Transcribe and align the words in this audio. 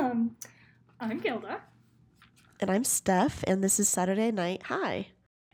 Um, 0.00 0.34
I'm 0.98 1.20
Gilda. 1.20 1.60
And 2.58 2.70
I'm 2.70 2.84
Steph, 2.84 3.44
and 3.46 3.62
this 3.62 3.78
is 3.78 3.86
Saturday 3.86 4.30
Night 4.30 4.62
High. 4.62 5.08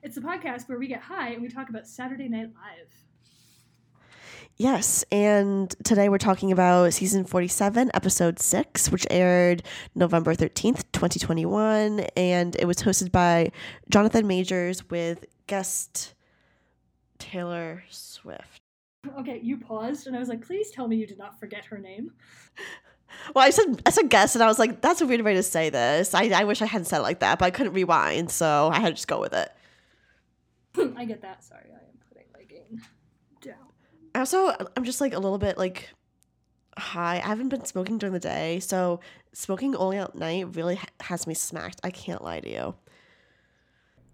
It's 0.05 0.17
a 0.17 0.21
podcast 0.21 0.69
where 0.69 0.79
we 0.79 0.87
get 0.87 1.01
high 1.01 1.31
and 1.31 1.43
we 1.43 1.49
talk 1.49 1.69
about 1.69 1.89
Saturday 1.89 2.29
Night 2.29 2.51
Live. 2.55 4.09
Yes, 4.57 5.05
and 5.11 5.75
today 5.83 6.09
we're 6.09 6.19
talking 6.19 6.53
about 6.53 6.95
season 6.95 7.25
47, 7.25 7.91
episode 7.93 8.39
6, 8.39 8.93
which 8.93 9.05
aired 9.11 9.65
November 9.97 10.33
13th, 10.33 10.85
2021, 10.93 12.07
and 12.17 12.55
it 12.55 12.67
was 12.67 12.77
hosted 12.77 13.11
by 13.11 13.51
Jonathan 13.91 14.29
Majors 14.29 14.89
with 14.89 15.25
guest 15.49 16.15
Taylor 17.19 17.83
Swift. 17.91 18.61
Okay, 19.19 19.41
you 19.43 19.59
paused, 19.59 20.07
and 20.07 20.15
I 20.15 20.21
was 20.21 20.29
like, 20.29 20.47
please 20.47 20.71
tell 20.71 20.87
me 20.87 20.95
you 20.95 21.07
did 21.07 21.19
not 21.19 21.41
forget 21.41 21.65
her 21.65 21.79
name. 21.79 22.13
Well, 23.35 23.45
I 23.45 23.51
said 23.51 23.83
I 23.87 23.91
said 23.91 24.09
guest, 24.11 24.35
and 24.37 24.43
I 24.45 24.47
was 24.47 24.59
like, 24.59 24.81
that's 24.81 25.01
a 25.01 25.07
weird 25.07 25.23
way 25.23 25.35
to 25.35 25.43
say 25.43 25.71
this. 25.71 26.15
I, 26.15 26.31
I 26.35 26.45
wish 26.45 26.61
I 26.63 26.67
hadn't 26.67 26.87
said 26.87 26.99
it 26.99 27.03
like 27.03 27.21
that, 27.21 27.39
but 27.39 27.47
I 27.47 27.51
couldn't 27.51 27.73
rewind, 27.73 28.31
so 28.31 28.71
I 28.73 28.81
had 28.81 28.89
to 28.89 28.95
just 28.95 29.09
go 29.09 29.21
with 29.21 29.33
it. 29.33 29.51
I 30.97 31.05
get 31.07 31.23
that. 31.23 31.43
Sorry, 31.43 31.65
I 31.71 31.77
am 31.79 31.99
putting 32.09 32.27
my 32.35 32.43
game 32.43 32.83
down. 33.41 33.55
I 34.15 34.19
also 34.21 34.55
I'm 34.77 34.85
just 34.85 35.01
like 35.01 35.15
a 35.15 35.19
little 35.19 35.39
bit 35.39 35.57
like 35.57 35.89
high. 36.79 37.17
I 37.17 37.27
haven't 37.29 37.49
been 37.49 37.65
smoking 37.65 37.99
during 37.99 38.13
the 38.13 38.21
day, 38.21 38.61
so 38.61 39.01
smoking 39.33 39.75
only 39.77 39.97
at 39.99 40.15
night 40.15 40.55
really 40.55 40.75
ha- 40.77 40.87
has 41.01 41.27
me 41.27 41.35
smacked. 41.35 41.81
I 41.85 41.91
can't 41.91 42.23
lie 42.23 42.41
to 42.41 42.51
you. 42.51 42.75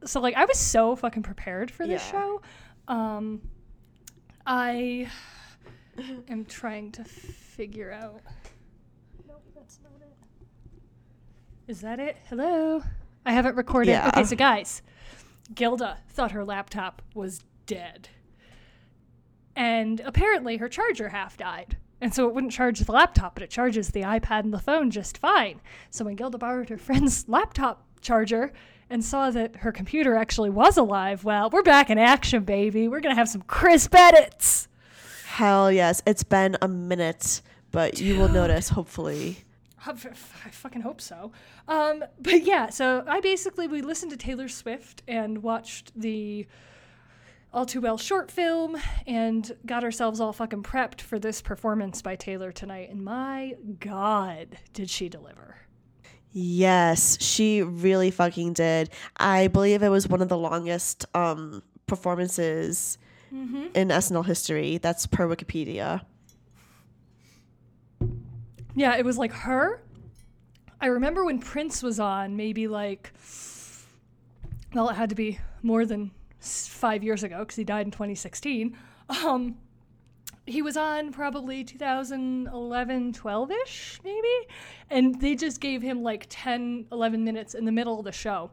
So 0.05 0.21
like 0.21 0.35
I 0.37 0.45
was 0.45 0.59
so 0.59 0.95
fucking 0.97 1.23
prepared 1.23 1.71
for 1.71 1.87
this 1.87 2.03
Yeah. 2.07 2.11
show. 2.13 2.43
Um 2.89 3.41
I 4.47 5.09
am 6.29 6.45
trying 6.45 6.93
to 6.93 7.05
figure 7.05 7.93
out 7.93 8.21
Nope, 9.29 9.43
that's 9.55 9.79
not 9.85 9.93
it. 10.01 10.17
Is 11.73 11.81
that 11.81 11.99
it? 11.99 12.19
Hello? 12.29 12.83
I 13.25 13.33
haven't 13.33 13.57
recorded. 13.57 13.93
Yeah. 13.93 14.09
Okay, 14.09 14.25
so 14.25 14.37
guys, 14.37 14.83
Gilda 15.55 15.97
thought 16.11 16.33
her 16.33 16.45
laptop 16.45 17.01
was 17.15 17.41
dead. 17.65 18.11
And 19.57 19.99
apparently 20.01 20.59
her 20.59 20.69
charger 20.69 21.09
half 21.09 21.39
died. 21.39 21.79
And 22.03 22.13
so 22.13 22.29
it 22.29 22.35
wouldn't 22.35 22.53
charge 22.53 22.81
the 22.81 22.93
laptop, 22.93 23.33
but 23.33 23.43
it 23.43 23.49
charges 23.49 23.89
the 23.89 24.03
iPad 24.03 24.41
and 24.41 24.53
the 24.53 24.59
phone 24.59 24.91
just 24.91 25.17
fine. 25.17 25.63
So 25.89 26.05
when 26.05 26.15
Gilda 26.15 26.37
borrowed 26.37 26.69
her 26.69 26.77
friend's 26.77 27.27
laptop 27.27 27.87
charger 28.03 28.53
and 28.91 29.03
saw 29.03 29.31
that 29.31 29.57
her 29.57 29.73
computer 29.73 30.15
actually 30.15 30.51
was 30.51 30.77
alive, 30.77 31.25
well, 31.25 31.49
we're 31.49 31.63
back 31.63 31.89
in 31.89 31.97
action, 31.97 32.45
baby. 32.45 32.87
We're 32.87 33.01
going 33.01 33.15
to 33.15 33.19
have 33.19 33.31
some 33.31 33.41
crisp 33.41 33.95
edits. 33.95 34.69
Hell 35.25 35.73
yes, 35.73 36.03
it's 36.05 36.23
been 36.23 36.59
a 36.61 36.69
minute, 36.69 37.41
but 37.71 37.99
you 37.99 38.19
will 38.19 38.29
notice 38.29 38.69
hopefully. 38.69 39.39
I 39.87 40.51
fucking 40.51 40.83
hope 40.83 41.01
so. 41.01 41.33
Um, 41.69 42.05
but 42.21 42.45
yeah, 42.45 42.71
so 42.71 43.05
I 43.07 43.21
basically 43.21 43.67
we 43.67 43.83
listened 43.83 44.13
to 44.13 44.17
Taylor 44.17 44.49
Swift 44.49 45.03
and 45.09 45.43
watched 45.43 45.93
the 45.99 46.47
All 47.53 47.67
Too 47.67 47.81
Well 47.81 47.99
short 47.99 48.31
film 48.31 48.77
and 49.07 49.51
got 49.67 49.83
ourselves 49.85 50.21
all 50.21 50.33
fucking 50.33 50.63
prepped 50.63 51.01
for 51.01 51.19
this 51.19 51.43
performance 51.43 52.01
by 52.03 52.17
Taylor 52.17 52.53
tonight. 52.53 52.91
And 52.91 53.05
my 53.05 53.55
God, 53.81 54.59
did 54.73 54.89
she 54.89 55.09
deliver? 55.09 55.57
Yes, 56.31 57.21
she 57.21 57.63
really 57.63 58.11
fucking 58.11 58.55
did. 58.55 58.91
I 59.17 59.49
believe 59.49 59.83
it 59.83 59.91
was 59.91 60.09
one 60.09 60.23
of 60.23 60.29
the 60.29 60.39
longest 60.39 61.05
um 61.15 61.63
performances 61.87 62.99
in 63.75 63.89
SNL 63.89 64.25
history. 64.25 64.79
That's 64.79 65.07
per 65.07 65.27
Wikipedia. 65.29 66.03
Yeah, 68.75 68.97
it 68.97 69.05
was 69.05 69.19
like 69.19 69.33
her. 69.33 69.83
I 70.81 70.87
remember 70.87 71.25
when 71.25 71.39
Prince 71.39 71.83
was 71.83 72.01
on, 72.01 72.37
maybe 72.37 72.67
like, 72.67 73.13
well, 74.75 74.89
it 74.89 74.95
had 74.95 75.11
to 75.11 75.15
be 75.15 75.39
more 75.63 75.87
than 75.87 76.11
five 76.41 77.05
years 77.05 77.23
ago 77.23 77.41
because 77.41 77.57
he 77.57 77.65
died 77.65 77.87
in 77.87 77.93
2016. 77.93 78.77
Um, 79.25 79.57
he 80.47 80.63
was 80.63 80.77
on 80.77 81.13
probably 81.13 81.63
2011, 81.63 83.13
12 83.13 83.51
ish, 83.65 84.01
maybe. 84.03 84.49
And 84.91 85.21
they 85.21 85.35
just 85.35 85.61
gave 85.61 85.83
him 85.83 86.03
like 86.03 86.27
10, 86.29 86.87
11 86.91 87.23
minutes 87.23 87.55
in 87.55 87.65
the 87.65 87.73
middle 87.73 87.99
of 87.99 88.05
the 88.05 88.13
show. 88.13 88.51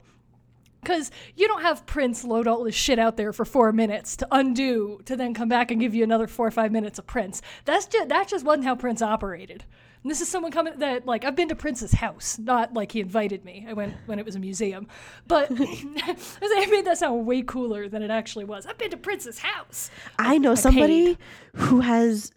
Because 0.80 1.10
you 1.36 1.46
don't 1.46 1.62
have 1.62 1.84
Prince 1.84 2.24
load 2.24 2.46
all 2.46 2.64
this 2.64 2.74
shit 2.74 2.98
out 2.98 3.16
there 3.16 3.32
for 3.32 3.44
four 3.44 3.72
minutes 3.72 4.16
to 4.16 4.28
undo, 4.30 5.00
to 5.04 5.16
then 5.16 5.34
come 5.34 5.48
back 5.48 5.70
and 5.70 5.80
give 5.80 5.94
you 5.94 6.04
another 6.04 6.26
four 6.26 6.46
or 6.46 6.50
five 6.50 6.72
minutes 6.72 6.98
of 6.98 7.06
Prince. 7.06 7.42
That's 7.64 7.86
just, 7.86 8.08
that 8.08 8.28
just 8.28 8.44
wasn't 8.44 8.64
how 8.64 8.76
Prince 8.76 9.02
operated. 9.02 9.64
And 10.02 10.10
this 10.10 10.22
is 10.22 10.28
someone 10.28 10.50
coming 10.50 10.78
that, 10.78 11.04
like, 11.04 11.26
I've 11.26 11.36
been 11.36 11.48
to 11.50 11.54
Prince's 11.54 11.92
house, 11.92 12.38
not 12.38 12.72
like 12.72 12.92
he 12.92 13.00
invited 13.00 13.44
me. 13.44 13.66
I 13.68 13.74
went 13.74 13.94
when 14.06 14.18
it 14.18 14.24
was 14.24 14.34
a 14.34 14.38
museum. 14.38 14.86
But 15.26 15.50
I 15.52 16.66
made 16.70 16.86
that 16.86 16.96
sound 16.98 17.26
way 17.26 17.42
cooler 17.42 17.86
than 17.88 18.02
it 18.02 18.10
actually 18.10 18.46
was. 18.46 18.64
I've 18.64 18.78
been 18.78 18.90
to 18.92 18.96
Prince's 18.96 19.38
house. 19.40 19.90
I 20.18 20.38
know 20.38 20.52
I 20.52 20.54
somebody 20.54 21.18
who 21.54 21.80
has 21.80 22.32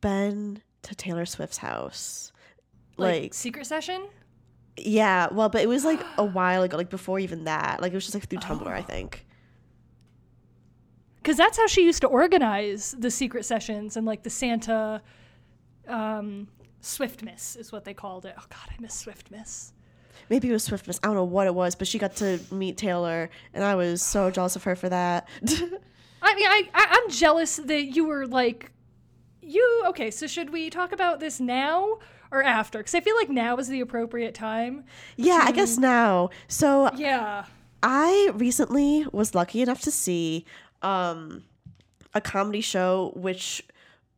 been 0.00 0.62
to 0.82 0.94
Taylor 0.94 1.26
Swift's 1.26 1.58
house. 1.58 2.32
Like, 2.96 3.22
Like, 3.22 3.34
secret 3.34 3.66
session? 3.66 4.06
yeah, 4.78 5.28
well, 5.30 5.48
but 5.50 5.60
it 5.62 5.68
was 5.68 5.84
like 5.84 6.00
a 6.16 6.24
while 6.38 6.62
ago, 6.62 6.76
like 6.78 6.90
before 6.90 7.18
even 7.18 7.44
that. 7.44 7.82
Like 7.82 7.92
it 7.92 7.96
was 7.96 8.04
just 8.04 8.14
like 8.14 8.28
through 8.28 8.38
Tumblr, 8.40 8.66
I 8.66 8.80
think. 8.82 9.26
because 11.16 11.36
that's 11.36 11.56
how 11.56 11.66
she 11.66 11.84
used 11.84 12.00
to 12.02 12.06
organize 12.06 12.94
the 12.98 13.10
secret 13.10 13.44
sessions 13.44 13.96
and 13.96 14.06
like 14.06 14.22
the 14.22 14.30
Santa 14.30 15.00
um, 15.88 16.48
Swiftmas 16.84 17.56
is 17.58 17.72
what 17.72 17.84
they 17.84 17.94
called 17.94 18.26
it. 18.26 18.34
Oh 18.38 18.44
God, 18.48 18.68
I 18.70 18.80
miss 18.80 19.04
Swiftmas. 19.04 19.72
Maybe 20.30 20.48
it 20.48 20.52
was 20.52 20.68
Swiftmas. 20.68 21.00
I 21.02 21.08
don't 21.08 21.16
know 21.16 21.24
what 21.24 21.46
it 21.46 21.54
was, 21.54 21.74
but 21.74 21.88
she 21.88 21.98
got 21.98 22.16
to 22.16 22.38
meet 22.50 22.76
Taylor, 22.76 23.30
and 23.52 23.64
I 23.64 23.74
was 23.74 24.02
so 24.02 24.30
jealous 24.36 24.54
of 24.56 24.64
her 24.64 24.76
for 24.76 24.88
that. 24.88 25.26
I 26.22 26.34
mean, 26.34 26.46
I, 26.46 26.68
I 26.74 26.86
I'm 27.02 27.10
jealous 27.10 27.56
that 27.56 27.84
you 27.96 28.04
were 28.06 28.26
like, 28.26 28.70
you 29.42 29.82
okay. 29.88 30.10
So 30.10 30.26
should 30.26 30.50
we 30.50 30.70
talk 30.70 30.92
about 30.92 31.20
this 31.20 31.40
now 31.40 31.98
or 32.30 32.42
after? 32.42 32.78
Because 32.78 32.94
I 32.94 33.00
feel 33.00 33.16
like 33.16 33.30
now 33.30 33.56
is 33.56 33.68
the 33.68 33.80
appropriate 33.80 34.34
time. 34.34 34.84
yeah, 35.16 35.40
I 35.42 35.52
guess 35.52 35.78
now. 35.78 36.30
So 36.48 36.90
Yeah. 36.96 37.44
I 37.82 38.30
recently 38.34 39.06
was 39.12 39.34
lucky 39.34 39.60
enough 39.60 39.82
to 39.82 39.90
see 39.90 40.46
um, 40.80 41.44
a 42.14 42.20
comedy 42.20 42.62
show 42.62 43.12
which 43.14 43.62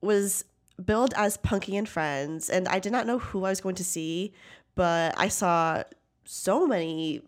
was 0.00 0.44
billed 0.84 1.14
as 1.16 1.36
Punky 1.36 1.76
and 1.76 1.88
Friends, 1.88 2.50
and 2.50 2.68
I 2.68 2.78
did 2.78 2.92
not 2.92 3.06
know 3.06 3.18
who 3.18 3.44
I 3.44 3.50
was 3.50 3.60
going 3.60 3.76
to 3.76 3.84
see, 3.84 4.32
but 4.74 5.14
I 5.18 5.28
saw 5.28 5.82
so 6.24 6.66
many 6.66 7.22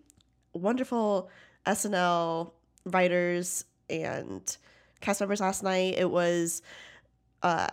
wonderful 0.53 1.31
SNL 1.67 2.53
writers 2.85 3.65
and 3.89 4.57
cast 5.01 5.21
members 5.21 5.41
last 5.41 5.63
night. 5.63 5.95
It 5.97 6.11
was 6.11 6.63
uh, 7.43 7.69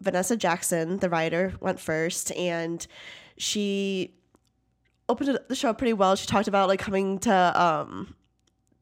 Vanessa 0.00 0.36
Jackson, 0.36 0.98
the 0.98 1.08
writer, 1.08 1.54
went 1.60 1.80
first, 1.80 2.32
and 2.32 2.86
she 3.36 4.14
opened 5.08 5.38
the 5.48 5.54
show 5.54 5.72
pretty 5.72 5.92
well. 5.92 6.16
She 6.16 6.26
talked 6.26 6.48
about 6.48 6.68
like 6.68 6.80
coming 6.80 7.18
to 7.20 7.62
um 7.62 8.14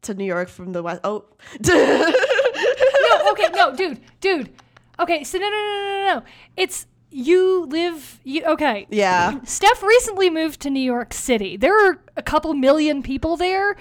to 0.02 0.14
New 0.14 0.24
York 0.24 0.48
from 0.48 0.72
the 0.72 0.82
west. 0.82 1.00
Oh, 1.04 1.24
no, 1.60 3.30
okay, 3.32 3.48
no, 3.54 3.74
dude, 3.74 4.00
dude. 4.20 4.50
Okay, 4.98 5.24
so 5.24 5.38
no, 5.38 5.48
no, 5.48 5.50
no, 5.50 5.66
no, 5.66 6.04
no, 6.04 6.14
no. 6.20 6.22
It's 6.56 6.86
you 7.10 7.66
live. 7.66 8.20
You 8.24 8.44
okay? 8.46 8.86
yeah. 8.90 9.38
Steph 9.44 9.82
recently 9.82 10.30
moved 10.30 10.60
to 10.62 10.70
New 10.70 10.80
York 10.80 11.12
City. 11.14 11.56
There 11.56 11.88
are 11.90 11.98
a 12.16 12.22
couple 12.22 12.52
million 12.54 13.02
people 13.02 13.36
there, 13.36 13.76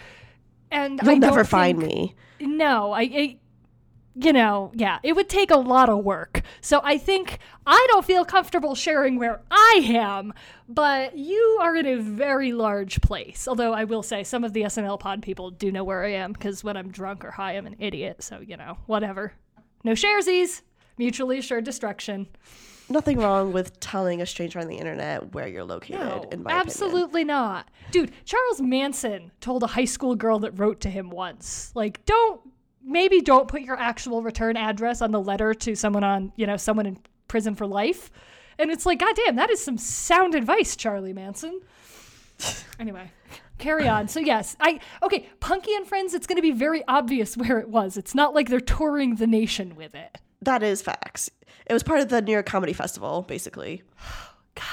and 0.72 1.00
I 1.02 1.12
You'll 1.12 1.20
never 1.20 1.36
don't 1.38 1.48
find 1.48 1.80
think- 1.80 1.94
me. 1.94 2.16
No, 2.42 2.92
I, 2.92 3.02
I, 3.02 3.38
you 4.16 4.34
know, 4.34 4.72
yeah, 4.76 5.00
it 5.04 5.14
would 5.16 5.30
take 5.30 5.52
a 5.52 5.58
lot 5.58 5.88
of 5.90 6.04
work. 6.04 6.42
So 6.62 6.82
I 6.84 6.98
think 6.98 7.40
I 7.66 7.86
don't 7.92 8.06
feel 8.06 8.26
comfortable 8.26 8.76
sharing 8.76 9.18
where 9.18 9.42
I 9.50 9.82
am, 9.86 10.34
but 10.68 11.18
you 11.18 11.58
are 11.62 11.76
in 11.78 11.86
a 11.86 11.96
very 12.02 12.52
large 12.52 13.00
place. 13.02 13.48
Although 13.48 13.74
I 13.74 13.86
will 13.86 14.04
say 14.04 14.24
some 14.24 14.44
of 14.44 14.52
the 14.52 14.64
SNL 14.64 15.00
pod 15.00 15.22
people 15.22 15.50
do 15.50 15.72
know 15.72 15.84
where 15.86 16.04
I 16.04 16.12
am 16.12 16.34
because 16.34 16.62
when 16.64 16.76
I'm 16.76 16.92
drunk 16.92 17.24
or 17.24 17.32
high, 17.32 17.54
I'm 17.54 17.66
an 17.68 17.78
idiot. 17.80 18.22
So 18.22 18.40
you 18.46 18.58
know, 18.58 18.78
whatever. 18.86 19.32
No 19.86 19.94
sharesies. 19.94 20.62
Mutually 20.98 21.38
assured 21.38 21.64
destruction. 21.64 22.28
Nothing 22.88 23.18
wrong 23.18 23.52
with 23.52 23.80
telling 23.80 24.22
a 24.22 24.26
stranger 24.26 24.60
on 24.60 24.68
the 24.68 24.76
internet 24.78 25.34
where 25.34 25.48
you're 25.48 25.64
located. 25.64 26.00
No, 26.00 26.28
in 26.32 26.44
my 26.44 26.52
opinion. 26.52 26.68
absolutely 26.68 27.24
not. 27.24 27.68
Dude, 27.92 28.12
Charles 28.26 28.62
Manson 28.62 29.32
told 29.42 29.64
a 29.64 29.68
high 29.68 29.86
school 29.86 30.16
girl 30.16 30.40
that 30.40 30.52
wrote 30.60 30.82
to 30.82 30.90
him 30.90 31.10
once, 31.10 31.72
like, 31.74 32.06
don't, 32.06 32.42
maybe 32.84 33.22
don't 33.22 33.48
put 33.48 33.62
your 33.62 33.78
actual 33.80 34.22
return 34.22 34.56
address 34.56 35.02
on 35.02 35.12
the 35.12 35.20
letter 35.20 35.54
to 35.54 35.76
someone 35.76 36.04
on, 36.04 36.32
you 36.36 36.46
know, 36.46 36.58
someone 36.58 36.86
in 36.86 37.00
prison 37.28 37.56
for 37.56 37.66
life. 37.66 38.12
And 38.60 38.70
it's 38.70 38.86
like, 38.86 39.00
goddamn, 39.00 39.36
that 39.38 39.50
is 39.50 39.64
some 39.64 39.78
sound 39.78 40.36
advice, 40.36 40.76
Charlie 40.76 41.14
Manson. 41.14 41.62
anyway, 42.80 43.12
carry 43.58 43.88
on. 43.88 44.08
So 44.08 44.20
yes, 44.20 44.56
I 44.60 44.80
okay, 45.02 45.30
Punky 45.40 45.74
and 45.74 45.88
Friends, 45.88 46.14
it's 46.14 46.28
gonna 46.28 46.42
be 46.42 46.52
very 46.52 46.84
obvious 46.88 47.36
where 47.38 47.60
it 47.60 47.70
was. 47.70 47.98
It's 47.98 48.16
not 48.16 48.34
like 48.34 48.50
they're 48.50 48.60
touring 48.60 49.16
the 49.16 49.28
nation 49.28 49.76
with 49.76 49.96
it. 49.96 50.18
That 50.46 50.64
is 50.64 50.82
facts. 50.82 51.30
It 51.66 51.74
was 51.74 51.84
part 51.84 52.00
of 52.00 52.10
the 52.10 52.22
New 52.22 52.32
York 52.32 52.46
Comedy 52.46 52.74
Festival, 52.74 53.24
basically. 53.24 53.84
God, 54.56 54.66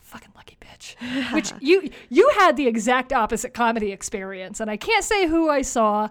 fucking 0.00 0.32
lucky 0.34 0.56
bitch. 0.60 1.32
which 1.32 1.52
you 1.60 1.90
you 2.10 2.30
had 2.36 2.56
the 2.56 2.66
exact 2.66 3.12
opposite 3.12 3.54
comedy 3.54 3.92
experience, 3.92 4.60
and 4.60 4.70
I 4.70 4.76
can't 4.76 5.04
say 5.04 5.26
who 5.26 5.48
I 5.48 5.62
saw 5.62 6.08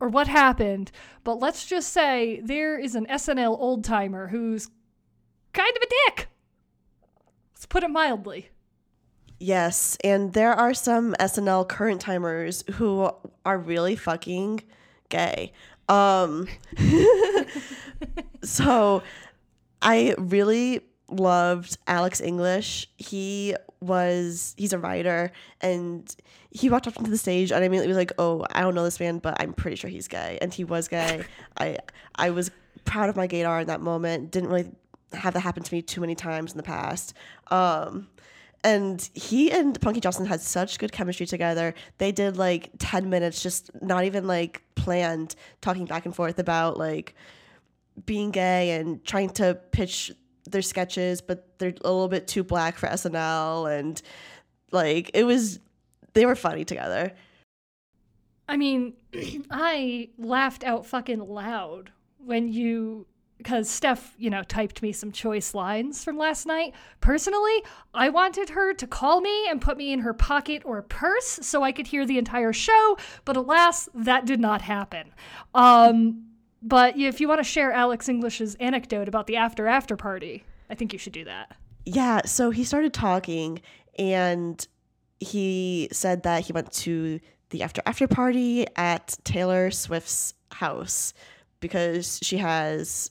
or 0.00 0.08
what 0.08 0.28
happened, 0.28 0.90
but 1.24 1.38
let's 1.38 1.64
just 1.64 1.92
say 1.92 2.40
there 2.44 2.78
is 2.78 2.94
an 2.94 3.06
SNL 3.06 3.58
old 3.58 3.84
timer 3.84 4.28
who's 4.28 4.68
kind 5.52 5.76
of 5.76 5.82
a 5.82 5.86
dick. 6.10 6.28
Let's 7.54 7.66
put 7.66 7.84
it 7.84 7.90
mildly. 7.90 8.50
Yes, 9.38 9.96
and 10.04 10.32
there 10.34 10.52
are 10.52 10.74
some 10.74 11.14
SNL 11.14 11.68
current 11.68 12.00
timers 12.00 12.64
who 12.74 13.10
are 13.44 13.58
really 13.58 13.96
fucking 13.96 14.62
gay. 15.08 15.52
Um 15.88 16.48
so 18.42 19.02
I 19.80 20.14
really 20.18 20.80
loved 21.08 21.76
Alex 21.86 22.20
English. 22.20 22.88
He 22.96 23.54
was 23.80 24.54
he's 24.56 24.72
a 24.72 24.78
writer 24.78 25.32
and 25.60 26.14
he 26.50 26.70
walked 26.70 26.86
up 26.86 26.96
onto 26.98 27.10
the 27.10 27.18
stage 27.18 27.50
and 27.50 27.62
I 27.62 27.66
immediately 27.66 27.88
was 27.88 27.96
like, 27.96 28.12
"Oh, 28.18 28.46
I 28.52 28.60
don't 28.60 28.74
know 28.74 28.84
this 28.84 29.00
man, 29.00 29.18
but 29.18 29.40
I'm 29.40 29.52
pretty 29.52 29.76
sure 29.76 29.90
he's 29.90 30.08
gay." 30.08 30.38
And 30.40 30.52
he 30.52 30.64
was 30.64 30.88
gay. 30.88 31.24
I 31.58 31.78
I 32.14 32.30
was 32.30 32.50
proud 32.84 33.08
of 33.08 33.16
my 33.16 33.28
gaydar 33.28 33.60
in 33.60 33.66
that 33.68 33.80
moment. 33.80 34.30
Didn't 34.30 34.50
really 34.50 34.70
have 35.12 35.34
that 35.34 35.40
happen 35.40 35.62
to 35.62 35.74
me 35.74 35.82
too 35.82 36.00
many 36.00 36.14
times 36.14 36.52
in 36.52 36.56
the 36.56 36.62
past. 36.62 37.14
Um 37.50 38.08
and 38.64 39.10
he 39.14 39.50
and 39.50 39.80
Punky 39.80 40.00
Johnson 40.00 40.26
had 40.26 40.40
such 40.40 40.78
good 40.78 40.92
chemistry 40.92 41.26
together. 41.26 41.74
They 41.98 42.12
did 42.12 42.36
like 42.36 42.70
10 42.78 43.10
minutes, 43.10 43.42
just 43.42 43.70
not 43.82 44.04
even 44.04 44.26
like 44.26 44.62
planned, 44.74 45.34
talking 45.60 45.84
back 45.84 46.06
and 46.06 46.14
forth 46.14 46.38
about 46.38 46.78
like 46.78 47.14
being 48.06 48.30
gay 48.30 48.72
and 48.72 49.04
trying 49.04 49.30
to 49.30 49.58
pitch 49.72 50.12
their 50.44 50.62
sketches, 50.62 51.20
but 51.20 51.58
they're 51.58 51.74
a 51.84 51.90
little 51.90 52.08
bit 52.08 52.28
too 52.28 52.44
black 52.44 52.78
for 52.78 52.86
SNL. 52.86 53.78
And 53.78 54.00
like, 54.70 55.10
it 55.14 55.24
was, 55.24 55.58
they 56.12 56.24
were 56.24 56.36
funny 56.36 56.64
together. 56.64 57.12
I 58.48 58.56
mean, 58.56 58.94
I 59.50 60.10
laughed 60.18 60.62
out 60.62 60.86
fucking 60.86 61.20
loud 61.20 61.90
when 62.24 62.52
you 62.52 63.06
because 63.42 63.68
Steph, 63.68 64.14
you 64.18 64.30
know, 64.30 64.42
typed 64.42 64.82
me 64.82 64.92
some 64.92 65.10
choice 65.10 65.54
lines 65.54 66.04
from 66.04 66.16
last 66.16 66.46
night. 66.46 66.74
Personally, 67.00 67.64
I 67.92 68.08
wanted 68.08 68.50
her 68.50 68.72
to 68.74 68.86
call 68.86 69.20
me 69.20 69.48
and 69.48 69.60
put 69.60 69.76
me 69.76 69.92
in 69.92 70.00
her 70.00 70.14
pocket 70.14 70.62
or 70.64 70.80
purse 70.82 71.40
so 71.42 71.62
I 71.62 71.72
could 71.72 71.88
hear 71.88 72.06
the 72.06 72.18
entire 72.18 72.52
show, 72.52 72.96
but 73.24 73.36
alas, 73.36 73.88
that 73.94 74.24
did 74.26 74.40
not 74.40 74.62
happen. 74.62 75.12
Um, 75.54 76.26
but 76.62 76.96
if 76.96 77.20
you 77.20 77.26
want 77.26 77.40
to 77.40 77.44
share 77.44 77.72
Alex 77.72 78.08
English's 78.08 78.54
anecdote 78.56 79.08
about 79.08 79.26
the 79.26 79.36
after 79.36 79.66
after 79.66 79.96
party, 79.96 80.44
I 80.70 80.74
think 80.74 80.92
you 80.92 80.98
should 80.98 81.12
do 81.12 81.24
that. 81.24 81.56
Yeah, 81.84 82.22
so 82.24 82.50
he 82.50 82.62
started 82.62 82.94
talking 82.94 83.60
and 83.98 84.64
he 85.18 85.88
said 85.90 86.22
that 86.22 86.44
he 86.44 86.52
went 86.52 86.72
to 86.72 87.20
the 87.50 87.62
after 87.62 87.82
after 87.84 88.06
party 88.06 88.66
at 88.76 89.16
Taylor 89.24 89.70
Swift's 89.70 90.34
house 90.52 91.12
because 91.60 92.18
she 92.22 92.38
has 92.38 93.10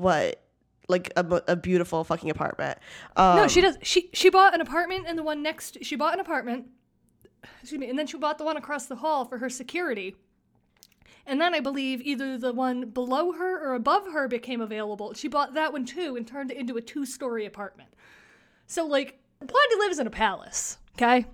what 0.00 0.42
like 0.88 1.12
a, 1.16 1.42
a 1.46 1.56
beautiful 1.56 2.02
fucking 2.04 2.30
apartment. 2.30 2.78
Um, 3.16 3.36
no, 3.36 3.48
she 3.48 3.60
does. 3.60 3.78
She 3.82 4.10
she 4.12 4.28
bought 4.28 4.54
an 4.54 4.60
apartment 4.60 5.04
and 5.06 5.18
the 5.18 5.22
one 5.22 5.42
next. 5.42 5.84
She 5.84 5.96
bought 5.96 6.14
an 6.14 6.20
apartment. 6.20 6.66
Excuse 7.62 7.80
me, 7.80 7.88
and 7.88 7.98
then 7.98 8.06
she 8.06 8.18
bought 8.18 8.38
the 8.38 8.44
one 8.44 8.56
across 8.56 8.86
the 8.86 8.96
hall 8.96 9.24
for 9.24 9.38
her 9.38 9.48
security. 9.48 10.16
And 11.26 11.40
then 11.40 11.54
I 11.54 11.60
believe 11.60 12.00
either 12.02 12.36
the 12.36 12.52
one 12.52 12.90
below 12.90 13.32
her 13.32 13.62
or 13.62 13.74
above 13.74 14.06
her 14.12 14.26
became 14.26 14.60
available. 14.60 15.14
She 15.14 15.28
bought 15.28 15.54
that 15.54 15.72
one 15.72 15.84
too 15.84 16.16
and 16.16 16.26
turned 16.26 16.50
it 16.50 16.56
into 16.56 16.76
a 16.76 16.80
two-story 16.80 17.46
apartment. 17.46 17.90
So 18.66 18.86
like, 18.86 19.20
Blondie 19.38 19.76
lives 19.78 19.98
in 19.98 20.06
a 20.06 20.10
palace. 20.10 20.78
Okay. 20.96 21.26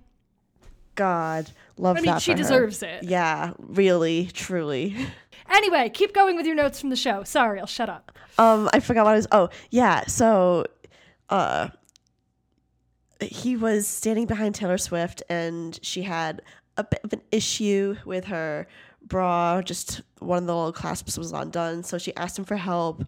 God, 0.97 1.51
love 1.79 1.97
I 1.97 2.01
mean, 2.01 2.11
that. 2.13 2.23
she 2.23 2.33
for 2.33 2.37
her. 2.37 2.43
deserves 2.43 2.83
it. 2.83 3.05
Yeah, 3.05 3.53
really, 3.59 4.27
truly. 4.33 4.97
Anyway, 5.51 5.91
keep 5.91 6.13
going 6.13 6.37
with 6.37 6.47
your 6.47 6.57
notes 6.57 6.81
from 6.81 6.91
the 6.91 6.97
show. 6.97 7.23
Sorry, 7.23 7.61
I'll 7.61 7.67
shut 7.67 7.89
up. 7.89 8.16
Um, 8.39 8.69
I 8.73 8.81
forgot 8.81 9.05
what 9.05 9.13
I 9.13 9.17
was. 9.17 9.27
Oh, 9.33 9.49
yeah. 9.71 10.07
So, 10.07 10.67
uh, 11.29 11.69
he 13.21 13.57
was 13.57 13.87
standing 13.87 14.27
behind 14.27 14.55
Taylor 14.55 14.79
Swift, 14.79 15.23
and 15.29 15.79
she 15.83 16.03
had 16.03 16.43
a 16.77 16.85
bit 16.85 17.01
of 17.03 17.13
an 17.13 17.23
issue 17.33 17.97
with 18.05 18.27
her 18.27 18.67
bra. 19.03 19.63
Just 19.63 20.03
one 20.19 20.39
of 20.39 20.47
the 20.47 20.55
little 20.55 20.73
clasps 20.73 21.17
was 21.17 21.33
undone, 21.33 21.83
so 21.83 21.99
she 21.99 22.15
asked 22.17 22.39
him 22.39 22.45
for 22.45 22.57
help, 22.57 23.05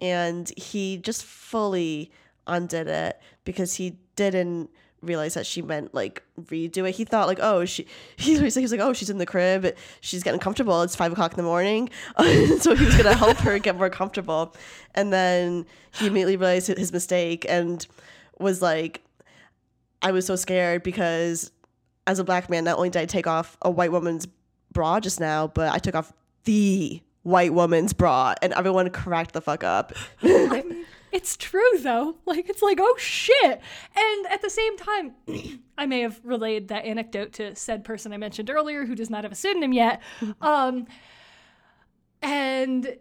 and 0.00 0.52
he 0.56 0.98
just 0.98 1.24
fully 1.24 2.12
undid 2.46 2.86
it 2.86 3.20
because 3.44 3.74
he 3.74 3.96
didn't 4.16 4.70
realize 5.02 5.34
that 5.34 5.46
she 5.46 5.62
meant 5.62 5.94
like 5.94 6.22
redo 6.40 6.88
it. 6.88 6.94
He 6.94 7.04
thought 7.04 7.26
like, 7.26 7.40
oh, 7.40 7.64
she. 7.64 7.86
He 8.16 8.38
was 8.38 8.56
like, 8.56 8.80
oh, 8.80 8.92
she's 8.92 9.10
in 9.10 9.18
the 9.18 9.26
crib. 9.26 9.74
She's 10.00 10.22
getting 10.22 10.40
comfortable. 10.40 10.82
It's 10.82 10.96
five 10.96 11.12
o'clock 11.12 11.32
in 11.32 11.36
the 11.36 11.42
morning, 11.42 11.90
so 12.60 12.74
he 12.74 12.84
was 12.84 12.96
gonna 12.96 13.14
help 13.14 13.38
her 13.38 13.58
get 13.58 13.76
more 13.76 13.90
comfortable. 13.90 14.54
And 14.94 15.12
then 15.12 15.66
he 15.94 16.06
immediately 16.06 16.36
realized 16.36 16.66
his 16.66 16.92
mistake 16.92 17.46
and 17.48 17.86
was 18.38 18.62
like, 18.62 19.02
I 20.02 20.12
was 20.12 20.26
so 20.26 20.36
scared 20.36 20.82
because 20.82 21.50
as 22.06 22.18
a 22.18 22.24
black 22.24 22.48
man, 22.48 22.64
not 22.64 22.76
only 22.76 22.90
did 22.90 23.02
I 23.02 23.06
take 23.06 23.26
off 23.26 23.56
a 23.62 23.70
white 23.70 23.92
woman's 23.92 24.26
bra 24.72 25.00
just 25.00 25.20
now, 25.20 25.46
but 25.48 25.72
I 25.72 25.78
took 25.78 25.94
off 25.94 26.12
the 26.44 27.02
white 27.22 27.52
woman's 27.52 27.92
bra, 27.92 28.34
and 28.40 28.52
everyone 28.54 28.88
cracked 28.90 29.32
the 29.32 29.40
fuck 29.40 29.62
up. 29.62 29.92
I 30.22 30.48
mean, 30.48 30.86
it's 31.18 31.36
true 31.36 31.78
though. 31.80 32.16
Like 32.24 32.48
it's 32.48 32.62
like, 32.62 32.78
oh 32.80 32.94
shit. 32.98 33.60
And 33.96 34.26
at 34.30 34.40
the 34.40 34.50
same 34.50 34.76
time, 34.76 35.14
I 35.78 35.86
may 35.86 36.00
have 36.00 36.20
relayed 36.22 36.68
that 36.68 36.84
anecdote 36.84 37.32
to 37.34 37.56
said 37.56 37.84
person 37.84 38.12
I 38.12 38.18
mentioned 38.18 38.48
earlier 38.50 38.84
who 38.84 38.94
does 38.94 39.10
not 39.10 39.24
have 39.24 39.32
a 39.32 39.34
pseudonym 39.34 39.72
yet. 39.72 40.00
Um 40.40 40.86
and 42.22 42.96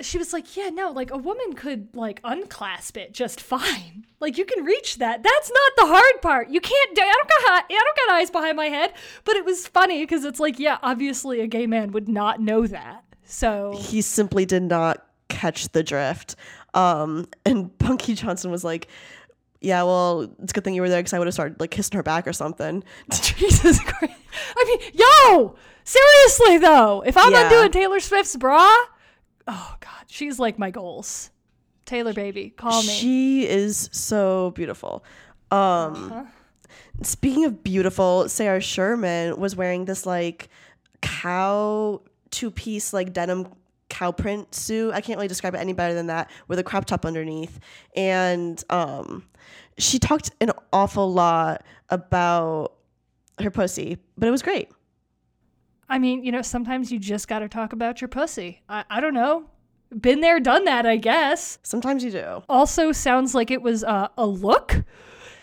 she 0.00 0.16
was 0.18 0.32
like, 0.32 0.56
"Yeah, 0.56 0.70
no, 0.70 0.90
like 0.90 1.10
a 1.10 1.16
woman 1.18 1.52
could 1.54 1.94
like 1.94 2.20
unclasp 2.24 2.96
it 2.96 3.12
just 3.12 3.40
fine. 3.40 4.06
Like 4.18 4.38
you 4.38 4.44
can 4.46 4.64
reach 4.64 4.96
that. 4.96 5.22
That's 5.22 5.50
not 5.50 5.72
the 5.76 5.86
hard 5.94 6.22
part. 6.22 6.48
You 6.48 6.60
can't 6.60 6.94
do. 6.94 7.02
I 7.02 7.14
don't 7.16 7.28
got. 7.28 7.64
I 7.70 7.84
don't 7.84 7.96
got 8.06 8.14
eyes 8.14 8.30
behind 8.30 8.56
my 8.56 8.66
head. 8.66 8.92
But 9.24 9.36
it 9.36 9.44
was 9.44 9.66
funny 9.66 10.02
because 10.02 10.24
it's 10.24 10.40
like, 10.40 10.58
yeah, 10.58 10.78
obviously 10.82 11.40
a 11.40 11.46
gay 11.46 11.66
man 11.66 11.92
would 11.92 12.08
not 12.08 12.40
know 12.40 12.66
that. 12.66 13.04
So 13.24 13.76
he 13.78 14.00
simply 14.00 14.46
did 14.46 14.62
not 14.62 15.06
catch 15.30 15.68
the 15.70 15.82
drift. 15.82 16.36
Um, 16.74 17.26
and 17.46 17.76
Punky 17.78 18.14
Johnson 18.14 18.50
was 18.50 18.64
like, 18.64 18.88
"Yeah, 19.60 19.82
well, 19.82 20.30
it's 20.42 20.52
a 20.52 20.54
good 20.54 20.64
thing 20.64 20.74
you 20.74 20.82
were 20.82 20.88
there 20.88 21.00
because 21.00 21.12
I 21.12 21.18
would 21.18 21.26
have 21.26 21.34
started 21.34 21.60
like 21.60 21.70
kissing 21.70 21.96
her 21.96 22.02
back 22.02 22.26
or 22.26 22.32
something." 22.32 22.82
Jesus 23.12 23.80
Christ! 23.80 24.14
I 24.56 24.64
mean, 24.64 24.90
yo, 24.94 25.56
seriously 25.84 26.58
though, 26.58 27.02
if 27.04 27.16
I'm 27.16 27.32
Yeah. 27.32 27.44
undoing 27.44 27.72
Taylor 27.72 28.00
Swift's 28.00 28.36
bra, 28.36 28.68
oh 29.48 29.74
god, 29.80 30.04
she's 30.06 30.38
like 30.38 30.58
my 30.58 30.70
goals. 30.70 31.30
Taylor 31.86 32.12
baby, 32.12 32.50
call 32.50 32.82
me. 32.82 32.88
She 32.88 33.48
is 33.48 33.88
so 33.92 34.52
beautiful. 34.52 35.04
Um, 35.50 35.58
Uh-huh. 36.12 36.24
Speaking 37.02 37.44
of 37.46 37.64
beautiful, 37.64 38.28
Sarah 38.28 38.60
Sherman 38.60 39.40
was 39.40 39.56
wearing 39.56 39.86
this 39.86 40.04
like 40.06 40.48
cow 41.00 42.00
two 42.30 42.50
piece 42.50 42.92
like 42.92 43.12
denim 43.12 43.48
cow 43.90 44.12
print 44.12 44.54
suit. 44.54 44.92
I 44.92 45.00
can't 45.00 45.18
really 45.18 45.28
describe 45.28 45.54
it 45.54 45.58
any 45.58 45.74
better 45.74 45.92
than 45.92 46.06
that 46.06 46.30
with 46.48 46.58
a 46.58 46.62
crop 46.62 46.86
top 46.86 47.04
underneath. 47.04 47.60
And 47.94 48.62
um, 48.70 49.24
she 49.76 49.98
talked 49.98 50.30
an 50.40 50.52
awful 50.72 51.12
lot 51.12 51.64
about 51.90 52.74
her 53.40 53.50
pussy, 53.50 53.98
but 54.16 54.26
it 54.26 54.30
was 54.30 54.42
great. 54.42 54.70
I 55.88 55.98
mean, 55.98 56.24
you 56.24 56.30
know, 56.30 56.42
sometimes 56.42 56.92
you 56.92 56.98
just 56.98 57.26
got 57.26 57.40
to 57.40 57.48
talk 57.48 57.72
about 57.72 58.00
your 58.00 58.08
pussy. 58.08 58.62
I, 58.68 58.84
I 58.88 59.00
don't 59.00 59.14
know. 59.14 59.46
Been 59.98 60.20
there, 60.20 60.38
done 60.38 60.64
that, 60.66 60.86
I 60.86 60.96
guess. 60.96 61.58
Sometimes 61.64 62.04
you 62.04 62.12
do. 62.12 62.44
Also, 62.48 62.92
sounds 62.92 63.34
like 63.34 63.50
it 63.50 63.60
was 63.60 63.82
uh, 63.82 64.06
a 64.16 64.24
look. 64.24 64.84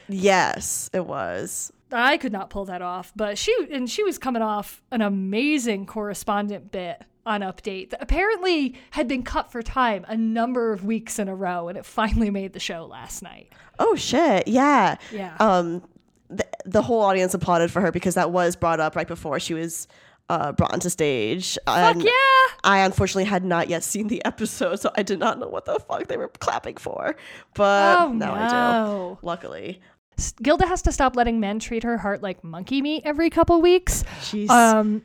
Yes, 0.08 0.90
it 0.94 1.06
was. 1.06 1.74
I 1.92 2.18
could 2.18 2.32
not 2.32 2.50
pull 2.50 2.66
that 2.66 2.82
off, 2.82 3.12
but 3.16 3.38
she 3.38 3.56
and 3.72 3.90
she 3.90 4.04
was 4.04 4.18
coming 4.18 4.42
off 4.42 4.82
an 4.92 5.02
amazing 5.02 5.86
correspondent 5.86 6.72
bit 6.72 7.02
on 7.28 7.42
Update 7.42 7.92
that 7.92 8.02
apparently 8.02 8.76
had 8.92 9.08
been 9.08 9.22
cut 9.24 9.52
for 9.52 9.62
time 9.62 10.06
a 10.08 10.18
number 10.18 10.72
of 10.74 10.84
weeks 10.84 11.20
in 11.20 11.28
a 11.28 11.36
row, 11.36 11.68
and 11.68 11.78
it 11.78 11.86
finally 11.86 12.30
made 12.32 12.54
the 12.54 12.60
show 12.60 12.86
last 12.86 13.22
night. 13.22 13.52
Oh 13.80 13.96
shit! 13.96 14.48
Yeah. 14.48 14.96
Yeah. 15.12 15.36
Um, 15.40 15.84
the, 16.30 16.46
the 16.66 16.82
whole 16.82 17.02
audience 17.02 17.34
applauded 17.34 17.72
for 17.72 17.82
her 17.82 17.92
because 17.92 18.16
that 18.16 18.32
was 18.32 18.56
brought 18.56 18.80
up 18.80 18.96
right 18.96 19.08
before 19.08 19.40
she 19.40 19.54
was 19.54 19.88
uh, 20.30 20.52
brought 20.52 20.74
onto 20.74 20.90
stage. 20.90 21.58
Fuck 21.66 21.98
yeah! 22.04 22.12
I 22.64 22.80
unfortunately 22.80 23.26
had 23.26 23.46
not 23.46 23.70
yet 23.70 23.84
seen 23.84 24.08
the 24.08 24.24
episode, 24.26 24.80
so 24.80 24.92
I 24.96 25.04
did 25.04 25.20
not 25.20 25.40
know 25.40 25.48
what 25.48 25.66
the 25.66 25.80
fuck 25.80 26.08
they 26.08 26.18
were 26.18 26.28
clapping 26.28 26.76
for. 26.78 27.16
But 27.54 28.00
Oh, 28.00 28.12
now 28.12 28.34
I 28.34 28.86
do. 29.14 29.18
Luckily, 29.22 29.80
Gilda 30.42 30.66
has 30.68 30.82
to 30.82 30.92
stop 30.92 31.16
letting 31.16 31.40
men 31.40 31.60
treat 31.60 31.84
her 31.84 31.98
heart 31.98 32.22
like 32.24 32.44
monkey 32.44 32.82
meat 32.82 33.04
every 33.06 33.30
couple 33.30 33.62
weeks. 33.62 34.04
she's 34.22 34.50
Um, 34.50 35.04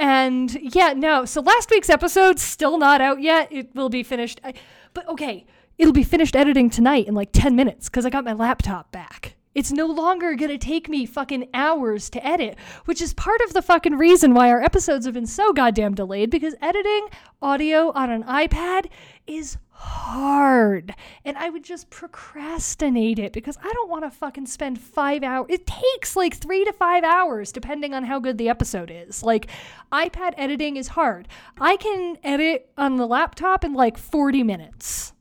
and 0.00 0.74
yeah, 0.74 0.94
no. 0.94 1.26
So 1.26 1.42
last 1.42 1.70
week's 1.70 1.90
episode's 1.90 2.42
still 2.42 2.78
not 2.78 3.02
out 3.02 3.20
yet. 3.20 3.52
It 3.52 3.74
will 3.74 3.90
be 3.90 4.02
finished. 4.02 4.40
I, 4.42 4.54
but 4.94 5.06
okay, 5.08 5.46
it'll 5.76 5.92
be 5.92 6.02
finished 6.02 6.34
editing 6.34 6.70
tonight 6.70 7.06
in 7.06 7.14
like 7.14 7.30
10 7.32 7.54
minutes 7.54 7.90
because 7.90 8.06
I 8.06 8.10
got 8.10 8.24
my 8.24 8.32
laptop 8.32 8.90
back. 8.90 9.36
It's 9.54 9.72
no 9.72 9.86
longer 9.86 10.36
going 10.36 10.52
to 10.52 10.58
take 10.58 10.88
me 10.88 11.04
fucking 11.04 11.48
hours 11.52 12.08
to 12.10 12.26
edit, 12.26 12.56
which 12.86 13.02
is 13.02 13.12
part 13.12 13.42
of 13.42 13.52
the 13.52 13.60
fucking 13.60 13.98
reason 13.98 14.32
why 14.32 14.48
our 14.48 14.62
episodes 14.62 15.04
have 15.04 15.14
been 15.14 15.26
so 15.26 15.52
goddamn 15.52 15.94
delayed 15.94 16.30
because 16.30 16.54
editing 16.62 17.08
audio 17.42 17.92
on 17.92 18.10
an 18.10 18.22
iPad 18.22 18.86
is 19.26 19.58
hard. 19.80 20.94
And 21.24 21.38
I 21.38 21.48
would 21.48 21.64
just 21.64 21.88
procrastinate 21.88 23.18
it 23.18 23.32
because 23.32 23.56
I 23.62 23.72
don't 23.72 23.88
want 23.88 24.04
to 24.04 24.10
fucking 24.10 24.46
spend 24.46 24.78
five 24.78 25.22
hours. 25.22 25.46
It 25.48 25.66
takes 25.66 26.16
like 26.16 26.36
three 26.36 26.64
to 26.66 26.72
five 26.72 27.02
hours 27.02 27.50
depending 27.50 27.94
on 27.94 28.04
how 28.04 28.18
good 28.18 28.36
the 28.36 28.50
episode 28.50 28.90
is. 28.90 29.22
Like, 29.22 29.46
iPad 29.90 30.34
editing 30.36 30.76
is 30.76 30.88
hard. 30.88 31.28
I 31.58 31.76
can 31.76 32.18
edit 32.22 32.70
on 32.76 32.96
the 32.96 33.06
laptop 33.06 33.64
in 33.64 33.72
like 33.72 33.96
40 33.96 34.42
minutes. 34.42 35.14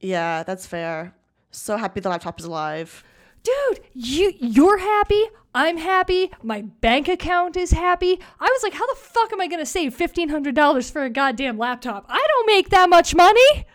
Yeah, 0.00 0.42
that's 0.42 0.66
fair. 0.66 1.14
So 1.50 1.76
happy 1.76 2.00
the 2.00 2.08
laptop 2.08 2.40
is 2.40 2.46
alive. 2.46 3.04
Dude, 3.46 3.80
you 3.94 4.32
you're 4.38 4.78
happy. 4.78 5.24
I'm 5.54 5.78
happy. 5.78 6.30
My 6.42 6.62
bank 6.62 7.08
account 7.08 7.56
is 7.56 7.70
happy. 7.70 8.20
I 8.40 8.44
was 8.44 8.62
like, 8.62 8.74
how 8.74 8.86
the 8.86 8.96
fuck 8.96 9.32
am 9.32 9.40
I 9.40 9.46
gonna 9.46 9.66
save 9.66 9.94
fifteen 9.94 10.28
hundred 10.28 10.54
dollars 10.54 10.90
for 10.90 11.04
a 11.04 11.10
goddamn 11.10 11.58
laptop? 11.58 12.04
I 12.08 12.24
don't 12.28 12.46
make 12.46 12.70
that 12.70 12.90
much 12.90 13.14
money. 13.14 13.66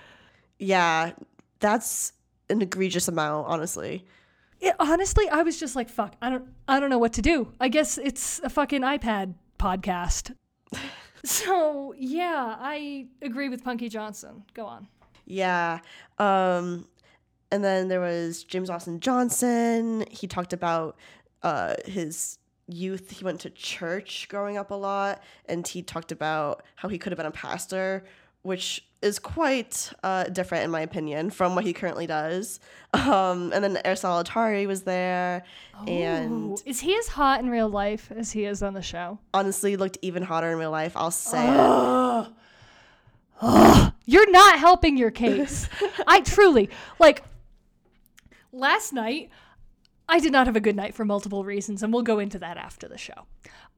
Yeah, 0.60 1.14
that's 1.60 2.14
an 2.50 2.62
egregious 2.62 3.08
amount, 3.08 3.48
honestly. 3.48 4.06
It, 4.60 4.76
honestly, 4.80 5.28
I 5.30 5.42
was 5.42 5.60
just 5.60 5.76
like, 5.76 5.90
fuck. 5.90 6.16
I 6.22 6.30
don't. 6.30 6.46
I 6.68 6.80
don't 6.80 6.90
know 6.90 7.00
what 7.00 7.14
to 7.14 7.22
do. 7.22 7.52
I 7.60 7.68
guess 7.70 7.98
it's 7.98 8.40
a 8.44 8.50
fucking 8.50 8.82
iPad 8.82 9.34
podcast. 9.58 10.36
so 11.24 11.94
yeah, 11.98 12.58
I 12.60 13.08
agree 13.22 13.50
with 13.50 13.64
Punky 13.64 13.90
Johnson. 13.90 14.44
Go 14.54 14.66
on. 14.66 14.88
Yeah. 15.26 15.80
Um, 16.20 16.88
and 17.52 17.64
then 17.64 17.88
there 17.88 18.00
was 18.00 18.44
James 18.44 18.70
Austin 18.70 19.00
Johnson. 19.00 20.06
He 20.10 20.28
talked 20.28 20.54
about 20.54 20.98
uh, 21.44 21.76
his 21.86 22.38
youth. 22.68 23.12
He 23.12 23.24
went 23.24 23.42
to 23.42 23.50
church 23.50 24.28
growing 24.30 24.58
up 24.58 24.72
a 24.72 24.76
lot, 24.76 25.22
and 25.46 25.68
he 25.68 25.82
talked 25.82 26.12
about 26.12 26.64
how 26.76 26.88
he 26.90 26.98
could 26.98 27.12
have 27.12 27.18
been 27.18 27.26
a 27.26 27.32
pastor, 27.32 28.06
which 28.44 28.86
is 29.02 29.20
quite 29.20 29.92
uh, 30.04 30.26
different, 30.26 30.64
in 30.64 30.72
my 30.72 30.82
opinion, 30.82 31.30
from 31.30 31.56
what 31.56 31.66
he 31.66 31.74
currently 31.74 32.08
does. 32.08 32.60
Um, 32.94 33.52
and 33.54 33.64
then 33.64 33.80
Aristotle 33.84 34.24
Athari 34.24 34.68
was 34.68 34.84
there, 34.84 35.44
and 35.88 36.62
is 36.66 36.80
he 36.80 36.96
as 36.98 37.08
hot 37.08 37.42
in 37.42 37.50
real 37.50 37.70
life 37.70 38.12
as 38.16 38.32
he 38.32 38.46
is 38.46 38.64
on 38.64 38.74
the 38.74 38.82
show? 38.82 39.20
honestly 39.34 39.76
looked 39.76 39.98
even 40.02 40.24
hotter 40.24 40.52
in 40.52 40.58
real 40.58 40.72
life. 40.72 40.94
I'll 40.96 41.12
say 41.12 41.48
it. 41.50 42.28
You're 44.06 44.30
not 44.30 44.60
helping 44.60 44.98
your 44.98 45.12
case. 45.12 45.70
I 46.08 46.22
truly 46.22 46.70
like 47.00 47.24
last 48.52 48.94
night 48.94 49.30
I 50.10 50.20
did 50.20 50.32
not 50.32 50.48
have 50.48 50.56
a 50.56 50.62
good 50.62 50.76
night 50.76 50.94
for 50.94 51.06
multiple 51.06 51.44
reasons 51.46 51.84
and 51.84 51.94
we'll 51.94 52.04
go 52.04 52.20
into 52.20 52.40
that 52.40 52.58
after 52.58 52.88
the 52.88 52.98
show. 52.98 53.26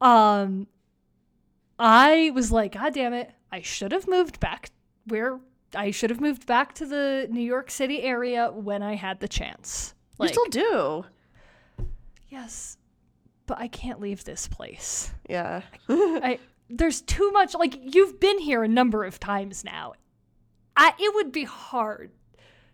Um 0.02 0.68
I 1.80 2.32
was 2.34 2.52
like 2.52 2.74
god 2.74 2.94
damn 2.94 3.14
it, 3.14 3.32
I 3.52 3.62
should 3.62 3.92
have 3.92 4.08
moved 4.08 4.40
back 4.40 4.72
where 5.06 5.40
I 5.76 5.92
should 5.92 6.10
have 6.10 6.22
moved 6.22 6.46
back 6.46 6.74
to 6.76 6.86
the 6.86 7.28
New 7.30 7.42
York 7.42 7.72
City 7.72 8.02
area 8.02 8.52
when 8.52 8.84
I 8.84 8.96
had 8.96 9.20
the 9.20 9.28
chance. 9.28 9.94
You 10.20 10.28
still 10.30 10.46
do. 10.46 11.06
yes, 12.30 12.78
but 13.48 13.58
I 13.60 13.68
can't 13.68 14.00
leave 14.00 14.24
this 14.24 14.48
place. 14.48 15.12
Yeah. 15.28 15.62
I 15.90 16.40
there's 16.70 17.02
too 17.02 17.32
much 17.32 17.54
like 17.56 17.96
you've 17.96 18.20
been 18.20 18.40
here 18.40 18.64
a 18.64 18.68
number 18.68 19.04
of 19.04 19.20
times 19.20 19.64
now. 19.64 19.94
I 20.76 20.94
it 21.00 21.14
would 21.16 21.32
be 21.32 21.44
hard 21.44 22.12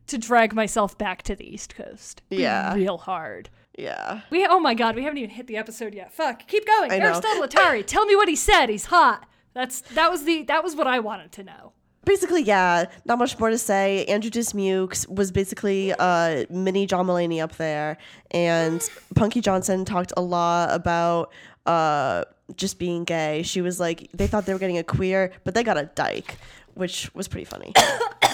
to 0.09 0.17
drag 0.17 0.53
myself 0.53 0.97
back 0.97 1.21
to 1.23 1.35
the 1.35 1.51
East 1.51 1.75
Coast. 1.75 2.21
Yeah. 2.29 2.73
real 2.75 2.97
hard. 2.97 3.49
yeah. 3.77 4.21
We 4.29 4.45
oh 4.45 4.59
my 4.59 4.73
god, 4.73 4.95
we 4.95 5.03
haven't 5.03 5.17
even 5.19 5.29
hit 5.31 5.47
the 5.47 5.57
episode 5.57 5.93
yet. 5.93 6.11
Fuck, 6.13 6.47
keep 6.47 6.65
going. 6.65 6.91
Aristotle 6.91 7.43
Athari, 7.47 7.85
tell 7.85 8.05
me 8.05 8.15
what 8.15 8.27
he 8.27 8.35
said. 8.35 8.67
He's 8.67 8.85
hot. 8.85 9.25
That's 9.53 9.81
that 9.81 10.11
was 10.11 10.23
the 10.25 10.43
that 10.43 10.63
was 10.63 10.75
what 10.75 10.87
I 10.87 10.99
wanted 10.99 11.31
to 11.33 11.43
know. 11.43 11.73
basically, 12.05 12.41
yeah, 12.43 12.85
not 13.05 13.17
much 13.19 13.37
more 13.39 13.49
to 13.49 13.57
say. 13.57 14.05
Andrew 14.05 14.29
Dismukes 14.31 15.07
was 15.07 15.31
basically 15.31 15.93
uh, 15.93 16.45
mini 16.49 16.85
John 16.85 17.05
Mulaney 17.07 17.41
up 17.41 17.55
there, 17.57 17.97
and 18.31 18.81
Punky 19.15 19.41
Johnson 19.41 19.85
talked 19.85 20.13
a 20.17 20.21
lot 20.21 20.73
about 20.73 21.31
uh, 21.65 22.23
just 22.55 22.79
being 22.79 23.03
gay. 23.03 23.43
She 23.43 23.61
was 23.61 23.79
like, 23.79 24.09
they 24.13 24.27
thought 24.27 24.45
they 24.45 24.53
were 24.53 24.59
getting 24.59 24.77
a 24.77 24.83
queer, 24.83 25.31
but 25.43 25.53
they 25.53 25.63
got 25.63 25.77
a 25.77 25.85
dyke, 25.95 26.37
which 26.73 27.13
was 27.13 27.27
pretty 27.27 27.45
funny. 27.45 27.73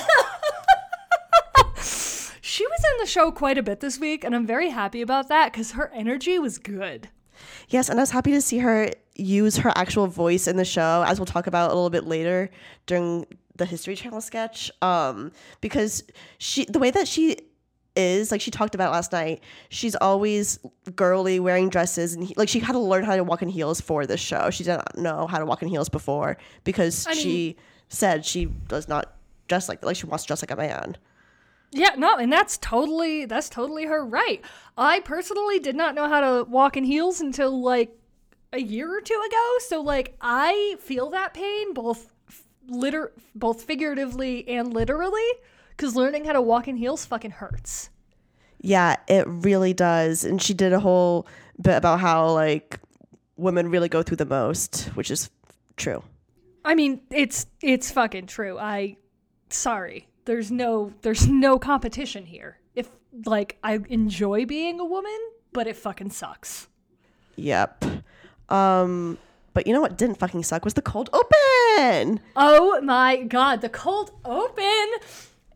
She 2.55 2.65
was 2.65 2.79
in 2.79 3.00
the 3.01 3.05
show 3.05 3.33
quite 3.33 3.57
a 3.57 3.63
bit 3.63 3.81
this 3.81 4.00
week, 4.00 4.24
and 4.24 4.33
I'm 4.33 4.47
very 4.47 4.69
happy 4.69 5.01
about 5.01 5.27
that 5.27 5.51
because 5.51 5.71
her 5.71 5.91
energy 5.93 6.39
was 6.39 6.57
good. 6.57 7.09
yes, 7.67 7.89
and 7.89 8.00
I 8.00 8.03
was 8.03 8.12
happy 8.12 8.31
to 8.31 8.39
see 8.39 8.59
her 8.59 8.91
use 9.13 9.57
her 9.57 9.74
actual 9.75 10.07
voice 10.07 10.47
in 10.47 10.55
the 10.55 10.63
show, 10.63 11.03
as 11.05 11.19
we'll 11.19 11.25
talk 11.25 11.47
about 11.47 11.71
a 11.71 11.74
little 11.74 11.89
bit 11.89 12.05
later 12.05 12.50
during 12.85 13.25
the 13.57 13.65
History 13.65 13.93
Channel 13.93 14.21
sketch. 14.21 14.71
Um, 14.81 15.33
because 15.59 16.01
she, 16.38 16.63
the 16.63 16.79
way 16.79 16.91
that 16.91 17.09
she 17.09 17.35
is, 17.97 18.31
like 18.31 18.39
she 18.39 18.51
talked 18.51 18.74
about 18.74 18.93
last 18.93 19.12
night, 19.12 19.43
she's 19.67 19.97
always 19.97 20.57
girly, 20.95 21.41
wearing 21.41 21.67
dresses, 21.67 22.13
and 22.13 22.24
he, 22.24 22.35
like 22.38 22.47
she 22.47 22.59
had 22.59 22.71
to 22.71 22.79
learn 22.79 23.03
how 23.03 23.17
to 23.17 23.24
walk 23.25 23.41
in 23.41 23.50
heels 23.50 23.81
for 23.81 24.05
this 24.05 24.21
show. 24.21 24.50
She 24.50 24.63
didn't 24.63 24.95
know 24.97 25.27
how 25.27 25.39
to 25.39 25.45
walk 25.45 25.62
in 25.62 25.67
heels 25.67 25.89
before 25.89 26.38
because 26.63 27.05
I 27.05 27.15
mean- 27.15 27.19
she 27.19 27.57
said 27.89 28.24
she 28.24 28.45
does 28.45 28.88
not 28.88 29.12
dress 29.50 29.67
like 29.67 29.83
like 29.83 29.97
she 29.97 30.05
wants 30.05 30.24
to 30.24 30.27
dress 30.29 30.41
like 30.41 30.51
a 30.51 30.55
man. 30.55 30.95
Yeah, 31.75 31.91
no, 31.98 32.15
and 32.15 32.32
that's 32.32 32.58
totally 32.58 33.25
that's 33.25 33.50
totally 33.50 33.86
her 33.86 34.03
right. 34.03 34.41
I 34.77 35.01
personally 35.01 35.60
did 35.60 35.75
not 35.75 35.94
know 35.94 36.08
how 36.08 36.22
to 36.22 36.50
walk 36.50 36.77
in 36.77 36.86
heels 36.86 37.20
until 37.20 37.62
like 37.62 37.91
a 38.53 38.62
year 38.62 38.98
or 38.98 39.01
two 39.01 39.22
ago, 39.27 39.55
so 39.60 39.82
like 39.82 40.15
I 40.22 40.77
feel 40.79 41.10
that 41.10 41.34
pain 41.34 41.74
both 41.74 42.13
liter 42.70 43.12
both 43.36 43.63
figuratively 43.63 44.48
and 44.48 44.74
literally 44.74 45.29
cuz 45.75 45.98
learning 45.98 46.24
how 46.24 46.32
to 46.32 46.41
walk 46.41 46.70
in 46.70 46.77
heels 46.77 47.05
fucking 47.05 47.32
hurts. 47.32 47.89
Yeah, 48.62 48.96
it 49.10 49.25
really 49.27 49.74
does. 49.74 50.24
And 50.24 50.41
she 50.41 50.53
did 50.53 50.72
a 50.72 50.79
whole 50.79 51.27
bit 51.62 51.75
about 51.75 52.00
how 52.00 52.29
like 52.29 52.79
women 53.36 53.70
really 53.70 53.89
go 53.89 54.01
through 54.01 54.17
the 54.17 54.25
most, 54.25 54.86
which 54.96 55.12
is 55.12 55.29
true. 55.75 56.03
I 56.63 56.74
mean, 56.74 57.01
it's 57.12 57.48
it's 57.62 57.91
fucking 57.91 58.27
true. 58.27 58.58
I 58.58 58.96
sorry. 59.50 60.08
There's 60.25 60.51
no 60.51 60.94
there's 61.01 61.27
no 61.27 61.58
competition 61.60 62.25
here. 62.25 62.60
If 62.75 62.89
like 63.25 63.58
I 63.63 63.79
enjoy 63.89 64.46
being 64.46 64.79
a 64.79 64.86
woman, 64.86 65.17
but 65.53 65.67
it 65.67 65.75
fucking 65.77 66.10
sucks. 66.12 66.67
Yep. 67.36 67.86
Um, 68.50 69.17
but 69.53 69.65
you 69.67 69.74
know 69.74 69.82
what 69.82 69.98
didn't 69.98 70.20
fucking 70.20 70.44
suck 70.44 70.65
was 70.65 70.74
the 70.74 70.82
cold 70.82 71.10
open. 71.13 72.20
Oh 72.36 72.79
my 72.84 73.24
god, 73.27 73.62
the 73.62 73.70
cold 73.70 74.12
open. 74.25 74.88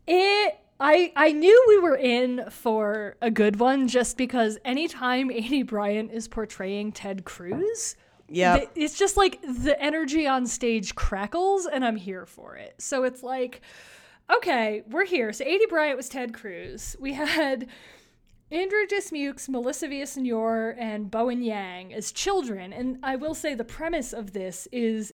It 0.06 0.58
I 0.80 1.12
I 1.14 1.32
knew 1.32 1.64
we 1.68 1.78
were 1.78 1.96
in 1.96 2.46
for 2.50 3.16
a 3.20 3.30
good 3.30 3.60
one 3.60 3.86
just 3.86 4.16
because 4.16 4.58
anytime 4.64 5.28
Aidy 5.28 5.66
Bryant 5.66 6.10
is 6.10 6.26
portraying 6.26 6.92
Ted 6.92 7.24
Cruz, 7.24 7.96
yeah. 8.28 8.64
it's 8.74 8.98
just 8.98 9.16
like 9.16 9.40
the 9.42 9.80
energy 9.80 10.26
on 10.26 10.46
stage 10.46 10.94
crackles 10.94 11.66
and 11.66 11.84
I'm 11.84 11.96
here 11.96 12.24
for 12.24 12.56
it. 12.56 12.74
So 12.78 13.04
it's 13.04 13.22
like 13.22 13.60
okay, 14.36 14.82
we're 14.88 15.04
here. 15.04 15.32
So 15.32 15.44
Aidy 15.44 15.68
Bryant 15.68 15.96
was 15.96 16.08
Ted 16.08 16.34
Cruz. 16.34 16.96
We 17.00 17.14
had 17.14 17.66
Andrew 18.50 18.86
Dismukes, 18.86 19.48
Melissa 19.48 19.88
Villasenor, 19.88 20.74
and 20.78 21.10
Bowen 21.10 21.42
Yang 21.42 21.94
as 21.94 22.12
children. 22.12 22.72
And 22.72 22.98
I 23.02 23.16
will 23.16 23.34
say 23.34 23.54
the 23.54 23.64
premise 23.64 24.12
of 24.12 24.32
this 24.32 24.66
is 24.72 25.12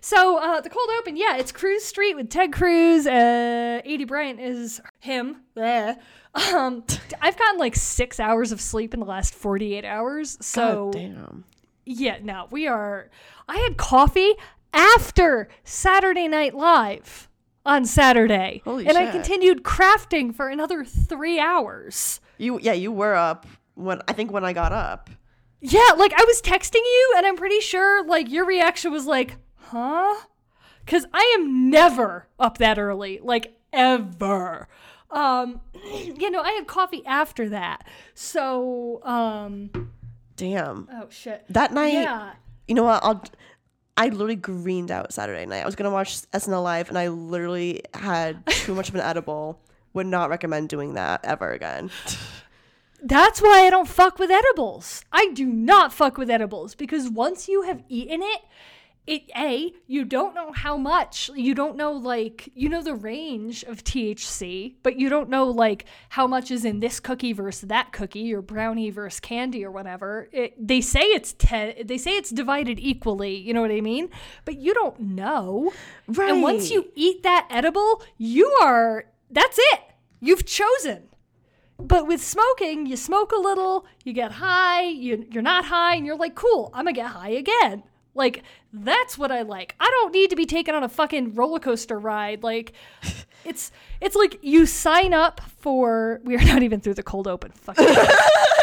so 0.00 0.38
uh, 0.38 0.60
the 0.60 0.70
cold 0.70 0.88
open, 0.98 1.16
yeah, 1.16 1.36
it's 1.36 1.52
Cruz 1.52 1.84
Street 1.84 2.14
with 2.14 2.30
Ted 2.30 2.52
Cruz. 2.52 3.06
Uh, 3.06 3.80
Aidy 3.86 4.06
Bryant 4.06 4.40
is 4.40 4.80
him. 5.00 5.42
Um, 5.56 6.84
I've 7.20 7.38
gotten 7.38 7.58
like 7.58 7.74
six 7.74 8.20
hours 8.20 8.52
of 8.52 8.60
sleep 8.60 8.92
in 8.92 9.00
the 9.00 9.06
last 9.06 9.34
forty-eight 9.34 9.84
hours. 9.84 10.36
So 10.40 10.90
God 10.90 10.92
damn. 10.92 11.44
yeah, 11.84 12.18
no, 12.22 12.46
we 12.50 12.66
are. 12.66 13.08
I 13.48 13.56
had 13.58 13.76
coffee 13.76 14.34
after 14.72 15.48
Saturday 15.64 16.28
Night 16.28 16.54
Live 16.54 17.27
on 17.66 17.84
Saturday, 17.84 18.62
Holy 18.64 18.86
and 18.86 18.96
I 18.96 19.10
continued 19.10 19.62
crafting 19.62 20.34
for 20.34 20.48
another 20.48 20.84
three 20.84 21.38
hours. 21.38 22.20
You 22.38 22.58
yeah, 22.60 22.72
you 22.72 22.90
were 22.92 23.14
up 23.14 23.46
when 23.74 24.00
I 24.08 24.12
think 24.12 24.30
when 24.32 24.44
I 24.44 24.52
got 24.52 24.72
up. 24.72 25.10
Yeah, 25.60 25.92
like 25.96 26.12
I 26.16 26.24
was 26.24 26.40
texting 26.40 26.74
you, 26.84 27.14
and 27.16 27.26
I'm 27.26 27.36
pretty 27.36 27.60
sure 27.60 28.04
like 28.04 28.30
your 28.30 28.44
reaction 28.46 28.92
was 28.92 29.06
like, 29.06 29.36
"Huh?" 29.56 30.14
Because 30.84 31.04
I 31.12 31.34
am 31.38 31.68
never 31.70 32.28
up 32.38 32.58
that 32.58 32.78
early, 32.78 33.20
like 33.22 33.58
ever. 33.72 34.68
Um, 35.10 35.60
you 35.84 36.30
know, 36.30 36.40
I 36.40 36.52
had 36.52 36.66
coffee 36.66 37.02
after 37.06 37.48
that, 37.50 37.86
so 38.14 39.00
um, 39.04 39.90
Damn. 40.36 40.88
oh 40.92 41.06
shit, 41.10 41.44
That 41.50 41.72
night, 41.72 41.92
yeah. 41.94 42.32
you 42.66 42.74
know 42.74 42.84
what? 42.84 43.02
I'll 43.02 43.22
I 43.98 44.10
literally 44.10 44.36
greened 44.36 44.92
out 44.92 45.12
Saturday 45.12 45.44
night. 45.44 45.62
I 45.62 45.66
was 45.66 45.74
gonna 45.74 45.90
watch 45.90 46.22
SNL 46.30 46.62
live 46.62 46.88
and 46.88 46.96
I 46.96 47.08
literally 47.08 47.82
had 47.94 48.46
too 48.46 48.72
much 48.72 48.88
of 48.88 48.94
an 48.94 49.00
edible 49.00 49.60
Would 49.92 50.06
not 50.06 50.30
recommend 50.30 50.68
doing 50.68 50.94
that 50.94 51.24
ever 51.24 51.50
again. 51.50 51.90
That's 53.02 53.42
why 53.42 53.66
I 53.66 53.70
don't 53.70 53.88
fuck 53.88 54.20
with 54.20 54.30
edibles. 54.30 55.04
I 55.12 55.30
do 55.32 55.46
not 55.46 55.92
fuck 55.92 56.16
with 56.16 56.30
edibles 56.30 56.76
because 56.76 57.08
once 57.08 57.48
you 57.48 57.62
have 57.62 57.82
eaten 57.88 58.22
it, 58.22 58.40
it 59.08 59.30
a 59.34 59.72
you 59.86 60.04
don't 60.04 60.34
know 60.34 60.52
how 60.52 60.76
much 60.76 61.30
you 61.34 61.54
don't 61.54 61.76
know 61.76 61.92
like 61.92 62.50
you 62.54 62.68
know 62.68 62.82
the 62.82 62.94
range 62.94 63.64
of 63.64 63.82
THC 63.82 64.74
but 64.82 64.98
you 64.98 65.08
don't 65.08 65.30
know 65.30 65.46
like 65.46 65.86
how 66.10 66.26
much 66.26 66.50
is 66.50 66.64
in 66.64 66.80
this 66.80 67.00
cookie 67.00 67.32
versus 67.32 67.68
that 67.68 67.90
cookie 67.92 68.32
or 68.34 68.42
brownie 68.42 68.90
versus 68.90 69.18
candy 69.18 69.64
or 69.64 69.70
whatever. 69.70 70.28
It, 70.32 70.54
they 70.58 70.80
say 70.80 71.00
it's 71.00 71.34
10 71.38 71.86
they 71.86 71.98
say 71.98 72.16
it's 72.16 72.30
divided 72.30 72.78
equally 72.78 73.36
you 73.36 73.54
know 73.54 73.62
what 73.62 73.70
I 73.70 73.80
mean? 73.80 74.10
But 74.44 74.58
you 74.58 74.74
don't 74.74 75.00
know. 75.00 75.72
Right. 76.06 76.30
and 76.30 76.42
once 76.42 76.70
you 76.70 76.90
eat 76.94 77.22
that 77.22 77.48
edible 77.50 78.02
you 78.18 78.50
are 78.62 79.06
that's 79.30 79.58
it. 79.58 79.80
You've 80.20 80.44
chosen. 80.44 81.08
But 81.80 82.08
with 82.08 82.22
smoking, 82.22 82.86
you 82.86 82.96
smoke 82.96 83.30
a 83.30 83.38
little, 83.38 83.86
you 84.04 84.12
get 84.12 84.32
high, 84.32 84.82
you, 84.82 85.26
you're 85.30 85.44
not 85.44 85.66
high, 85.66 85.94
and 85.94 86.04
you're 86.04 86.16
like, 86.16 86.34
cool, 86.34 86.70
I'm 86.74 86.86
gonna 86.86 86.92
get 86.92 87.06
high 87.12 87.30
again. 87.30 87.84
Like, 88.18 88.42
that's 88.72 89.16
what 89.16 89.30
I 89.30 89.42
like. 89.42 89.74
I 89.80 89.86
don't 89.86 90.12
need 90.12 90.28
to 90.30 90.36
be 90.36 90.44
taken 90.44 90.74
on 90.74 90.82
a 90.82 90.88
fucking 90.88 91.34
roller 91.34 91.60
coaster 91.60 91.98
ride. 91.98 92.42
Like, 92.42 92.72
it's 93.44 93.70
it's 94.00 94.16
like 94.16 94.38
you 94.42 94.66
sign 94.66 95.14
up 95.14 95.40
for. 95.60 96.20
We 96.24 96.36
are 96.36 96.44
not 96.44 96.62
even 96.62 96.80
through 96.80 96.94
the 96.94 97.02
cold 97.02 97.26
open. 97.26 97.52
Fuck. 97.52 97.78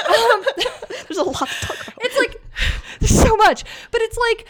Um, 0.05 0.45
there's 0.88 1.17
a 1.17 1.24
lot 1.24 1.47
to 1.50 1.65
talk 1.65 1.88
about. 1.88 1.97
it's 2.01 2.17
like 2.17 2.41
there's 3.00 3.19
so 3.19 3.35
much, 3.38 3.63
but 3.89 4.01
it's 4.01 4.17
like 4.17 4.47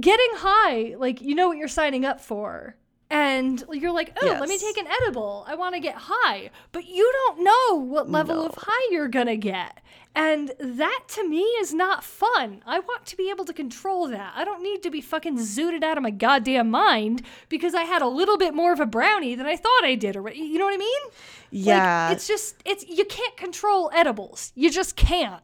getting 0.00 0.30
high. 0.32 0.96
Like 0.96 1.20
you 1.20 1.34
know 1.34 1.48
what 1.48 1.58
you're 1.58 1.68
signing 1.68 2.06
up 2.06 2.20
for. 2.20 2.74
And 3.10 3.64
you're 3.72 3.92
like, 3.92 4.14
oh, 4.20 4.36
let 4.38 4.48
me 4.50 4.58
take 4.58 4.76
an 4.76 4.86
edible. 4.86 5.44
I 5.48 5.54
want 5.54 5.74
to 5.74 5.80
get 5.80 5.94
high. 5.96 6.50
But 6.72 6.86
you 6.86 7.10
don't 7.26 7.42
know 7.42 7.80
what 7.82 8.10
level 8.10 8.36
No. 8.36 8.46
of 8.46 8.54
high 8.58 8.88
you're 8.90 9.08
going 9.08 9.28
to 9.28 9.36
get. 9.38 9.80
And 10.14 10.52
that 10.58 11.04
to 11.08 11.26
me 11.26 11.40
is 11.60 11.72
not 11.72 12.04
fun. 12.04 12.62
I 12.66 12.80
want 12.80 13.06
to 13.06 13.16
be 13.16 13.30
able 13.30 13.44
to 13.46 13.52
control 13.54 14.08
that. 14.08 14.32
I 14.36 14.44
don't 14.44 14.62
need 14.62 14.82
to 14.82 14.90
be 14.90 15.00
fucking 15.00 15.38
zooted 15.38 15.82
out 15.82 15.96
of 15.96 16.02
my 16.02 16.10
goddamn 16.10 16.70
mind 16.70 17.22
because 17.48 17.74
I 17.74 17.84
had 17.84 18.02
a 18.02 18.08
little 18.08 18.36
bit 18.36 18.52
more 18.52 18.72
of 18.72 18.80
a 18.80 18.86
brownie 18.86 19.34
than 19.36 19.46
I 19.46 19.56
thought 19.56 19.84
I 19.84 19.94
did. 19.94 20.14
Or 20.16 20.28
you 20.30 20.58
know 20.58 20.64
what 20.66 20.74
I 20.74 20.78
mean? 20.78 21.02
Yeah, 21.50 22.08
Like, 22.08 22.16
it's 22.16 22.26
just 22.26 22.56
it's 22.66 22.86
you 22.86 23.04
can't 23.06 23.36
control 23.38 23.90
edibles. 23.94 24.52
You 24.54 24.70
just 24.70 24.96
can't. 24.96 25.42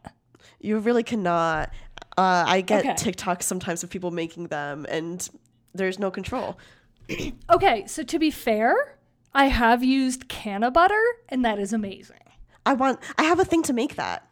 you 0.60 0.78
really 0.78 1.02
cannot. 1.04 1.70
Uh, 2.18 2.44
I 2.46 2.60
get 2.60 2.80
Okay. 2.84 2.92
TikToks 2.94 3.44
sometimes 3.44 3.82
of 3.84 3.90
people 3.90 4.10
making 4.10 4.48
them, 4.48 4.86
and 4.88 5.26
there's 5.72 5.98
no 5.98 6.10
control. 6.10 6.58
Okay, 7.52 7.86
so 7.86 8.02
to 8.02 8.18
be 8.18 8.30
fair, 8.30 8.98
I 9.34 9.46
have 9.46 9.84
used 9.84 10.28
canna 10.28 10.70
butter, 10.70 11.02
and 11.28 11.44
that 11.44 11.58
is 11.58 11.72
amazing. 11.72 12.16
I 12.66 12.72
want. 12.74 13.00
I 13.18 13.24
have 13.24 13.38
a 13.40 13.44
thing 13.44 13.62
to 13.64 13.72
make 13.72 13.96
that. 13.96 14.26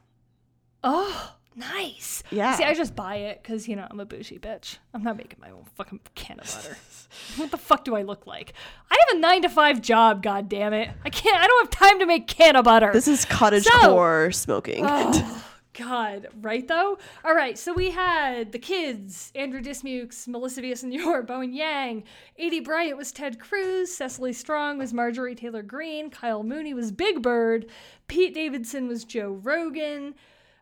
Oh, 0.83 1.35
nice. 1.55 2.23
Yeah. 2.31 2.55
See, 2.57 2.65
I 2.65 2.75
just 2.75 2.97
buy 2.97 3.17
it 3.17 3.43
because 3.43 3.69
you 3.69 3.77
know 3.77 3.87
I'm 3.91 4.01
a 4.01 4.07
bougie 4.07 4.39
bitch. 4.39 4.79
I'm 4.95 5.03
not 5.03 5.17
making 5.17 5.39
my 5.41 5.51
own 5.51 5.65
fucking 5.77 6.01
canna 6.15 6.43
butter. 6.43 6.77
what 7.37 7.51
the 7.51 7.59
fuck 7.59 7.85
do 7.85 7.95
I 7.95 8.03
look 8.03 8.27
like? 8.27 8.55
I 8.91 8.97
have 9.07 9.17
a 9.19 9.21
nine 9.21 9.43
to 9.43 9.49
five 9.49 9.81
job. 9.83 10.23
God 10.23 10.49
damn 10.49 10.73
it! 10.73 10.89
I 11.05 11.11
can't. 11.11 11.41
I 11.43 11.47
don't 11.47 11.65
have 11.67 11.71
time 11.71 11.99
to 11.99 12.07
make 12.07 12.27
canna 12.27 12.63
butter. 12.63 12.91
This 12.93 13.09
is 13.09 13.25
cottage 13.25 13.65
So- 13.65 13.79
core 13.89 14.33
smoking. 14.33 14.85
Oh, 14.89 15.45
God, 15.75 16.29
right 16.43 16.67
though? 16.69 16.99
All 17.25 17.35
right, 17.35 17.59
so 17.59 17.73
we 17.73 17.91
had 17.91 18.53
the 18.53 18.59
kids 18.59 19.33
Andrew 19.35 19.61
Dismukes, 19.61 20.29
Melissa 20.29 20.61
Villasenor, 20.61 21.27
Bowen 21.27 21.55
Yang, 21.55 22.05
Aidy 22.39 22.63
Bryant 22.63 22.99
was 22.99 23.11
Ted 23.11 23.41
Cruz, 23.41 23.95
Cecily 23.95 24.35
Strong 24.35 24.79
was 24.79 24.93
Marjorie 24.93 25.35
Taylor 25.35 25.63
Greene, 25.63 26.11
Kyle 26.11 26.43
Mooney 26.43 26.75
was 26.75 26.93
Big 26.93 27.23
Bird, 27.23 27.67
Pete 28.07 28.35
Davidson 28.35 28.87
was 28.87 29.05
Joe 29.05 29.31
Rogan, 29.43 30.15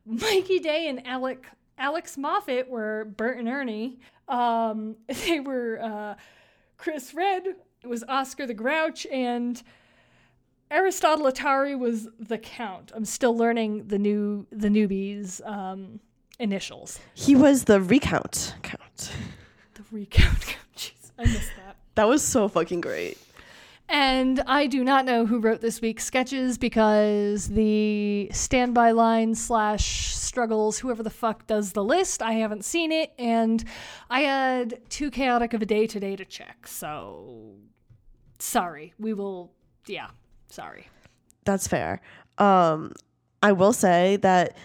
Mikey 0.07 0.61
Day 0.61 0.89
and 0.89 1.05
Alec. 1.07 1.47
Alex 1.77 2.19
Moffat 2.19 2.69
were 2.69 3.07
Bert 3.17 3.39
and 3.39 3.49
Ernie. 3.49 3.99
Um, 4.29 4.97
they 5.27 5.41
were 5.41 5.81
uh, 5.83 6.15
Chris 6.77 7.15
Redd 7.15 7.57
was 7.85 8.05
Oscar 8.09 8.47
the 8.47 8.55
Grouch, 8.55 9.07
and 9.07 9.63
Aristotle 10.71 11.27
Athari 11.27 11.79
was 11.79 12.09
the 12.19 12.39
count. 12.39 12.93
I'm 12.95 13.05
still 13.05 13.37
learning 13.37 13.89
the 13.89 13.99
new 13.99 14.47
the 14.51 14.69
newbies 14.69 15.45
um, 15.47 16.01
initials. 16.39 16.99
he 17.15 17.35
was 17.35 17.65
the 17.65 17.81
recount 17.81 18.55
count. 18.63 19.13
The 19.75 19.83
recount. 19.91 20.41
Count. 20.47 20.57
Jeez, 20.77 21.11
I 21.19 21.25
missed 21.25 21.53
that. 21.57 21.77
That 21.97 22.09
was 22.09 22.23
so 22.23 22.49
fucking 22.49 22.81
great. 22.81 23.19
And 23.89 24.41
I 24.47 24.69
do 24.69 24.85
not 24.85 25.05
know 25.05 25.27
who 25.27 25.41
wrote 25.41 25.61
this 25.61 25.81
week's 25.81 26.05
sketches 26.05 26.57
because 26.59 27.49
the 27.49 28.31
standby 28.33 28.93
line 28.93 29.35
slash 29.35 30.15
struggles, 30.15 30.79
whoever 30.79 31.03
the 31.03 31.11
fuck 31.11 31.49
does 31.49 31.73
the 31.73 31.83
list, 31.83 32.23
I 32.23 32.35
haven't 32.35 32.65
seen 32.65 32.93
it, 32.93 33.13
and 33.19 33.65
I 34.09 34.21
had 34.21 34.79
too 34.91 35.11
chaotic 35.11 35.55
of 35.55 35.63
a 35.63 35.67
day 35.67 35.89
today 35.89 36.15
to 36.15 36.25
check. 36.25 36.69
So 36.69 37.55
sorry. 38.39 38.95
We 38.97 39.13
will. 39.13 39.51
Yeah. 39.87 40.11
Sorry. 40.51 40.89
That's 41.45 41.67
fair. 41.67 42.01
Um, 42.39 42.93
I 43.43 43.53
will 43.53 43.73
say 43.73 44.17
that 44.17 44.57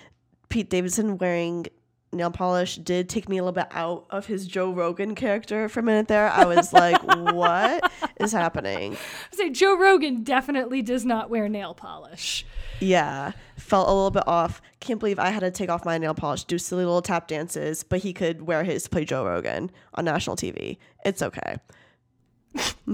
Pete 0.50 0.69
Davidson 0.69 1.17
wearing 1.17 1.67
nail 2.12 2.32
polish 2.32 2.78
did 2.78 3.10
take 3.10 3.28
me 3.28 3.38
a 3.38 3.43
little 3.43 3.54
bit 3.54 3.67
out 3.71 4.06
of 4.10 4.26
his 4.26 4.48
Joe 4.48 4.71
Rogan 4.71 5.15
character 5.15 5.67
for 5.69 5.82
a 5.82 5.84
minute 5.84 6.08
there. 6.08 6.30
I 6.30 6.45
was 6.45 6.74
like, 6.74 7.02
what 7.34 7.91
is 8.19 8.32
happening? 8.32 8.98
say 9.32 9.50
Joe 9.50 9.78
Rogan 9.78 10.24
definitely 10.24 10.82
does 10.82 11.06
not 11.06 11.30
wear 11.30 11.50
nail 11.50 11.74
polish. 11.74 12.45
Yeah, 12.80 13.32
felt 13.58 13.88
a 13.88 13.93
little 13.93 14.12
bit 14.12 14.28
off. 14.28 14.62
Can't 14.80 15.00
believe 15.00 15.19
I 15.19 15.30
had 15.30 15.41
to 15.41 15.52
take 15.52 15.69
off 15.69 15.86
my 15.86 15.98
nail 15.98 16.13
polish, 16.13 16.43
do 16.45 16.58
silly 16.58 16.86
little 16.86 17.02
tap 17.02 17.28
dances, 17.28 17.84
but 17.84 18.00
he 18.00 18.13
could 18.13 18.43
wear 18.43 18.63
his 18.63 18.84
to 18.84 18.89
play 18.89 19.06
Joe 19.06 19.26
Rogan 19.26 19.71
on 19.93 20.06
national 20.06 20.36
TV. 20.36 20.78
It's 21.06 21.21
okay. 21.21 21.58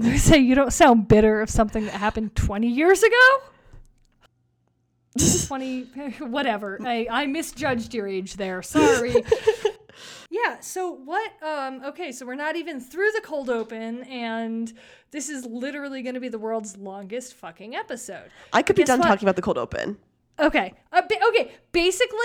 I 0.02 0.16
say 0.16 0.38
you 0.38 0.54
don't 0.54 0.72
sound 0.72 1.08
bitter 1.08 1.40
of 1.40 1.50
something 1.50 1.84
that 1.84 1.94
happened 1.94 2.34
20 2.34 2.68
years 2.68 3.02
ago. 3.02 3.42
20 5.46 5.82
whatever. 6.20 6.78
I 6.82 7.06
I 7.10 7.26
misjudged 7.26 7.94
your 7.94 8.08
age 8.08 8.34
there. 8.34 8.62
Sorry. 8.62 9.14
yeah, 10.30 10.60
so 10.60 10.90
what 10.92 11.30
um 11.42 11.82
okay, 11.84 12.12
so 12.12 12.24
we're 12.26 12.34
not 12.34 12.56
even 12.56 12.80
through 12.80 13.10
the 13.12 13.20
cold 13.22 13.50
open 13.50 14.04
and 14.04 14.72
this 15.10 15.28
is 15.28 15.44
literally 15.44 16.02
going 16.02 16.14
to 16.14 16.20
be 16.20 16.30
the 16.30 16.38
world's 16.38 16.76
longest 16.78 17.34
fucking 17.34 17.74
episode. 17.74 18.30
I 18.52 18.62
could 18.62 18.76
be 18.76 18.84
done 18.84 19.00
what? 19.00 19.08
talking 19.08 19.26
about 19.26 19.36
the 19.36 19.42
cold 19.42 19.58
open. 19.58 19.98
Okay. 20.42 20.74
Uh, 20.92 21.02
okay. 21.28 21.52
Basically, 21.70 22.18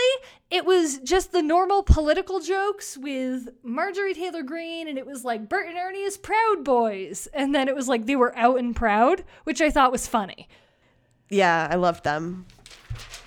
it 0.50 0.66
was 0.66 0.98
just 1.00 1.32
the 1.32 1.42
normal 1.44 1.84
political 1.84 2.40
jokes 2.40 2.98
with 2.98 3.50
Marjorie 3.64 4.16
Taylor 4.16 4.42
Greene, 4.42 4.88
and 4.88 4.98
it 4.98 5.06
was 5.06 5.24
like 5.24 5.48
Bert 5.48 5.68
and 5.68 5.78
Ernie 5.78 6.02
is 6.02 6.18
Proud 6.18 6.64
Boys, 6.64 7.28
and 7.34 7.54
then 7.54 7.68
it 7.68 7.76
was 7.76 7.88
like 7.88 8.08
they 8.08 8.16
were 8.16 8.36
out 8.36 8.58
and 8.58 8.76
proud, 8.76 9.24
which 9.44 9.62
I 9.62 9.70
thought 9.70 9.92
was 9.92 10.08
funny. 10.08 10.50
Yeah, 11.30 11.68
I 11.70 11.76
loved 11.76 12.04
them. 12.04 12.48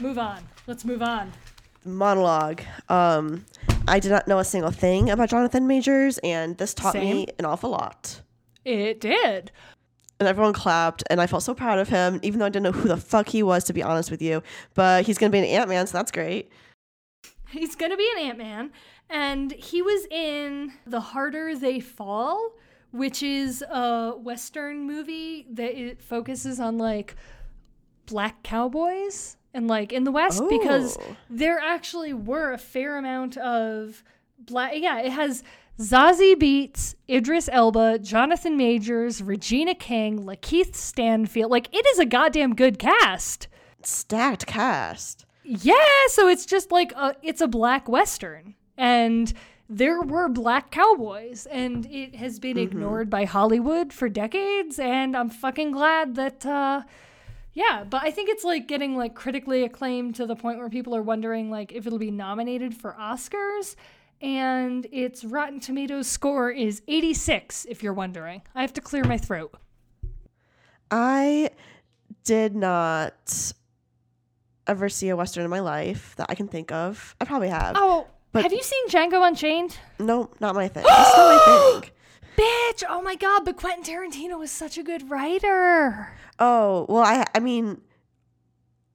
Move 0.00 0.18
on. 0.18 0.42
Let's 0.66 0.84
move 0.84 1.02
on. 1.02 1.32
Monologue. 1.84 2.62
Um, 2.88 3.46
I 3.86 4.00
did 4.00 4.10
not 4.10 4.26
know 4.26 4.38
a 4.38 4.44
single 4.44 4.70
thing 4.70 5.10
about 5.10 5.30
Jonathan 5.30 5.66
Majors, 5.66 6.18
and 6.18 6.58
this 6.58 6.74
taught 6.74 6.94
me 6.94 7.26
an 7.38 7.44
awful 7.44 7.70
lot. 7.70 8.22
It 8.64 9.00
did. 9.00 9.52
And 10.20 10.28
everyone 10.28 10.52
clapped 10.52 11.02
and 11.10 11.20
i 11.20 11.26
felt 11.26 11.42
so 11.42 11.54
proud 11.54 11.78
of 11.78 11.88
him 11.88 12.20
even 12.22 12.38
though 12.38 12.46
i 12.46 12.48
didn't 12.48 12.62
know 12.64 12.72
who 12.72 12.86
the 12.88 12.96
fuck 12.96 13.28
he 13.28 13.42
was 13.42 13.64
to 13.64 13.72
be 13.72 13.82
honest 13.82 14.10
with 14.10 14.22
you 14.22 14.42
but 14.74 15.04
he's 15.06 15.18
gonna 15.18 15.30
be 15.30 15.38
an 15.38 15.44
ant-man 15.44 15.86
so 15.86 15.98
that's 15.98 16.12
great 16.12 16.50
He's 17.48 17.74
gonna 17.74 17.96
be 17.96 18.08
an 18.16 18.22
Ant 18.26 18.38
Man, 18.38 18.70
and 19.08 19.50
he 19.50 19.82
was 19.82 20.06
in 20.08 20.72
The 20.86 21.00
Harder 21.00 21.56
They 21.56 21.80
Fall, 21.80 22.52
which 22.92 23.24
is 23.24 23.60
a 23.68 24.12
Western 24.16 24.86
movie 24.86 25.46
that 25.50 25.76
it 25.76 26.00
focuses 26.00 26.60
on 26.60 26.78
like 26.78 27.16
black 28.06 28.44
cowboys 28.44 29.36
and 29.52 29.66
like 29.66 29.92
in 29.92 30.04
the 30.04 30.12
West 30.12 30.44
because 30.48 30.96
Oh. 31.00 31.16
there 31.28 31.58
actually 31.58 32.12
were 32.12 32.52
a 32.52 32.58
fair 32.58 32.96
amount 32.98 33.36
of 33.36 34.04
black. 34.38 34.74
Yeah, 34.76 35.00
it 35.00 35.10
has 35.10 35.42
Zazie 35.80 36.36
Beetz, 36.36 36.94
Idris 37.08 37.48
Elba, 37.50 37.98
Jonathan 37.98 38.58
Majors, 38.58 39.22
Regina 39.22 39.74
King, 39.74 40.24
Lakeith 40.24 40.74
Stanfield. 40.74 41.50
Like 41.50 41.74
it 41.74 41.86
is 41.86 41.98
a 41.98 42.04
goddamn 42.04 42.54
good 42.54 42.78
cast. 42.78 43.48
stacked 43.82 44.46
cast 44.46 45.24
Yeah, 45.42 45.74
so 46.08 46.28
it's 46.28 46.44
just 46.44 46.70
like 46.70 46.92
a, 46.92 47.16
it's 47.22 47.40
a 47.40 47.48
black 47.48 47.88
western, 47.88 48.54
and 48.76 49.32
there 49.70 50.02
were 50.02 50.28
black 50.28 50.70
cowboys, 50.70 51.46
and 51.46 51.86
it 51.86 52.14
has 52.14 52.38
been 52.38 52.58
ignored 52.58 53.08
by 53.08 53.24
Hollywood 53.24 53.90
for 53.90 54.10
decades, 54.10 54.78
and 54.78 55.16
I'm 55.16 55.30
fucking 55.30 55.70
glad 55.70 56.14
that. 56.16 56.44
uh 56.44 56.82
yeah, 57.52 57.84
but 57.88 58.02
I 58.04 58.10
think 58.10 58.28
it's 58.28 58.44
like 58.44 58.68
getting 58.68 58.96
like 58.96 59.14
critically 59.14 59.64
acclaimed 59.64 60.14
to 60.16 60.26
the 60.26 60.36
point 60.36 60.58
where 60.58 60.68
people 60.68 60.94
are 60.94 61.02
wondering 61.02 61.50
like 61.50 61.72
if 61.72 61.86
it'll 61.86 61.98
be 61.98 62.10
nominated 62.10 62.74
for 62.74 62.94
Oscars. 63.00 63.76
And 64.20 64.86
its 64.92 65.24
Rotten 65.24 65.60
Tomatoes 65.60 66.06
score 66.06 66.50
is 66.50 66.82
86, 66.86 67.64
if 67.68 67.82
you're 67.82 67.94
wondering. 67.94 68.42
I 68.54 68.60
have 68.60 68.72
to 68.74 68.80
clear 68.80 69.04
my 69.04 69.16
throat. 69.16 69.54
I 70.90 71.50
did 72.24 72.54
not 72.54 73.52
ever 74.66 74.88
see 74.88 75.08
a 75.08 75.16
western 75.16 75.44
in 75.44 75.50
my 75.50 75.60
life 75.60 76.14
that 76.16 76.26
I 76.28 76.34
can 76.34 76.48
think 76.48 76.70
of. 76.70 77.16
I 77.20 77.24
probably 77.24 77.48
have. 77.48 77.76
Oh, 77.78 78.08
But- 78.32 78.42
have 78.42 78.52
you 78.52 78.62
seen 78.62 78.88
Django 78.88 79.26
Unchained? 79.26 79.78
No, 79.98 80.30
not 80.40 80.54
my 80.54 80.68
thing. 80.68 80.84
It's 80.86 81.16
not 81.16 81.46
my 81.46 81.80
thing. 81.80 81.90
Bitch! 82.36 82.84
Oh 82.88 83.02
my 83.02 83.16
god! 83.16 83.44
But 83.44 83.56
Quentin 83.56 83.84
Tarantino 83.84 84.42
is 84.42 84.50
such 84.50 84.78
a 84.78 84.82
good 84.82 85.10
writer. 85.10 86.08
Oh 86.38 86.86
well, 86.88 87.02
I 87.02 87.24
I 87.34 87.40
mean, 87.40 87.82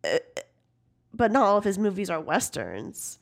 uh, 0.04 0.18
but 1.14 1.32
not 1.32 1.44
all 1.46 1.58
of 1.58 1.64
his 1.64 1.78
movies 1.78 2.10
are 2.10 2.20
westerns. 2.20 3.20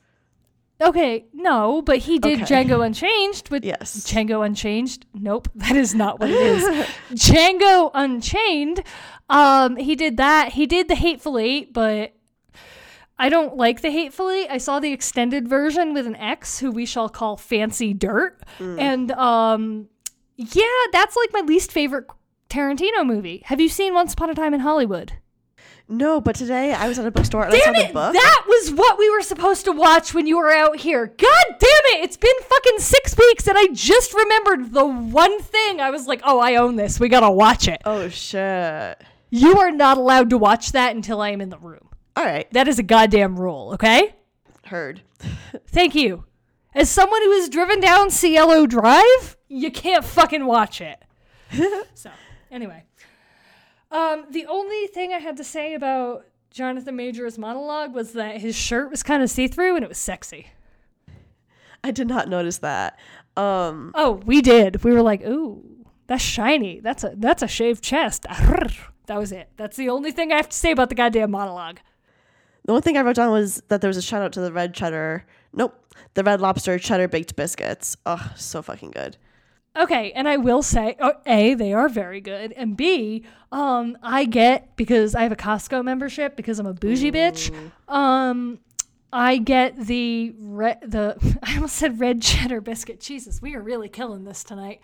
Okay, 0.88 1.26
no, 1.32 1.82
but 1.82 1.98
he 1.98 2.18
did 2.18 2.42
Okay. 2.42 2.64
Django 2.64 2.84
Unchanged 2.84 3.50
with 3.50 3.64
Yes. 3.64 4.04
Django 4.06 4.44
Unchanged. 4.44 5.06
Nope, 5.14 5.48
that 5.54 5.76
is 5.76 5.94
not 5.94 6.20
what 6.20 6.30
it 6.30 6.36
is. 6.36 6.64
Django 7.12 7.90
Unchained. 7.94 8.82
Um, 9.30 9.76
he 9.76 9.94
did 9.96 10.16
that. 10.18 10.52
He 10.52 10.66
did 10.66 10.88
the 10.88 10.94
Hateful 10.94 11.38
Eight, 11.38 11.72
but 11.72 12.12
I 13.18 13.28
don't 13.28 13.56
like 13.56 13.80
the 13.80 13.90
Hateful 13.90 14.28
Eight. 14.30 14.48
I 14.50 14.58
saw 14.58 14.80
the 14.80 14.92
extended 14.92 15.48
version 15.48 15.94
with 15.94 16.06
an 16.06 16.16
ex 16.16 16.58
who 16.58 16.70
we 16.70 16.84
shall 16.86 17.08
call 17.08 17.36
Fancy 17.36 17.94
Dirt, 17.94 18.42
and 18.58 19.10
um, 19.12 19.88
yeah, 20.36 20.64
that's 20.92 21.16
like 21.16 21.32
my 21.32 21.40
least 21.40 21.72
favorite 21.72 22.06
Tarantino 22.50 23.06
movie. 23.06 23.42
Have 23.46 23.60
you 23.60 23.68
seen 23.68 23.94
Once 23.94 24.12
Upon 24.12 24.30
a 24.30 24.34
Time 24.34 24.52
in 24.52 24.60
Hollywood? 24.60 25.12
No, 25.86 26.20
but 26.20 26.34
today 26.34 26.72
I 26.72 26.88
was 26.88 26.98
at 26.98 27.06
a 27.06 27.10
bookstore 27.10 27.44
and 27.44 27.52
I 27.54 27.58
saw 27.58 27.64
Damn 27.72 27.74
the 27.82 27.88
it! 27.88 27.92
book. 27.92 28.12
That 28.14 28.44
was 28.48 28.70
what 28.72 28.98
we 28.98 29.10
were 29.10 29.20
supposed 29.20 29.66
to 29.66 29.72
watch 29.72 30.14
when 30.14 30.26
you 30.26 30.38
were 30.38 30.50
out 30.50 30.76
here. 30.78 31.06
God 31.08 31.44
damn 31.48 31.60
it! 31.60 32.04
It's 32.04 32.16
been 32.16 32.34
fucking 32.40 32.78
six 32.78 33.14
weeks 33.18 33.46
and 33.46 33.58
I 33.58 33.66
just 33.72 34.14
remembered 34.14 34.72
the 34.72 34.84
one 34.86 35.40
thing. 35.40 35.80
I 35.80 35.90
was 35.90 36.06
like, 36.06 36.22
oh, 36.24 36.38
I 36.40 36.56
own 36.56 36.76
this. 36.76 36.98
We 36.98 37.08
gotta 37.10 37.30
watch 37.30 37.68
it. 37.68 37.82
oh 37.84 38.08
shit! 38.08 39.02
You 39.30 39.58
are 39.58 39.70
not 39.70 39.98
allowed 39.98 40.30
to 40.30 40.38
watch 40.38 40.72
that 40.72 40.96
until 40.96 41.20
I 41.20 41.30
am 41.30 41.40
in 41.42 41.50
the 41.50 41.58
room. 41.58 41.88
All 42.16 42.24
right, 42.24 42.50
That 42.52 42.68
is 42.68 42.78
a 42.78 42.82
goddamn 42.84 43.38
rule, 43.38 43.72
okay? 43.74 44.14
heard. 44.66 45.02
Thank 45.66 45.94
you. 45.94 46.24
As 46.74 46.88
someone 46.88 47.20
who 47.22 47.32
has 47.32 47.48
driven 47.48 47.80
down 47.80 48.08
Cielo 48.10 48.66
Drive, 48.66 49.36
you 49.48 49.70
can't 49.70 50.04
fucking 50.04 50.46
watch 50.46 50.80
it. 50.80 50.98
so, 51.94 52.10
anyway. 52.50 52.84
Um, 53.94 54.26
the 54.30 54.44
only 54.46 54.86
thing 54.88 55.12
I 55.12 55.18
had 55.18 55.36
to 55.38 55.44
say 55.44 55.74
about 55.74 56.24
Jonathan 56.50 56.96
Major's 56.96 57.38
monologue 57.38 57.94
was 57.94 58.12
that 58.12 58.40
his 58.40 58.56
shirt 58.56 58.90
was 58.90 59.02
kind 59.02 59.22
of 59.22 59.30
see 59.30 59.46
through 59.48 59.76
and 59.76 59.84
it 59.84 59.88
was 59.88 59.98
sexy. 59.98 60.48
I 61.82 61.90
did 61.90 62.08
not 62.08 62.28
notice 62.28 62.58
that. 62.58 62.98
Um, 63.36 63.92
Oh, 63.94 64.12
we 64.26 64.40
did. 64.42 64.82
We 64.84 64.92
were 64.92 65.02
like, 65.02 65.22
ooh, 65.22 65.62
that's 66.06 66.22
shiny. 66.22 66.80
That's 66.80 67.04
a 67.04 67.14
that's 67.16 67.42
a 67.42 67.48
shaved 67.48 67.82
chest. 67.84 68.26
That 69.06 69.18
was 69.18 69.32
it. 69.32 69.50
That's 69.58 69.76
the 69.76 69.90
only 69.90 70.12
thing 70.12 70.32
I 70.32 70.36
have 70.36 70.48
to 70.48 70.56
say 70.56 70.70
about 70.70 70.88
the 70.88 70.94
goddamn 70.94 71.30
monologue. 71.30 71.78
the 72.64 72.72
one 72.72 72.80
thing 72.82 72.96
I 72.96 73.02
wrote 73.02 73.16
down 73.16 73.30
was 73.32 73.62
that 73.68 73.80
there 73.82 73.88
was 73.88 73.98
a 73.98 74.02
shout 74.02 74.22
out 74.22 74.32
to 74.32 74.40
the 74.40 74.50
red 74.52 74.72
cheddar. 74.74 75.26
Nope, 75.52 75.74
the 76.14 76.24
red 76.24 76.40
lobster 76.40 76.78
cheddar 76.78 77.06
baked 77.06 77.36
biscuits. 77.36 77.96
Oh, 78.06 78.32
so 78.34 78.62
fucking 78.62 78.92
good. 78.92 79.18
Okay, 79.76 80.12
and 80.12 80.28
I 80.28 80.36
will 80.36 80.62
say, 80.62 80.96
oh, 81.00 81.14
A, 81.26 81.54
they 81.54 81.72
are 81.72 81.88
very 81.88 82.20
good, 82.20 82.52
and 82.52 82.76
B, 82.76 83.24
um, 83.50 83.98
I 84.02 84.24
get 84.24 84.76
because 84.76 85.14
I 85.16 85.24
have 85.24 85.32
a 85.32 85.36
Costco 85.36 85.84
membership 85.84 86.36
because 86.36 86.60
I'm 86.60 86.66
a 86.66 86.72
bougie 86.74 87.10
bitch. 87.10 87.52
Um, 87.88 88.60
I 89.12 89.38
get 89.38 89.76
the 89.86 90.32
red, 90.38 90.78
the 90.82 91.38
I 91.42 91.54
almost 91.56 91.76
said 91.76 91.98
red 91.98 92.22
cheddar 92.22 92.60
biscuit. 92.60 93.00
Jesus, 93.00 93.42
we 93.42 93.54
are 93.56 93.62
really 93.62 93.88
killing 93.88 94.24
this 94.24 94.44
tonight. 94.44 94.80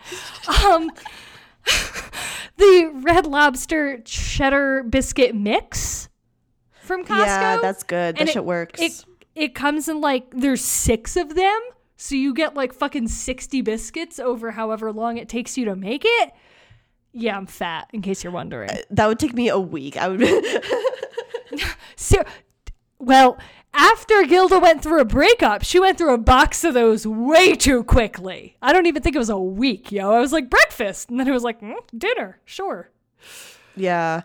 Um, 0.65 0.91
the 2.57 2.91
red 3.03 3.27
lobster 3.27 3.99
cheddar 4.05 4.83
biscuit 4.83 5.35
mix 5.35 6.09
from 6.83 7.05
Costco. 7.05 7.27
Yeah, 7.27 7.59
that's 7.63 7.83
good. 7.83 8.17
That 8.17 8.21
And 8.21 8.29
shit 8.29 8.37
it- 8.39 8.45
works. 8.45 8.81
It 8.81 9.05
it 9.37 9.55
comes 9.55 9.89
in 9.89 10.01
like 10.01 10.25
there's 10.33 10.65
six 10.65 11.17
of 11.17 11.35
them, 11.37 11.61
so 12.01 12.15
you 12.15 12.33
get 12.33 12.55
like 12.55 12.73
fucking 12.73 13.09
sixty 13.09 13.61
biscuits 13.61 14.19
over 14.19 14.53
however 14.53 14.91
long 14.93 15.19
it 15.19 15.29
takes 15.29 15.59
you 15.59 15.67
to 15.67 15.77
make 15.77 16.03
it. 16.05 16.33
Yeah, 17.13 17.37
I'm 17.37 17.47
fat. 17.47 17.89
In 17.93 18.03
case 18.03 18.23
you're 18.25 18.33
wondering. 18.33 18.71
that 18.91 19.07
would 19.07 19.19
take 19.19 19.35
me 19.35 19.49
a 19.49 19.59
week. 19.59 19.97
I 19.97 20.09
would. 20.09 20.21
So, 21.97 22.23
well, 22.99 23.39
after 23.75 24.23
Gilda 24.25 24.59
went 24.59 24.83
through 24.83 25.01
a 25.01 25.05
breakup, 25.05 25.63
she 25.65 25.79
went 25.79 25.99
through 25.99 26.15
a 26.15 26.19
box 26.19 26.65
of 26.65 26.73
those 26.73 27.07
way 27.07 27.55
too 27.55 27.85
quickly. 27.85 28.57
I 28.63 28.73
don't 28.73 28.87
even 28.87 29.03
think 29.03 29.15
it 29.17 29.19
was 29.19 29.29
a 29.29 29.39
week, 29.39 29.93
yo. 29.93 30.13
I 30.13 30.21
was 30.21 30.33
like 30.33 30.49
breakfast, 30.49 31.11
and 31.11 31.21
then 31.21 31.29
it 31.29 31.33
was 31.33 31.43
like 31.43 31.61
mm, 31.61 31.75
dinner. 31.97 32.39
Sure. 32.47 32.89
yeah, 33.77 34.23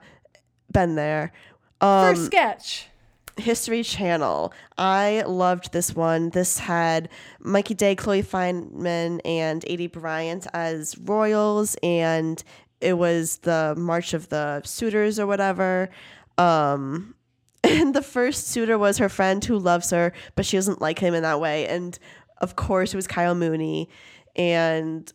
been 0.71 0.95
there. 0.95 1.33
First 1.81 2.19
Um, 2.21 2.25
sketch. 2.27 2.87
History 3.37 3.83
Channel. 3.83 4.53
I 4.77 5.23
loved 5.27 5.73
this 5.73 5.95
one. 5.95 6.29
This 6.29 6.57
had 6.59 7.09
Mikey 7.39 7.73
Day, 7.73 7.95
Chloe 7.95 8.23
Fineman, 8.23 9.19
and 9.25 9.61
Aidy 9.63 9.91
Bryant 9.91 10.47
as 10.53 10.97
royals, 10.97 11.75
and 11.83 12.43
it 12.81 12.97
was 12.97 13.37
the 13.39 13.73
March 13.77 14.13
of 14.13 14.29
the 14.29 14.61
Suitors 14.63 15.19
or 15.19 15.27
whatever. 15.27 15.89
Um, 16.37 17.15
and 17.63 17.93
the 17.93 18.01
first 18.01 18.47
suitor 18.47 18.77
was 18.77 18.97
her 18.97 19.09
friend 19.09 19.43
who 19.43 19.57
loves 19.57 19.89
her, 19.89 20.13
but 20.35 20.45
she 20.45 20.57
doesn't 20.57 20.81
like 20.81 20.99
him 20.99 21.13
in 21.13 21.23
that 21.23 21.39
way. 21.39 21.67
And 21.67 21.97
of 22.37 22.55
course, 22.55 22.93
it 22.93 22.97
was 22.97 23.07
Kyle 23.07 23.35
Mooney. 23.35 23.89
And 24.35 25.11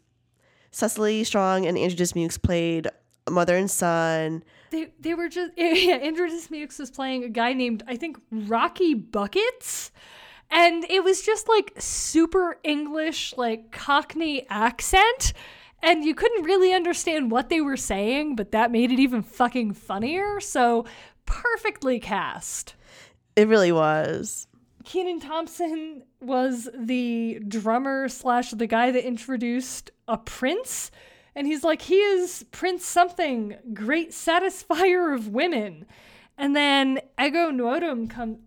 Cecily 0.71 1.25
Strong 1.25 1.67
and 1.67 1.77
Andrew 1.77 1.97
Dismukes 1.97 2.39
played 2.39 2.89
mother 3.29 3.57
and 3.57 3.71
son. 3.71 4.43
They 4.71 4.93
they 5.01 5.15
were 5.15 5.29
just 5.29 5.53
yeah. 5.57 5.97
Andrew 5.97 6.29
Dismukes 6.29 6.79
was 6.79 6.91
playing 6.91 7.25
a 7.25 7.29
guy 7.29 7.53
named 7.53 7.83
I 7.87 7.97
think 7.97 8.19
Rocky 8.31 8.95
Buckets, 8.95 9.91
and 10.51 10.85
it 10.89 11.05
was 11.05 11.23
just 11.23 11.49
like 11.49 11.73
super 11.79 12.59
English, 12.65 13.35
like 13.37 13.73
Cockney 13.73 14.47
accent, 14.49 15.33
and 15.83 16.05
you 16.05 16.15
couldn't 16.15 16.45
really 16.45 16.73
understand 16.73 17.31
what 17.31 17.49
they 17.49 17.61
were 17.61 17.77
saying, 17.77 18.37
but 18.37 18.53
that 18.53 18.71
made 18.71 18.93
it 18.93 18.99
even 18.99 19.23
fucking 19.23 19.75
funnier. 19.75 20.41
So 20.41 20.85
perfectly 21.27 22.01
cast. 22.01 22.75
It 23.37 23.49
really 23.49 23.73
was. 23.73 24.47
Kenan 24.85 25.21
Thompson 25.21 26.03
was 26.21 26.69
the 26.77 27.41
drummer 27.47 28.09
slash 28.09 28.51
the 28.51 28.67
guy 28.67 28.91
that 28.91 29.07
introduced 29.07 29.91
a 30.09 30.19
prince. 30.19 30.91
And 31.41 31.47
he's 31.47 31.65
like, 31.65 31.81
he 31.81 31.95
is 31.95 32.45
Prince 32.51 32.85
something, 32.85 33.57
great 33.73 34.11
satisfier 34.11 35.15
of 35.15 35.29
women. 35.29 35.87
And 36.37 36.55
then 36.55 37.01
Ego 37.19 37.51
Nwodim 37.51 38.11
come 38.11 38.41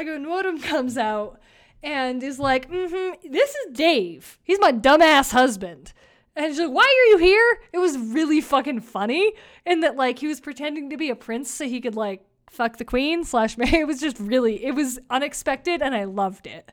Ego 0.00 0.16
Nwodim 0.16 0.62
comes 0.62 0.96
out 0.96 1.38
and 1.82 2.22
is 2.22 2.38
like, 2.38 2.70
mm-hmm, 2.70 3.30
this 3.30 3.50
is 3.50 3.74
Dave. 3.74 4.38
He's 4.44 4.58
my 4.60 4.72
dumbass 4.72 5.32
husband. 5.32 5.92
And 6.34 6.46
she's 6.46 6.58
like, 6.58 6.70
why 6.70 6.84
are 6.84 7.10
you 7.10 7.18
here? 7.18 7.58
It 7.70 7.78
was 7.80 7.98
really 7.98 8.40
fucking 8.40 8.80
funny. 8.80 9.34
And 9.66 9.82
that 9.82 9.96
like 9.96 10.18
he 10.18 10.26
was 10.26 10.40
pretending 10.40 10.88
to 10.88 10.96
be 10.96 11.10
a 11.10 11.14
prince 11.14 11.50
so 11.50 11.66
he 11.66 11.82
could 11.82 11.96
like 11.96 12.24
fuck 12.48 12.78
the 12.78 12.86
queen 12.86 13.24
slash 13.24 13.58
Mary. 13.58 13.72
It 13.80 13.86
was 13.86 14.00
just 14.00 14.18
really 14.18 14.64
it 14.64 14.74
was 14.74 14.98
unexpected 15.10 15.82
and 15.82 15.94
I 15.94 16.04
loved 16.04 16.46
it. 16.46 16.72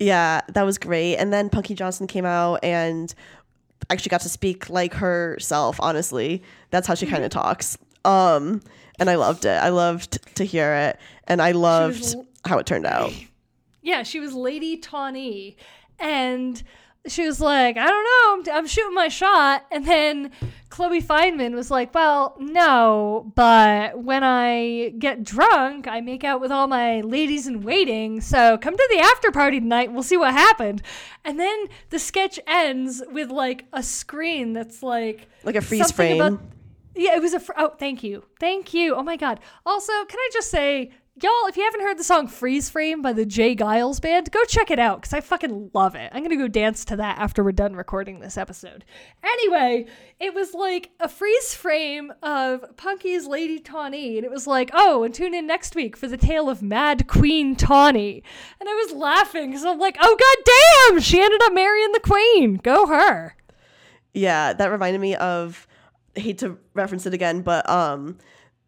Yeah, 0.00 0.40
that 0.48 0.64
was 0.64 0.78
great. 0.78 1.18
And 1.18 1.32
then 1.32 1.48
Punky 1.48 1.76
Johnson 1.76 2.08
came 2.08 2.24
out 2.24 2.56
and 2.64 3.14
actually 3.90 4.10
got 4.10 4.20
to 4.22 4.28
speak 4.28 4.68
like 4.70 4.94
herself, 4.94 5.76
honestly. 5.80 6.42
That's 6.70 6.86
how 6.86 6.94
she 6.94 7.06
kind 7.06 7.24
of 7.24 7.30
talks. 7.30 7.76
Um 8.04 8.62
and 8.98 9.10
I 9.10 9.16
loved 9.16 9.44
it. 9.44 9.48
I 9.62 9.70
loved 9.70 10.18
to 10.36 10.44
hear 10.44 10.72
it 10.74 10.98
and 11.26 11.40
I 11.42 11.52
loved 11.52 12.04
l- 12.14 12.26
how 12.44 12.58
it 12.58 12.66
turned 12.66 12.86
out. 12.86 13.12
Yeah, 13.86 14.02
she 14.02 14.18
was 14.18 14.32
Lady 14.32 14.78
Tawny, 14.78 15.58
and 15.98 16.62
she 17.06 17.26
was 17.26 17.40
like, 17.40 17.76
I 17.76 17.86
don't 17.86 18.04
know, 18.46 18.52
I'm, 18.52 18.58
I'm 18.58 18.66
shooting 18.66 18.94
my 18.94 19.08
shot. 19.08 19.66
And 19.70 19.86
then 19.86 20.30
Chloe 20.70 21.02
Fineman 21.02 21.54
was 21.54 21.70
like, 21.70 21.94
Well, 21.94 22.34
no, 22.40 23.30
but 23.34 23.98
when 24.02 24.24
I 24.24 24.94
get 24.98 25.22
drunk, 25.22 25.86
I 25.86 26.00
make 26.00 26.24
out 26.24 26.40
with 26.40 26.50
all 26.50 26.66
my 26.66 27.00
ladies 27.02 27.46
in 27.46 27.62
waiting. 27.62 28.20
So 28.20 28.56
come 28.58 28.76
to 28.76 28.88
the 28.90 29.00
after 29.00 29.30
party 29.30 29.60
tonight. 29.60 29.92
We'll 29.92 30.02
see 30.02 30.16
what 30.16 30.32
happened. 30.32 30.82
And 31.24 31.38
then 31.38 31.66
the 31.90 31.98
sketch 31.98 32.40
ends 32.46 33.02
with 33.12 33.30
like 33.30 33.66
a 33.72 33.82
screen 33.82 34.52
that's 34.52 34.82
like 34.82 35.28
Like 35.44 35.56
a 35.56 35.60
freeze 35.62 35.90
frame. 35.92 36.20
about- 36.20 36.40
yeah, 36.96 37.16
it 37.16 37.20
was 37.22 37.34
a. 37.34 37.40
Fr- 37.40 37.54
oh, 37.58 37.70
thank 37.76 38.04
you, 38.04 38.22
thank 38.38 38.72
you. 38.72 38.94
Oh 38.94 39.02
my 39.02 39.16
god. 39.16 39.40
Also, 39.66 39.92
can 39.92 40.16
I 40.16 40.30
just 40.32 40.48
say, 40.48 40.92
y'all, 41.22 41.46
if 41.46 41.56
you 41.56 41.62
haven't 41.62 41.82
heard 41.82 41.98
the 41.98 42.04
song 42.04 42.26
"Freeze 42.26 42.68
Frame" 42.68 43.00
by 43.00 43.12
the 43.12 43.24
J. 43.24 43.54
Geils 43.54 44.00
Band, 44.00 44.30
go 44.32 44.42
check 44.44 44.70
it 44.70 44.78
out 44.78 45.00
because 45.00 45.12
I 45.12 45.20
fucking 45.20 45.70
love 45.72 45.94
it. 45.94 46.10
I'm 46.12 46.22
gonna 46.22 46.36
go 46.36 46.48
dance 46.48 46.84
to 46.86 46.96
that 46.96 47.18
after 47.18 47.44
we're 47.44 47.52
done 47.52 47.76
recording 47.76 48.18
this 48.18 48.36
episode. 48.36 48.84
Anyway, 49.22 49.86
it 50.18 50.34
was 50.34 50.54
like 50.54 50.90
a 51.00 51.08
freeze 51.08 51.54
frame 51.54 52.12
of 52.22 52.64
Punky's 52.76 53.26
Lady 53.26 53.58
Tawny, 53.60 54.16
and 54.16 54.24
it 54.24 54.30
was 54.30 54.46
like, 54.46 54.70
oh, 54.72 55.04
and 55.04 55.14
tune 55.14 55.34
in 55.34 55.46
next 55.46 55.74
week 55.74 55.96
for 55.96 56.08
the 56.08 56.16
tale 56.16 56.48
of 56.50 56.62
Mad 56.62 57.06
Queen 57.06 57.54
Tawny. 57.54 58.22
And 58.58 58.68
I 58.68 58.74
was 58.74 58.92
laughing 58.92 59.50
because 59.50 59.64
I'm 59.64 59.78
like, 59.78 59.96
oh 60.00 60.16
god 60.18 60.92
damn, 60.92 61.00
she 61.00 61.20
ended 61.20 61.42
up 61.44 61.52
marrying 61.52 61.92
the 61.92 62.00
queen. 62.00 62.56
Go 62.56 62.86
her. 62.86 63.36
Yeah, 64.12 64.52
that 64.52 64.70
reminded 64.70 65.00
me 65.00 65.14
of 65.16 65.66
hate 66.16 66.38
to 66.38 66.58
reference 66.74 67.06
it 67.06 67.14
again, 67.14 67.42
but 67.42 67.68
um 67.68 68.18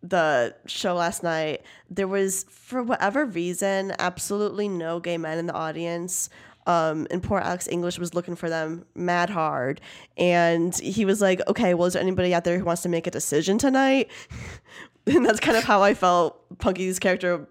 the 0.09 0.55
show 0.67 0.95
last 0.95 1.23
night, 1.23 1.63
there 1.91 2.09
was 2.09 2.45
for 2.49 2.83
whatever 2.83 3.25
reason 3.25 3.93
absolutely 3.99 4.69
no 4.69 5.01
gay 5.01 5.19
men 5.19 5.39
in 5.39 5.47
the 5.47 5.55
audience. 5.55 6.29
Um, 6.67 7.07
and 7.13 7.23
poor 7.23 7.39
Alex 7.39 7.69
English 7.69 7.99
was 7.99 8.13
looking 8.15 8.35
for 8.35 8.49
them 8.51 8.85
mad 8.97 9.31
hard. 9.31 9.81
And 10.17 10.77
he 10.79 11.05
was 11.05 11.21
like, 11.21 11.41
okay, 11.47 11.75
well, 11.75 11.87
is 11.87 11.93
there 11.93 12.03
anybody 12.03 12.35
out 12.35 12.43
there 12.43 12.59
who 12.59 12.65
wants 12.65 12.83
to 12.83 12.89
make 12.89 13.07
a 13.07 13.11
decision 13.11 13.57
tonight? 13.57 14.11
and 15.07 15.25
that's 15.25 15.39
kind 15.39 15.57
of 15.57 15.63
how 15.65 15.83
I 15.83 15.95
felt 15.95 16.59
Punky's 16.59 16.99
character 16.99 17.47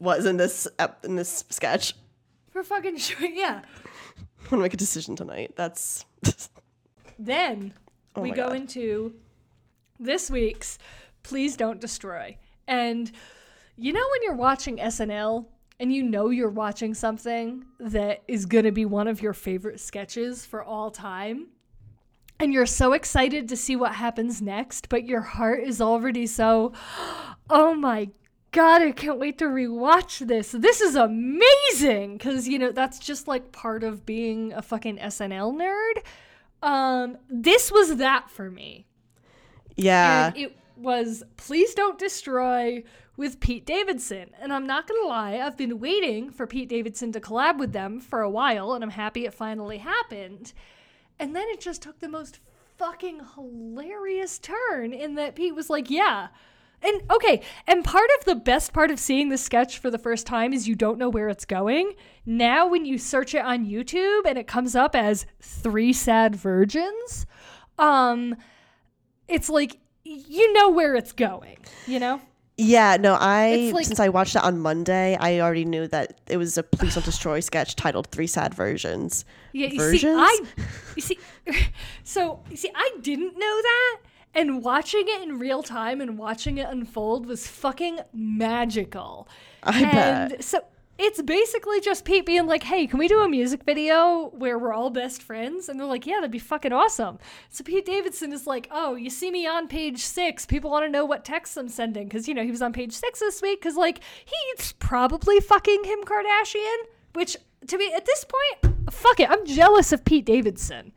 was 0.00 0.24
in 0.24 0.36
this 0.36 0.68
in 1.02 1.16
this 1.16 1.44
sketch. 1.50 1.94
For 2.50 2.62
fucking 2.62 2.96
sure, 2.98 3.26
yeah. 3.26 3.62
want 4.42 4.50
to 4.50 4.56
make 4.58 4.74
a 4.74 4.76
decision 4.76 5.16
tonight. 5.16 5.54
That's 5.56 6.04
Then 7.18 7.74
Oh 8.14 8.22
we 8.22 8.30
go 8.30 8.48
God. 8.48 8.56
into 8.56 9.14
this 9.98 10.30
week's 10.30 10.78
Please 11.28 11.58
Don't 11.58 11.78
Destroy. 11.78 12.38
And 12.66 13.12
you 13.76 13.92
know 13.92 14.00
when 14.10 14.22
you're 14.22 14.34
watching 14.34 14.78
SNL 14.78 15.44
and 15.78 15.92
you 15.92 16.02
know 16.02 16.30
you're 16.30 16.48
watching 16.48 16.94
something 16.94 17.66
that 17.78 18.22
is 18.26 18.46
going 18.46 18.64
to 18.64 18.72
be 18.72 18.86
one 18.86 19.06
of 19.06 19.20
your 19.20 19.34
favorite 19.34 19.78
sketches 19.78 20.46
for 20.46 20.64
all 20.64 20.90
time? 20.90 21.48
And 22.40 22.54
you're 22.54 22.64
so 22.64 22.94
excited 22.94 23.46
to 23.50 23.58
see 23.58 23.76
what 23.76 23.96
happens 23.96 24.40
next, 24.40 24.88
but 24.88 25.04
your 25.04 25.20
heart 25.20 25.62
is 25.64 25.82
already 25.82 26.26
so, 26.26 26.72
oh 27.50 27.74
my 27.74 28.08
God, 28.50 28.80
I 28.80 28.92
can't 28.92 29.18
wait 29.18 29.36
to 29.38 29.44
rewatch 29.44 30.26
this. 30.26 30.52
This 30.52 30.80
is 30.80 30.96
amazing. 30.96 32.16
Because, 32.16 32.48
you 32.48 32.58
know, 32.58 32.72
that's 32.72 32.98
just 32.98 33.28
like 33.28 33.52
part 33.52 33.84
of 33.84 34.06
being 34.06 34.54
a 34.54 34.62
fucking 34.62 34.96
SNL 34.96 35.54
nerd. 35.60 36.02
Um, 36.66 37.18
this 37.28 37.70
was 37.70 37.96
that 37.96 38.30
for 38.30 38.50
me. 38.50 38.86
yeah. 39.76 40.28
And 40.28 40.36
it 40.38 40.56
was 40.78 41.22
Please 41.36 41.74
Don't 41.74 41.98
Destroy 41.98 42.84
with 43.16 43.40
Pete 43.40 43.66
Davidson. 43.66 44.30
And 44.40 44.52
I'm 44.52 44.66
not 44.66 44.86
going 44.86 45.00
to 45.02 45.08
lie, 45.08 45.38
I've 45.38 45.56
been 45.56 45.80
waiting 45.80 46.30
for 46.30 46.46
Pete 46.46 46.68
Davidson 46.68 47.12
to 47.12 47.20
collab 47.20 47.58
with 47.58 47.72
them 47.72 48.00
for 48.00 48.20
a 48.20 48.30
while, 48.30 48.72
and 48.72 48.84
I'm 48.84 48.90
happy 48.90 49.26
it 49.26 49.34
finally 49.34 49.78
happened. 49.78 50.52
And 51.18 51.34
then 51.34 51.48
it 51.48 51.60
just 51.60 51.82
took 51.82 51.98
the 51.98 52.08
most 52.08 52.38
fucking 52.78 53.20
hilarious 53.34 54.38
turn 54.38 54.92
in 54.92 55.16
that 55.16 55.34
Pete 55.34 55.54
was 55.54 55.68
like, 55.68 55.90
yeah. 55.90 56.28
And 56.80 57.02
okay, 57.10 57.42
and 57.66 57.84
part 57.84 58.08
of 58.18 58.24
the 58.24 58.36
best 58.36 58.72
part 58.72 58.92
of 58.92 59.00
seeing 59.00 59.30
the 59.30 59.36
sketch 59.36 59.78
for 59.78 59.90
the 59.90 59.98
first 59.98 60.26
time 60.26 60.52
is 60.52 60.68
you 60.68 60.76
don't 60.76 60.96
know 60.96 61.08
where 61.08 61.28
it's 61.28 61.44
going. 61.44 61.94
Now, 62.24 62.68
when 62.68 62.84
you 62.84 62.98
search 62.98 63.34
it 63.34 63.44
on 63.44 63.66
YouTube 63.66 64.26
and 64.26 64.38
it 64.38 64.46
comes 64.46 64.76
up 64.76 64.94
as 64.94 65.26
Three 65.40 65.92
Sad 65.92 66.36
Virgins, 66.36 67.26
um, 67.80 68.36
it's 69.26 69.50
like 69.50 69.78
you 70.08 70.52
know 70.54 70.70
where 70.70 70.94
it's 70.94 71.12
going, 71.12 71.58
you 71.86 72.00
know? 72.00 72.20
Yeah, 72.60 72.96
no, 72.98 73.16
I 73.20 73.70
like- 73.72 73.86
since 73.86 74.00
I 74.00 74.08
watched 74.08 74.34
it 74.34 74.42
on 74.42 74.58
Monday, 74.58 75.16
I 75.20 75.38
already 75.40 75.64
knew 75.64 75.86
that 75.88 76.20
it 76.26 76.38
was 76.38 76.58
a 76.58 76.62
Please 76.64 76.94
Don't 76.94 77.04
Destroy 77.04 77.38
sketch 77.40 77.76
titled 77.76 78.08
Three 78.08 78.26
Sad 78.26 78.52
Versions. 78.52 79.24
Yeah, 79.52 79.68
you 79.68 79.78
Versions? 79.78 80.02
see, 80.02 80.08
I, 80.08 80.40
you 80.96 81.02
see, 81.02 81.18
so 82.04 82.40
you 82.50 82.56
see, 82.56 82.70
I 82.74 82.90
didn't 83.00 83.38
know 83.38 83.62
that, 83.62 83.98
and 84.34 84.62
watching 84.64 85.04
it 85.06 85.22
in 85.22 85.38
real 85.38 85.62
time 85.62 86.00
and 86.00 86.18
watching 86.18 86.58
it 86.58 86.66
unfold 86.68 87.26
was 87.26 87.46
fucking 87.46 88.00
magical. 88.12 89.28
I 89.62 89.82
and 89.82 90.30
bet. 90.30 90.44
so 90.44 90.60
it's 90.98 91.22
basically 91.22 91.80
just 91.80 92.04
Pete 92.04 92.26
being 92.26 92.46
like, 92.46 92.64
"Hey, 92.64 92.86
can 92.86 92.98
we 92.98 93.06
do 93.08 93.20
a 93.20 93.28
music 93.28 93.62
video 93.64 94.30
where 94.34 94.58
we're 94.58 94.72
all 94.72 94.90
best 94.90 95.22
friends?" 95.22 95.68
And 95.68 95.78
they're 95.78 95.86
like, 95.86 96.06
"Yeah, 96.06 96.16
that'd 96.16 96.30
be 96.30 96.38
fucking 96.38 96.72
awesome." 96.72 97.18
So 97.50 97.62
Pete 97.64 97.86
Davidson 97.86 98.32
is 98.32 98.46
like, 98.46 98.68
"Oh, 98.70 98.94
you 98.94 99.08
see 99.10 99.30
me 99.30 99.46
on 99.46 99.68
page 99.68 100.02
six? 100.04 100.44
People 100.44 100.70
want 100.70 100.84
to 100.84 100.90
know 100.90 101.04
what 101.04 101.24
texts 101.24 101.56
I'm 101.56 101.68
sending 101.68 102.08
because 102.08 102.26
you 102.28 102.34
know 102.34 102.42
he 102.42 102.50
was 102.50 102.62
on 102.62 102.72
page 102.72 102.92
six 102.92 103.20
this 103.20 103.40
week 103.40 103.60
because 103.60 103.76
like 103.76 104.00
he's 104.24 104.72
probably 104.72 105.40
fucking 105.40 105.82
Kim 105.84 106.02
Kardashian." 106.04 106.76
Which 107.14 107.36
to 107.66 107.78
me 107.78 107.92
at 107.94 108.04
this 108.06 108.24
point, 108.24 108.74
fuck 108.90 109.20
it, 109.20 109.30
I'm 109.30 109.46
jealous 109.46 109.92
of 109.92 110.04
Pete 110.04 110.26
Davidson. 110.26 110.92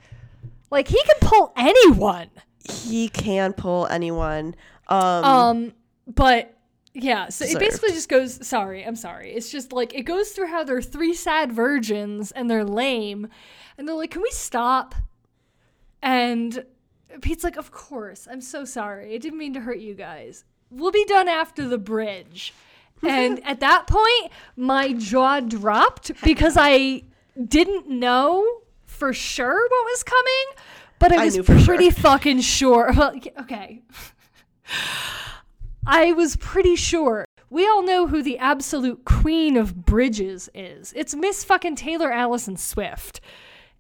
Like 0.70 0.88
he 0.88 1.02
can 1.04 1.16
pull 1.22 1.54
anyone. 1.56 2.30
He 2.70 3.10
can 3.10 3.54
pull 3.54 3.88
anyone. 3.88 4.56
Um, 4.88 5.24
Um, 5.24 5.74
but 6.08 6.54
yeah, 6.94 7.30
so 7.30 7.46
it 7.46 7.58
basically 7.58 7.92
just 7.92 8.10
goes. 8.10 8.46
Sorry, 8.46 8.84
I'm 8.84 8.96
sorry. 8.96 9.32
It's 9.34 9.50
just 9.50 9.72
like 9.72 9.94
it 9.94 10.04
goes 10.04 10.32
through 10.32 10.48
how 10.48 10.64
they're 10.64 10.82
three 10.82 11.14
sad 11.14 11.52
virgins 11.52 12.32
and 12.32 12.50
they're 12.50 12.66
lame, 12.66 13.30
and 13.78 13.88
they're 13.88 13.96
like, 13.96 14.12
"Can 14.12 14.22
we 14.22 14.32
stop?" 14.32 14.96
And 16.02 16.66
Pete's 17.22 17.44
like, 17.44 17.56
"Of 17.56 17.72
course. 17.72 18.28
I'm 18.30 18.42
so 18.42 18.66
sorry. 18.66 19.14
I 19.14 19.18
didn't 19.20 19.40
mean 19.40 19.54
to 19.54 19.62
hurt 19.62 19.80
you 19.80 19.94
guys. 19.94 20.44
We'll 20.70 20.92
be 20.92 21.06
done 21.06 21.28
after 21.28 21.68
the 21.68 21.78
bridge." 21.78 22.54
and 23.08 23.44
at 23.48 23.62
that 23.62 23.88
point, 23.88 24.32
my 24.56 24.94
jaw 24.94 25.40
dropped 25.40 26.12
because 26.24 26.56
I 26.60 27.04
didn't 27.48 27.88
know 27.90 28.62
for 28.86 29.14
sure 29.14 29.56
what 29.56 29.86
was 29.86 30.04
coming, 30.04 30.66
but 31.00 31.12
I 31.12 31.22
I 31.22 31.26
was 31.26 31.38
knew 31.38 31.44
for 31.44 31.58
sure. 31.58 31.66
pretty 31.66 31.90
fucking 31.90 32.42
sure. 32.42 32.92
Well, 32.96 33.16
okay. 33.40 33.82
I 35.86 36.14
was 36.14 36.36
pretty 36.36 36.76
sure. 36.76 37.26
We 37.50 37.68
all 37.68 37.84
know 37.84 38.08
who 38.08 38.24
the 38.24 38.38
absolute 38.38 39.04
queen 39.04 39.58
of 39.58 39.86
bridges 39.86 40.50
is. 40.54 40.94
It's 40.96 41.14
Miss 41.14 41.44
fucking 41.44 41.76
Taylor 41.76 42.12
Allison 42.12 42.56
Swift. 42.56 43.20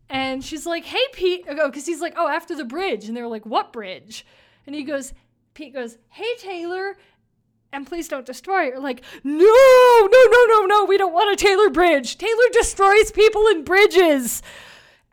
And 0.09 0.43
she's 0.43 0.65
like, 0.65 0.83
hey, 0.83 1.03
Pete. 1.13 1.45
Oh, 1.47 1.69
because 1.69 1.85
he's 1.85 2.01
like, 2.01 2.15
oh, 2.17 2.27
after 2.27 2.55
the 2.55 2.65
bridge. 2.65 3.05
And 3.05 3.15
they're 3.15 3.27
like, 3.27 3.45
what 3.45 3.71
bridge? 3.71 4.25
And 4.67 4.75
he 4.75 4.83
goes, 4.83 5.13
Pete 5.53 5.73
goes, 5.73 5.97
hey, 6.09 6.35
Taylor. 6.37 6.97
And 7.71 7.87
please 7.87 8.09
don't 8.09 8.25
destroy 8.25 8.65
it. 8.65 8.73
You're 8.73 8.81
like, 8.81 9.03
no, 9.23 9.37
no, 9.37 10.27
no, 10.31 10.45
no, 10.47 10.65
no. 10.65 10.85
We 10.85 10.97
don't 10.97 11.13
want 11.13 11.31
a 11.31 11.41
Taylor 11.41 11.69
bridge. 11.69 12.17
Taylor 12.17 12.49
destroys 12.51 13.11
people 13.11 13.47
in 13.47 13.63
bridges. 13.63 14.41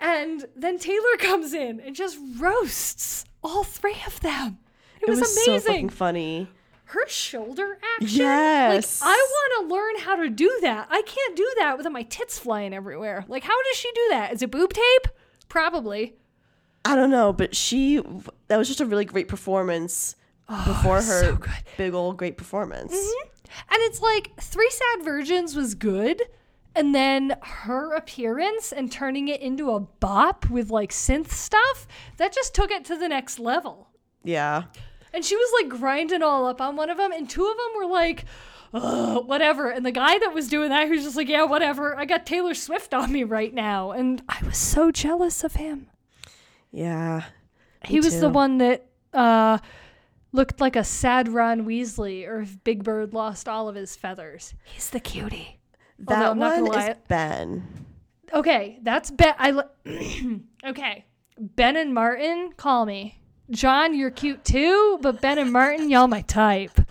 And 0.00 0.46
then 0.56 0.78
Taylor 0.78 1.16
comes 1.18 1.52
in 1.54 1.78
and 1.78 1.94
just 1.94 2.18
roasts 2.38 3.24
all 3.44 3.62
three 3.62 4.02
of 4.06 4.18
them. 4.20 4.58
It, 5.00 5.04
it 5.04 5.10
was, 5.10 5.20
was 5.20 5.44
so 5.44 5.52
amazing 5.52 5.72
fucking 5.72 5.88
funny. 5.90 6.48
Her 6.88 7.06
shoulder 7.08 7.78
action. 7.96 8.18
Yes. 8.18 9.00
Like, 9.00 9.10
I 9.10 9.26
want 9.30 9.68
to 9.68 9.74
learn 9.74 9.98
how 9.98 10.16
to 10.16 10.30
do 10.30 10.58
that. 10.62 10.88
I 10.90 11.02
can't 11.02 11.36
do 11.36 11.50
that 11.58 11.76
without 11.76 11.92
my 11.92 12.02
tits 12.02 12.38
flying 12.38 12.72
everywhere. 12.72 13.24
Like, 13.28 13.44
how 13.44 13.62
does 13.64 13.76
she 13.76 13.90
do 13.94 14.06
that? 14.10 14.32
Is 14.32 14.42
it 14.42 14.50
boob 14.50 14.72
tape? 14.72 15.08
Probably. 15.48 16.14
I 16.84 16.94
don't 16.94 17.10
know, 17.10 17.32
but 17.32 17.54
she 17.54 18.00
that 18.48 18.56
was 18.56 18.68
just 18.68 18.80
a 18.80 18.86
really 18.86 19.04
great 19.04 19.28
performance 19.28 20.16
before 20.66 20.96
her 20.96 21.20
so 21.20 21.36
good. 21.36 21.50
Mm-hmm. 21.50 21.76
big 21.76 21.94
old 21.94 22.16
great 22.16 22.38
performance. 22.38 22.92
And 22.92 23.78
it's 23.82 24.00
like 24.00 24.32
Three 24.40 24.70
Sad 24.70 25.04
Virgins 25.04 25.54
was 25.54 25.74
good. 25.74 26.22
And 26.74 26.94
then 26.94 27.36
her 27.42 27.94
appearance 27.94 28.72
and 28.72 28.90
turning 28.92 29.28
it 29.28 29.40
into 29.40 29.72
a 29.72 29.80
bop 29.80 30.48
with 30.48 30.70
like 30.70 30.90
synth 30.92 31.30
stuff, 31.30 31.88
that 32.18 32.32
just 32.32 32.54
took 32.54 32.70
it 32.70 32.84
to 32.86 32.96
the 32.96 33.08
next 33.08 33.38
level. 33.38 33.90
Yeah. 34.22 34.64
And 35.12 35.24
she 35.24 35.36
was 35.36 35.50
like 35.62 35.80
grinding 35.80 36.22
all 36.22 36.46
up 36.46 36.60
on 36.60 36.76
one 36.76 36.90
of 36.90 36.98
them, 36.98 37.12
and 37.12 37.28
two 37.28 37.46
of 37.46 37.56
them 37.56 37.76
were 37.76 37.86
like, 37.86 38.24
Ugh, 38.74 39.26
whatever. 39.26 39.70
And 39.70 39.84
the 39.84 39.90
guy 39.92 40.18
that 40.18 40.34
was 40.34 40.48
doing 40.48 40.68
that, 40.70 40.84
he 40.86 40.90
was 40.92 41.04
just 41.04 41.16
like, 41.16 41.28
yeah, 41.28 41.44
whatever. 41.44 41.96
I 41.96 42.04
got 42.04 42.26
Taylor 42.26 42.54
Swift 42.54 42.92
on 42.92 43.10
me 43.12 43.24
right 43.24 43.52
now. 43.54 43.92
And 43.92 44.22
I 44.28 44.38
was 44.44 44.58
so 44.58 44.90
jealous 44.90 45.42
of 45.42 45.54
him. 45.54 45.88
Yeah. 46.70 47.24
he 47.84 47.98
was 48.00 48.20
the 48.20 48.28
one 48.28 48.58
that 48.58 48.86
uh, 49.14 49.58
looked 50.32 50.60
like 50.60 50.76
a 50.76 50.84
sad 50.84 51.28
Ron 51.28 51.64
Weasley, 51.64 52.28
or 52.28 52.40
if 52.40 52.62
Big 52.62 52.84
Bird 52.84 53.14
lost 53.14 53.48
all 53.48 53.68
of 53.68 53.74
his 53.74 53.96
feathers. 53.96 54.54
He's 54.64 54.90
the 54.90 55.00
cutie. 55.00 55.60
That 56.00 56.36
one 56.36 56.66
is. 56.66 56.96
Ben. 57.08 57.86
Okay, 58.32 58.78
that's 58.82 59.10
Ben. 59.10 59.34
I 59.38 59.50
li- 59.52 60.40
okay. 60.66 61.06
Ben 61.38 61.76
and 61.76 61.94
Martin, 61.94 62.52
call 62.56 62.84
me. 62.84 63.18
John, 63.50 63.94
you're 63.94 64.10
cute 64.10 64.44
too, 64.44 64.98
but 65.00 65.20
Ben 65.20 65.38
and 65.38 65.52
Martin, 65.52 65.90
y'all 65.90 66.08
my 66.08 66.22
type. 66.22 66.80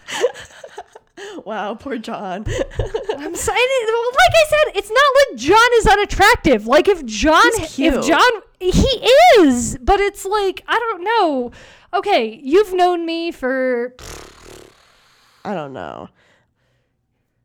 Wow, 1.46 1.74
poor 1.74 1.98
John. 1.98 2.46
I'm 3.18 3.36
sorry. 3.36 3.58
Like 3.58 4.36
I 4.36 4.46
said, 4.50 4.76
it's 4.76 4.92
not 4.92 5.04
like 5.16 5.40
John 5.40 5.68
is 5.78 5.88
unattractive. 5.88 6.68
Like 6.68 6.88
if 6.88 7.04
John, 7.06 7.42
if 7.56 8.06
John, 8.06 8.42
he 8.60 9.10
is, 9.40 9.80
but 9.82 10.00
it's 10.00 10.26
like 10.26 10.64
I 10.68 10.78
don't 10.78 11.04
know. 11.04 11.52
Okay, 11.96 12.40
you've 12.44 12.72
known 12.74 13.04
me 13.08 13.32
for 13.32 13.96
I 15.44 15.56
don't 15.56 15.74
know. 15.74 16.10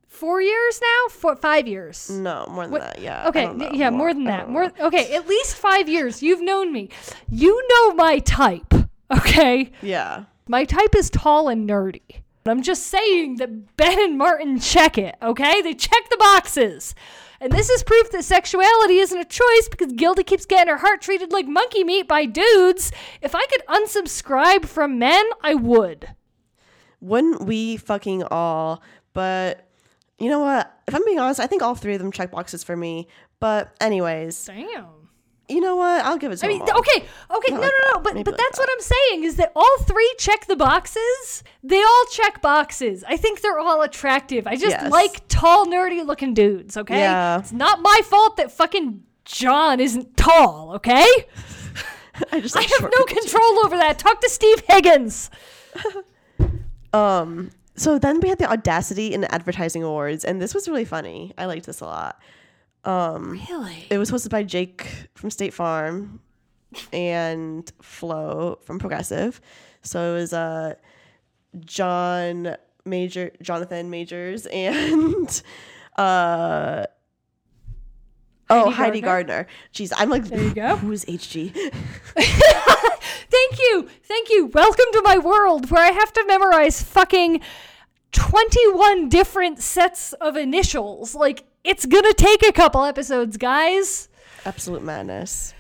four 0.07 0.43
years 0.43 0.81
now, 0.83 1.09
four, 1.09 1.35
five 1.37 1.67
years. 1.67 2.11
No, 2.11 2.47
more 2.51 2.65
than 2.65 2.73
What- 2.73 2.81
that. 2.83 2.99
Yeah. 3.01 3.29
Okay, 3.29 3.71
yeah, 3.73 3.89
more 3.89 4.13
than 4.13 4.25
that. 4.25 4.51
More 4.51 4.71
okay, 4.81 5.15
at 5.15 5.27
least 5.27 5.57
five 5.57 5.89
years. 5.89 6.23
You've 6.23 6.43
known 6.43 6.73
me. 6.75 6.91
You 7.31 7.67
know 7.71 7.95
my 7.95 8.19
type. 8.19 8.75
Okay, 9.17 9.71
Yeah. 9.83 10.25
my 10.49 10.65
type 10.65 10.95
is 10.97 11.11
tall 11.11 11.49
and 11.49 11.69
nerdy. 11.69 12.01
I'm 12.47 12.63
just 12.63 12.87
saying 12.87 13.37
that 13.37 13.77
Ben 13.77 14.01
and 14.01 14.19
Martin 14.19 14.59
check 14.59 14.99
it, 14.99 15.15
okay? 15.23 15.63
They 15.63 15.75
check 15.75 16.09
the 16.11 16.17
boxes. 16.17 16.95
And 17.41 17.53
this 17.53 17.69
is 17.69 17.83
proof 17.83 18.11
that 18.13 18.25
sexuality 18.25 18.99
isn't 18.99 19.19
a 19.19 19.25
choice 19.25 19.69
because 19.71 19.93
Gilda 19.93 20.23
keeps 20.25 20.47
getting 20.47 20.71
her 20.73 20.79
heart 20.79 21.01
treated 21.03 21.33
like 21.33 21.47
monkey 21.47 21.85
meat 21.85 22.09
by 22.09 22.25
dudes. 22.25 22.91
If 23.21 23.35
I 23.35 23.45
could 23.47 23.67
unsubscribe 23.67 24.65
from 24.65 24.99
men, 24.99 25.25
I 25.43 25.55
would. 25.55 26.09
Wouldn't 27.01 27.45
we 27.45 27.77
fucking 27.77 28.23
all? 28.25 28.83
But 29.13 29.69
you 30.19 30.29
know 30.31 30.39
what? 30.41 30.73
If 30.89 30.95
I'm 30.95 31.05
being 31.05 31.19
honest, 31.19 31.41
I 31.41 31.47
think 31.49 31.63
all 31.63 31.75
three 31.75 31.95
of 31.95 32.01
them 32.01 32.13
check 32.13 32.31
boxes 32.31 32.63
for 32.65 32.77
me. 32.77 33.09
But 33.41 33.75
anyways, 33.81 34.47
Damn. 34.47 35.02
You 35.49 35.61
know 35.61 35.77
what? 35.77 36.05
I'll 36.05 36.17
give 36.19 36.33
it 36.33 36.37
to 36.37 36.47
I 36.47 36.49
mean, 36.49 36.63
okay, 36.63 37.05
okay, 37.31 37.53
no, 37.53 37.61
Not 37.61 37.61
no, 37.61 37.61
like 37.61 37.63
no, 37.63 37.93
that. 37.95 38.03
but 38.03 38.15
Maybe 38.15 38.25
but 38.25 38.33
like 38.33 38.39
that's 38.39 38.59
that. 38.59 38.63
what 38.63 38.71
I'm 38.73 38.81
saying 38.81 39.25
is 39.25 39.37
that 39.37 39.53
all 39.57 39.79
three 39.83 40.15
check 40.19 40.47
the 40.47 40.57
boxes. 40.57 41.45
They 41.63 41.83
all 41.83 42.05
check 42.11 42.41
boxes. 42.43 43.05
I 43.07 43.17
think 43.17 43.41
they're 43.41 43.59
all 43.59 43.83
attractive. 43.83 44.47
I 44.47 44.55
just 44.57 44.71
Yes. 44.71 44.91
like 44.91 45.27
tall, 45.29 45.67
nerdy 45.67 46.05
looking 46.07 46.35
dudes. 46.35 46.77
Okay, 46.77 46.99
Yeah. 46.99 47.39
it's 47.41 47.53
not 47.53 47.81
my 47.83 48.01
fault 48.05 48.37
that 48.39 48.51
fucking 48.53 49.03
John 49.25 49.79
isn't 49.81 50.17
tall. 50.17 50.73
Okay, 50.77 51.07
I 52.33 52.41
just 52.41 52.57
I 52.57 52.63
have 52.63 52.83
no 52.99 53.05
control 53.05 53.65
over 53.65 53.77
that. 53.77 53.99
Talk 53.99 54.21
to 54.21 54.29
Steve 54.31 54.63
Higgins. 54.69 55.31
Um. 56.93 57.51
So 57.75 57.99
then 57.99 58.21
we 58.21 58.29
had 58.29 58.37
the 58.39 58.51
Audacity 58.51 59.15
and 59.15 59.25
Advertising 59.33 59.83
Awards, 59.83 60.25
and 60.27 60.43
this 60.43 60.53
was 60.55 60.69
really 60.69 60.85
funny. 60.85 61.33
I 61.39 61.47
liked 61.47 61.65
this 61.65 61.81
a 61.81 61.87
lot. 61.87 62.21
Um, 62.85 63.31
Really? 63.49 63.87
it 63.91 63.99
was 63.99 64.11
hosted 64.11 64.31
by 64.31 64.43
Jake 64.43 64.87
from 65.15 65.31
State 65.31 65.55
Farm 65.55 66.21
and 66.93 67.71
Flo 67.81 68.59
from 68.65 68.79
Progressive. 68.79 69.41
So 69.83 70.13
it 70.15 70.21
was 70.21 70.33
uh 70.33 70.75
John 71.61 72.57
Major, 72.85 73.31
Jonathan 73.43 73.91
Majors, 73.91 74.47
and 74.47 75.43
uh 75.97 76.85
oh 78.51 78.65
Heidi 78.65 78.75
Heidi 78.75 79.01
Gardner? 79.03 79.47
Jeez, 79.73 79.93
I'm 79.97 80.11
like, 80.11 80.25
There 80.25 80.43
you 80.43 80.55
go. 80.55 80.77
who 80.77 80.91
is 80.93 81.05
HG? 81.05 81.53
Thank 82.17 83.59
you. 83.59 83.89
Thank 84.05 84.31
you. 84.31 84.47
Welcome 84.47 84.87
to 84.93 85.03
my 85.05 85.19
world 85.19 85.71
where 85.71 85.83
I 85.85 85.91
have 85.93 86.13
to 86.15 86.25
memorize 86.27 86.83
fucking 86.83 87.41
21 88.13 89.09
different 89.09 89.61
sets 89.61 90.13
of 90.15 90.37
initials. 90.37 91.15
Like, 91.15 91.45
it's 91.65 91.87
gonna 91.87 92.15
take 92.15 92.43
a 92.47 92.53
couple 92.53 92.85
episodes, 92.85 93.37
guys. 93.37 94.09
Absolute 94.45 94.83
madness. 94.83 95.55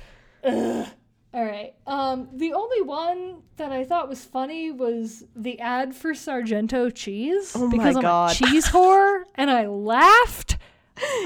All 0.44 1.44
right. 1.46 1.72
Um, 1.86 2.28
the 2.34 2.52
only 2.52 2.82
one 2.82 3.42
that 3.56 3.72
I 3.72 3.84
thought 3.84 4.08
was 4.08 4.22
funny 4.24 4.70
was 4.70 5.24
the 5.34 5.58
ad 5.60 5.94
for 5.94 6.14
Sargento 6.14 6.90
cheese 6.90 7.52
Oh 7.56 7.66
my 7.68 7.70
because 7.70 7.96
I'm 7.96 8.02
God. 8.02 8.32
a 8.32 8.34
cheese 8.34 8.66
whore, 8.68 9.22
and 9.36 9.50
I 9.50 9.66
laughed. 9.66 10.58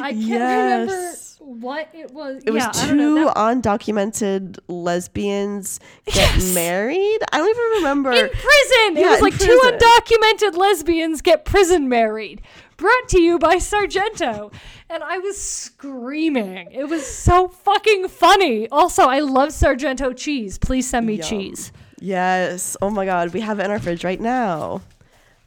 I 0.00 0.12
can't 0.12 0.86
remember 0.88 1.12
what 1.40 1.88
it 1.92 2.12
was. 2.12 2.42
It 2.46 2.54
yeah, 2.54 2.68
was 2.68 2.82
I 2.84 2.86
don't 2.86 2.96
know. 2.98 3.16
two 3.16 3.24
That- 3.24 3.36
undocumented 3.36 4.58
lesbians 4.68 5.80
get 6.06 6.14
Yes. 6.36 6.54
married. 6.54 7.18
I 7.32 7.38
don't 7.38 7.48
even 7.50 7.64
remember. 7.78 8.12
in 8.12 8.28
prison. 8.28 8.96
it 8.96 9.06
was 9.10 9.20
like 9.20 9.36
two 9.36 9.60
undocumented 9.64 10.56
lesbians 10.56 11.20
get 11.20 11.44
prison 11.44 11.88
married. 11.88 12.42
Brought 12.76 13.08
to 13.08 13.20
you 13.20 13.38
by 13.38 13.58
Sargento. 13.58 14.50
And 14.90 15.02
I 15.02 15.18
was 15.18 15.40
screaming. 15.40 16.70
It 16.72 16.88
was 16.88 17.06
so 17.06 17.48
fucking 17.48 18.08
funny. 18.08 18.68
Also, 18.68 19.04
I 19.04 19.20
love 19.20 19.52
Sargento 19.52 20.12
cheese. 20.12 20.58
Please 20.58 20.88
send 20.88 21.06
me 21.06 21.14
Yum. 21.14 21.26
cheese. 21.26 21.72
Yes. 22.00 22.76
Oh 22.82 22.90
my 22.90 23.06
god, 23.06 23.32
we 23.32 23.40
have 23.40 23.58
it 23.58 23.64
in 23.64 23.70
our 23.70 23.78
fridge 23.78 24.04
right 24.04 24.20
now. 24.20 24.82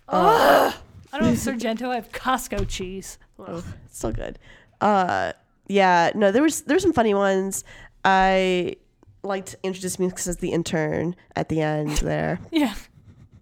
I 0.08 0.74
don't 1.14 1.24
have 1.24 1.38
Sargento, 1.38 1.90
I 1.90 1.96
have 1.96 2.12
Costco 2.12 2.68
cheese. 2.68 3.18
Oh, 3.38 3.64
it's 3.86 3.98
still 3.98 4.12
good. 4.12 4.40
Uh, 4.82 5.34
yeah. 5.68 6.12
No, 6.16 6.32
there 6.32 6.42
was 6.42 6.62
there 6.62 6.76
were 6.76 6.80
some 6.82 6.94
funny 6.94 7.14
ones. 7.14 7.64
I 8.04 8.76
liked 9.24 9.56
introduce 9.64 10.00
me 10.00 10.12
as 10.16 10.38
the 10.38 10.52
intern 10.52 11.16
at 11.36 11.50
the 11.50 11.62
end 11.62 11.98
there. 11.98 12.40
Yeah. 12.52 12.74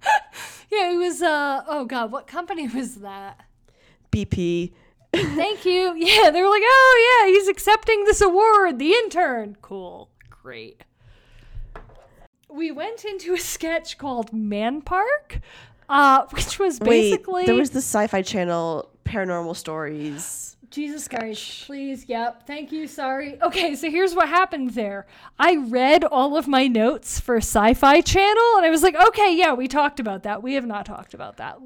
yeah, 0.71 0.91
it 0.91 0.97
was 0.97 1.21
uh 1.21 1.63
oh 1.67 1.85
god, 1.85 2.11
what 2.11 2.27
company 2.27 2.67
was 2.67 2.95
that? 2.97 3.41
BP. 4.11 4.73
Thank 5.13 5.65
you. 5.65 5.93
Yeah, 5.97 6.29
they 6.29 6.41
were 6.41 6.49
like, 6.49 6.63
"Oh 6.63 7.21
yeah, 7.25 7.31
he's 7.31 7.47
accepting 7.47 8.03
this 8.05 8.21
award, 8.21 8.79
the 8.79 8.91
intern." 8.91 9.57
Cool. 9.61 10.09
Great. 10.29 10.83
We 12.49 12.71
went 12.71 13.03
into 13.03 13.33
a 13.33 13.37
sketch 13.39 13.97
called 13.97 14.31
Man 14.33 14.81
Park, 14.81 15.39
uh, 15.89 16.25
which 16.31 16.59
was 16.59 16.79
basically 16.79 17.41
Wait, 17.41 17.45
there 17.47 17.55
was 17.55 17.71
the 17.71 17.79
Sci-Fi 17.79 18.21
Channel 18.21 18.89
Paranormal 19.05 19.55
Stories. 19.55 20.57
Jesus 20.69 21.07
Christ, 21.07 21.65
please. 21.65 22.05
Yep. 22.07 22.45
Thank 22.45 22.71
you. 22.71 22.87
Sorry. 22.87 23.41
Okay, 23.41 23.75
so 23.75 23.89
here's 23.89 24.13
what 24.13 24.27
happened 24.27 24.71
there. 24.71 25.07
I 25.39 25.55
read 25.55 26.03
all 26.03 26.35
of 26.37 26.47
my 26.47 26.67
notes 26.67 27.19
for 27.19 27.37
Sci 27.37 27.73
Fi 27.73 28.01
Channel 28.01 28.57
and 28.57 28.65
I 28.65 28.69
was 28.69 28.83
like, 28.83 28.95
okay, 28.95 29.35
yeah, 29.35 29.53
we 29.53 29.67
talked 29.67 29.99
about 29.99 30.23
that. 30.23 30.43
We 30.43 30.55
have 30.55 30.65
not 30.65 30.85
talked 30.85 31.13
about 31.13 31.37
that. 31.37 31.57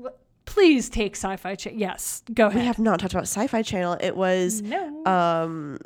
Please 0.52 0.90
take 0.90 1.16
Sci 1.16 1.38
Fi 1.38 1.56
Channel. 1.56 1.80
Yes, 1.80 2.24
go 2.34 2.48
ahead 2.48 2.60
We 2.60 2.66
have 2.66 2.78
not 2.78 3.00
talked 3.00 3.14
about 3.14 3.24
Sci-Fi 3.24 3.62
Channel. 3.62 3.98
It 4.02 4.18
was 4.18 4.62
no. 4.62 5.06
um 5.06 5.80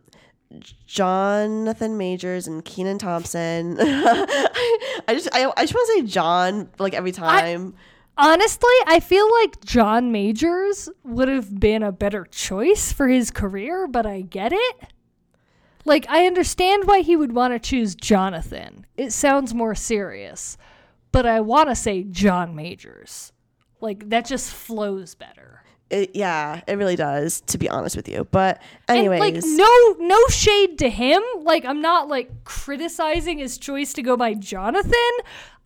Jonathan 0.87 1.97
Majors 1.97 2.47
and 2.47 2.65
Kenan 2.65 2.97
Thompson. 2.97 3.77
I 3.79 5.05
just 5.09 5.29
I, 5.33 5.51
I 5.55 5.63
just 5.63 5.75
want 5.75 5.87
to 5.87 5.93
say 5.93 6.01
John 6.01 6.69
like 6.79 6.95
every 6.95 7.11
time. 7.11 7.75
Honestly, 8.17 8.73
I 8.87 9.01
feel 9.01 9.31
like 9.41 9.63
John 9.63 10.11
Majors 10.11 10.89
would 11.03 11.27
have 11.27 11.59
been 11.59 11.83
a 11.83 11.91
better 11.91 12.25
choice 12.25 12.91
for 12.91 13.07
his 13.07 13.29
career, 13.29 13.87
but 13.87 14.07
I 14.07 14.21
get 14.21 14.51
it. 14.51 14.75
Like, 15.83 16.07
I 16.09 16.25
understand 16.25 16.85
why 16.85 17.01
he 17.01 17.15
would 17.15 17.33
want 17.33 17.53
to 17.53 17.59
choose 17.59 17.93
Jonathan. 17.93 18.87
It 18.97 19.11
sounds 19.11 19.53
more 19.53 19.75
serious, 19.75 20.57
but 21.11 21.27
I 21.27 21.41
want 21.41 21.69
to 21.69 21.75
say 21.75 22.03
John 22.03 22.55
Majors. 22.55 23.33
Like, 23.85 24.09
that 24.09 24.25
just 24.25 24.51
flows 24.51 25.13
better. 25.15 25.61
It, 25.91 26.15
yeah, 26.15 26.61
it 26.67 26.77
really 26.79 26.95
does. 26.95 27.41
To 27.41 27.59
be 27.59 27.69
honest 27.69 27.95
with 27.95 28.09
you, 28.09 28.27
but 28.31 28.59
And, 28.87 28.97
anyways, 28.97 29.19
like, 29.19 29.43
no, 29.45 29.95
no 29.99 30.19
shade 30.29 30.79
to 30.79 30.89
him. 30.89 31.21
Like, 31.41 31.63
I'm 31.63 31.79
not 31.81 32.07
like 32.07 32.43
criticizing 32.43 33.37
his 33.37 33.59
choice 33.59 33.93
to 33.93 34.01
go 34.01 34.17
by 34.17 34.33
Jonathan. 34.33 34.91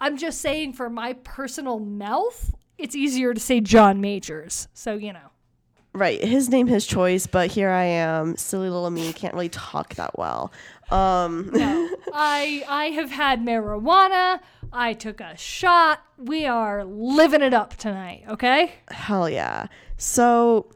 I'm 0.01 0.17
just 0.17 0.41
saying, 0.41 0.73
for 0.73 0.89
my 0.89 1.13
personal 1.23 1.79
mouth, 1.79 2.53
it's 2.77 2.95
easier 2.95 3.33
to 3.33 3.39
say 3.39 3.61
John 3.61 4.01
Majors. 4.01 4.67
So, 4.73 4.95
you 4.95 5.13
know. 5.13 5.31
right, 5.93 6.21
his 6.21 6.49
name, 6.49 6.67
his 6.67 6.85
choice. 6.85 7.25
But 7.25 7.51
here 7.51 7.69
I 7.69 7.85
am, 7.85 8.35
silly 8.35 8.69
little 8.69 8.89
me, 8.89 9.13
can't 9.13 9.33
really 9.33 9.49
talk 9.49 9.95
that 9.95 10.17
well. 10.19 10.51
Um, 10.91 11.49
No, 11.53 11.89
I 12.13 12.65
I 12.67 12.85
have 12.87 13.11
had 13.11 13.41
marijuana. 13.41 14.41
I 14.71 14.93
took 14.93 15.19
a 15.21 15.35
shot. 15.37 16.01
We 16.17 16.45
are 16.45 16.83
living 16.83 17.41
it 17.41 17.53
up 17.53 17.75
tonight, 17.77 18.23
okay? 18.29 18.73
hell 18.91 19.29
yeah. 19.29 19.67
So 19.97 20.71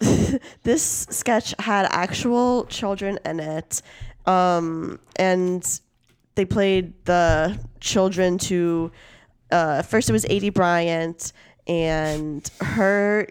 this 0.62 1.06
sketch 1.10 1.54
had 1.58 1.86
actual 1.90 2.64
children 2.66 3.18
in 3.24 3.40
it, 3.40 3.82
um, 4.26 4.98
and 5.16 5.80
they 6.34 6.44
played 6.44 6.92
the 7.04 7.58
children 7.80 8.38
to. 8.38 8.90
Uh, 9.50 9.82
first, 9.82 10.08
it 10.08 10.12
was 10.12 10.24
Aidy 10.24 10.52
Bryant 10.52 11.32
and 11.66 12.48
her 12.60 13.28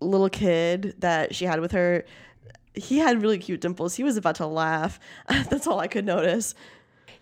little 0.00 0.28
kid 0.28 0.94
that 0.98 1.34
she 1.34 1.44
had 1.44 1.60
with 1.60 1.72
her. 1.72 2.04
He 2.74 2.98
had 2.98 3.22
really 3.22 3.38
cute 3.38 3.60
dimples. 3.60 3.94
He 3.94 4.02
was 4.02 4.16
about 4.16 4.36
to 4.36 4.46
laugh. 4.46 4.98
That's 5.28 5.66
all 5.66 5.80
I 5.80 5.86
could 5.86 6.04
notice. 6.04 6.54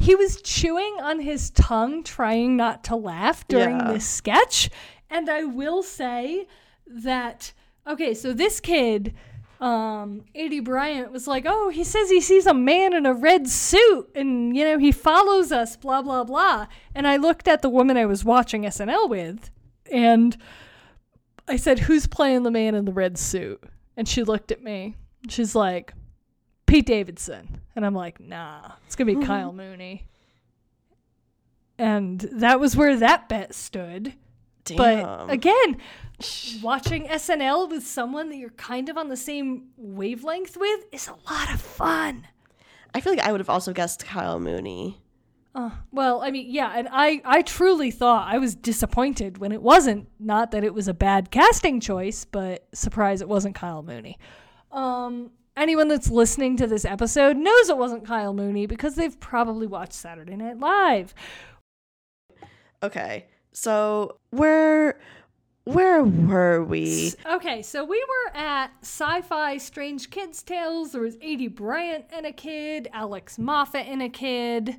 He 0.02 0.14
was 0.14 0.42
chewing 0.42 0.96
on 1.00 1.20
his 1.20 1.50
tongue 1.50 2.02
trying 2.02 2.56
not 2.56 2.84
to 2.84 2.96
laugh 2.96 3.46
during 3.48 3.78
Yeah. 3.78 3.92
this 3.92 4.06
sketch, 4.08 4.68
and 5.08 5.30
I 5.30 5.44
will 5.44 5.82
say 5.82 6.46
that 6.86 7.52
okay, 7.86 8.12
so 8.14 8.32
this 8.32 8.60
kid 8.60 9.14
um, 9.60 10.24
Aidy 10.34 10.62
Bryant 10.62 11.12
was 11.12 11.28
like, 11.28 11.44
"Oh, 11.46 11.68
he 11.68 11.84
says 11.84 12.10
he 12.10 12.20
sees 12.20 12.46
a 12.46 12.54
man 12.54 12.92
in 12.94 13.06
a 13.06 13.14
red 13.14 13.48
suit, 13.48 14.10
and 14.16 14.56
you 14.56 14.64
know 14.64 14.76
he 14.78 14.90
follows 14.90 15.52
us, 15.52 15.76
blah 15.76 16.02
blah 16.02 16.24
blah." 16.24 16.66
And 16.96 17.06
I 17.06 17.16
looked 17.16 17.46
at 17.46 17.62
the 17.62 17.70
woman 17.70 17.96
I 17.96 18.06
was 18.06 18.24
watching 18.24 18.62
SNL 18.64 19.08
with, 19.08 19.50
and 19.90 20.36
I 21.46 21.54
said, 21.56 21.78
"Who's 21.78 22.08
playing 22.08 22.42
the 22.42 22.50
man 22.50 22.74
in 22.74 22.86
the 22.86 22.92
red 22.92 23.16
suit?" 23.18 23.62
And 23.96 24.08
she 24.08 24.24
looked 24.24 24.50
at 24.50 24.64
me. 24.64 24.96
She's 25.28 25.54
like, 25.54 25.94
"Pete 26.72 26.86
Davidson," 26.86 27.60
and 27.76 27.84
I'm 27.84 27.94
like, 27.94 28.20
"Nah, 28.20 28.72
it's 28.86 28.96
gonna 28.96 29.14
be 29.14 29.26
Kyle 29.26 29.52
Mooney." 29.52 30.06
And 31.78 32.20
that 32.32 32.60
was 32.60 32.76
where 32.76 32.96
that 32.96 33.28
bet 33.28 33.54
stood. 33.54 34.14
Damn. 34.64 34.76
But 34.76 35.30
again, 35.30 35.78
watching 36.62 37.08
SNL 37.08 37.68
with 37.68 37.86
someone 37.86 38.28
that 38.30 38.36
you're 38.36 38.50
kind 38.50 38.88
of 38.88 38.96
on 38.96 39.08
the 39.08 39.16
same 39.16 39.70
wavelength 39.76 40.56
with 40.56 40.84
is 40.92 41.08
a 41.08 41.16
lot 41.30 41.52
of 41.52 41.60
fun. 41.60 42.26
I 42.94 43.00
feel 43.00 43.14
like 43.14 43.26
I 43.26 43.32
would 43.32 43.40
have 43.40 43.50
also 43.50 43.72
guessed 43.72 44.04
Kyle 44.04 44.38
Mooney. 44.38 45.02
Uh, 45.54 45.70
well, 45.90 46.22
I 46.22 46.30
mean, 46.30 46.46
yeah, 46.50 46.72
and 46.74 46.88
I, 46.90 47.20
I 47.24 47.42
truly 47.42 47.90
thought 47.90 48.32
I 48.32 48.38
was 48.38 48.54
disappointed 48.54 49.38
when 49.38 49.52
it 49.52 49.60
wasn't. 49.60 50.08
Not 50.18 50.50
that 50.52 50.64
it 50.64 50.72
was 50.72 50.88
a 50.88 50.94
bad 50.94 51.30
casting 51.30 51.80
choice, 51.80 52.24
but 52.24 52.66
surprise, 52.72 53.20
it 53.20 53.28
wasn't 53.28 53.54
Kyle 53.54 53.82
Mooney. 53.82 54.18
Um, 54.70 55.30
anyone 55.56 55.88
that's 55.88 56.10
listening 56.10 56.56
to 56.58 56.66
this 56.66 56.84
episode 56.84 57.36
knows 57.36 57.68
it 57.68 57.76
wasn't 57.76 58.06
Kyle 58.06 58.34
Mooney 58.34 58.66
because 58.66 58.94
they've 58.94 59.18
probably 59.20 59.66
watched 59.66 59.94
Saturday 59.94 60.36
Night 60.36 60.58
Live. 60.58 61.14
Okay, 62.82 63.26
so 63.52 64.18
where 64.30 64.98
where 65.64 66.02
were 66.02 66.64
we? 66.64 67.12
Okay, 67.24 67.62
so 67.62 67.84
we 67.84 68.04
were 68.04 68.36
at 68.36 68.72
Sci-Fi 68.82 69.58
Strange 69.58 70.10
Kids 70.10 70.42
Tales. 70.42 70.90
There 70.90 71.00
was 71.00 71.16
Aidy 71.18 71.54
Bryant 71.54 72.06
and 72.12 72.26
a 72.26 72.32
kid, 72.32 72.88
Alex 72.92 73.38
Moffat 73.38 73.86
and 73.86 74.02
a 74.02 74.08
kid. 74.08 74.78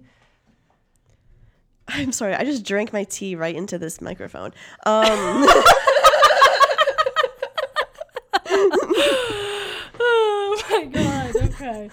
I'm 1.88 2.12
sorry, 2.12 2.34
I 2.34 2.44
just 2.44 2.66
drank 2.66 2.92
my 2.92 3.06
tea 3.06 3.36
right 3.36 3.56
into 3.56 3.78
this 3.78 4.02
microphone. 4.02 4.52
Um, 4.86 5.06
oh 10.00 10.62
my 10.70 10.86
god, 10.86 11.36
okay. 11.74 11.90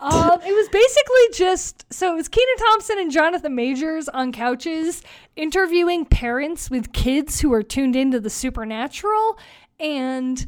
Um, 0.00 0.40
it 0.46 0.52
was 0.54 0.68
basically 0.68 1.34
just 1.34 1.92
so 1.92 2.12
it 2.12 2.14
was 2.16 2.28
Kenan 2.28 2.56
Thompson 2.58 2.98
and 3.00 3.10
Jonathan 3.10 3.54
Majors 3.56 4.08
on 4.08 4.30
couches 4.30 5.02
interviewing 5.34 6.04
parents 6.04 6.70
with 6.70 6.92
kids 6.92 7.40
who 7.40 7.52
are 7.52 7.64
tuned 7.64 7.96
into 7.96 8.20
the 8.20 8.30
supernatural, 8.30 9.38
and 9.80 10.46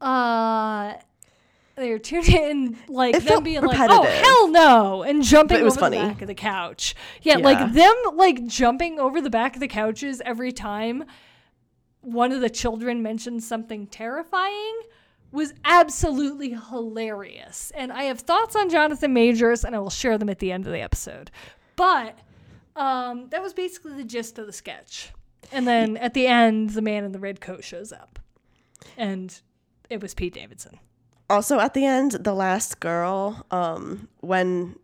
uh, 0.00 0.94
they're 1.74 1.98
tuned 1.98 2.28
in 2.28 2.76
like 2.86 3.16
It 3.16 3.24
them 3.24 3.42
being 3.42 3.62
like, 3.62 3.78
"Oh 3.90 4.04
hell 4.04 4.48
no!" 4.48 5.02
and 5.02 5.22
jumping 5.24 5.58
it 5.58 5.64
was 5.64 5.74
over 5.74 5.80
funny. 5.86 5.98
the 5.98 6.04
back 6.04 6.22
of 6.22 6.28
the 6.28 6.34
couch. 6.34 6.94
Yeah, 7.22 7.38
Yeah. 7.38 7.44
like 7.44 7.72
them 7.72 7.94
like 8.14 8.46
jumping 8.46 9.00
over 9.00 9.20
the 9.20 9.30
back 9.30 9.54
of 9.54 9.60
the 9.60 9.68
couches 9.68 10.22
every 10.24 10.52
time 10.52 11.04
one 12.02 12.30
of 12.30 12.40
the 12.40 12.50
children 12.50 13.02
mentioned 13.02 13.42
something 13.42 13.86
terrifying 13.88 14.74
was 15.32 15.54
absolutely 15.64 16.50
hilarious. 16.50 17.72
And 17.74 17.90
I 17.90 18.04
have 18.04 18.20
thoughts 18.20 18.54
on 18.54 18.68
Jonathan 18.70 19.12
Majors, 19.12 19.64
and 19.64 19.74
I 19.74 19.78
will 19.78 19.90
share 19.90 20.18
them 20.18 20.28
at 20.28 20.38
the 20.38 20.52
end 20.52 20.66
of 20.66 20.72
the 20.72 20.80
episode. 20.80 21.30
But 21.74 22.18
um, 22.76 23.28
that 23.30 23.42
was 23.42 23.54
basically 23.54 23.94
the 23.94 24.04
gist 24.04 24.38
of 24.38 24.46
the 24.46 24.52
sketch. 24.52 25.10
And 25.50 25.66
then 25.66 25.96
at 25.96 26.14
the 26.14 26.26
end, 26.26 26.70
the 26.70 26.82
man 26.82 27.04
in 27.04 27.12
the 27.12 27.18
red 27.18 27.40
coat 27.40 27.64
shows 27.64 27.92
up. 27.92 28.18
And 28.96 29.40
it 29.90 30.00
was 30.00 30.14
Pete 30.14 30.34
Davidson. 30.34 30.78
also, 31.28 31.58
at 31.58 31.74
the 31.74 31.84
end, 31.84 32.12
the 32.12 32.34
last 32.34 32.80
girl, 32.80 33.46
um, 33.50 34.08
when 34.20 34.76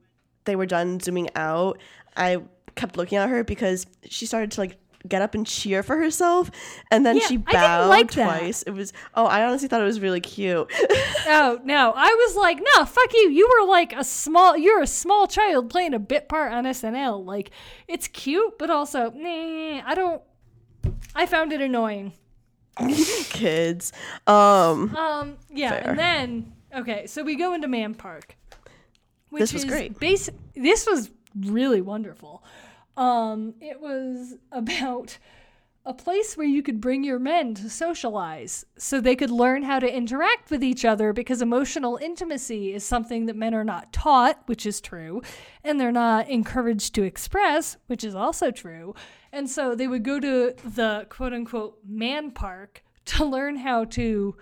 they 0.45 0.57
were 0.57 0.67
done 0.67 0.99
zooming 0.99 1.29
out, 1.37 1.79
I 2.17 2.39
kept 2.75 2.97
looking 2.97 3.19
at 3.19 3.29
her 3.29 3.45
because 3.45 3.87
she 4.09 4.25
started 4.25 4.51
to 4.53 4.61
like 4.61 4.79
get 5.09 5.23
up 5.23 5.35
and 5.35 5.47
cheer 5.47 5.83
for 5.83 5.97
herself, 5.97 6.51
and 6.91 7.05
then 7.07 7.17
Yeah, 7.17 7.27
she 7.27 7.37
bowed 7.39 7.89
like 7.89 8.11
that. 8.13 8.25
twice. 8.25 8.63
It 8.63 8.71
was 8.73 8.93
oh, 9.15 9.27
I 9.27 9.45
honestly 9.45 9.69
thought 9.69 9.81
it 9.81 9.85
was 9.85 10.01
really 10.01 10.21
cute. 10.21 10.71
Oh 11.31 11.59
no! 11.63 11.93
I 11.95 12.09
was 12.27 12.37
like, 12.37 12.59
no, 12.75 12.85
fuck 12.87 13.13
you. 13.13 13.29
You 13.31 13.49
were 13.61 13.67
like 13.69 13.93
a 13.95 14.03
small. 14.03 14.57
You're 14.57 14.81
a 14.83 14.87
small 14.87 15.27
child 15.27 15.69
playing 15.69 15.93
a 15.93 15.99
bit 15.99 16.27
part 16.29 16.53
on 16.55 16.65
SNL. 16.65 17.23
Like, 17.25 17.51
it's 17.87 18.09
cute, 18.09 18.59
but 18.59 18.71
also, 18.71 19.11
nah. 19.15 19.83
I 19.85 19.95
don't. 19.95 20.23
I 21.15 21.27
found 21.27 21.53
it 21.53 21.61
annoying. 21.61 22.15
Kids, 23.31 23.93
um, 24.27 24.95
Um, 24.97 25.37
yeah, 25.51 25.71
Fair. 25.71 25.91
and 25.91 25.99
then 25.99 26.53
okay, 26.75 27.07
so 27.07 27.23
we 27.25 27.37
go 27.37 27.53
into 27.55 27.69
Man 27.69 27.95
Park, 27.95 28.37
which 29.31 29.41
This 29.41 29.53
was 29.53 29.65
is 29.65 29.71
great. 29.71 29.99
Basi- 29.99 30.35
this 30.55 30.87
was 30.87 31.11
really 31.37 31.81
wonderful. 31.81 32.43
Um, 32.99 33.55
it 33.61 33.81
was 33.81 34.35
about 34.51 35.19
a 35.87 35.95
place 35.95 36.37
where 36.37 36.47
you 36.47 36.63
could 36.63 36.81
bring 36.81 37.05
your 37.05 37.21
men 37.21 37.55
to 37.55 37.71
socialize, 37.71 38.67
so 38.77 39.01
they 39.01 39.15
could 39.15 39.31
learn 39.31 39.63
how 39.63 39.79
to 39.79 39.91
interact 39.91 40.51
with 40.51 40.63
each 40.65 40.85
other. 40.85 41.13
Because 41.13 41.41
emotional 41.41 41.97
intimacy 42.03 42.75
is 42.75 42.85
something 42.85 43.27
that 43.27 43.37
men 43.37 43.55
are 43.55 43.65
not 43.65 43.93
taught, 43.93 44.43
which 44.47 44.67
is 44.67 44.81
true, 44.81 45.23
and 45.63 45.81
they're 45.81 45.93
not 45.93 46.29
encouraged 46.29 46.95
to 46.97 47.05
express, 47.05 47.77
which 47.87 48.03
is 48.03 48.17
also 48.17 48.51
true. 48.51 48.95
And 49.33 49.49
so 49.49 49.77
they 49.77 49.87
would 49.87 50.03
go 50.03 50.19
to 50.19 50.55
the 50.65 51.07
quote 51.09 51.33
unquote 51.33 51.79
man 51.87 52.33
park 52.33 52.83
to 53.07 53.25
learn 53.25 53.57
how 53.57 53.85
to 53.85 54.37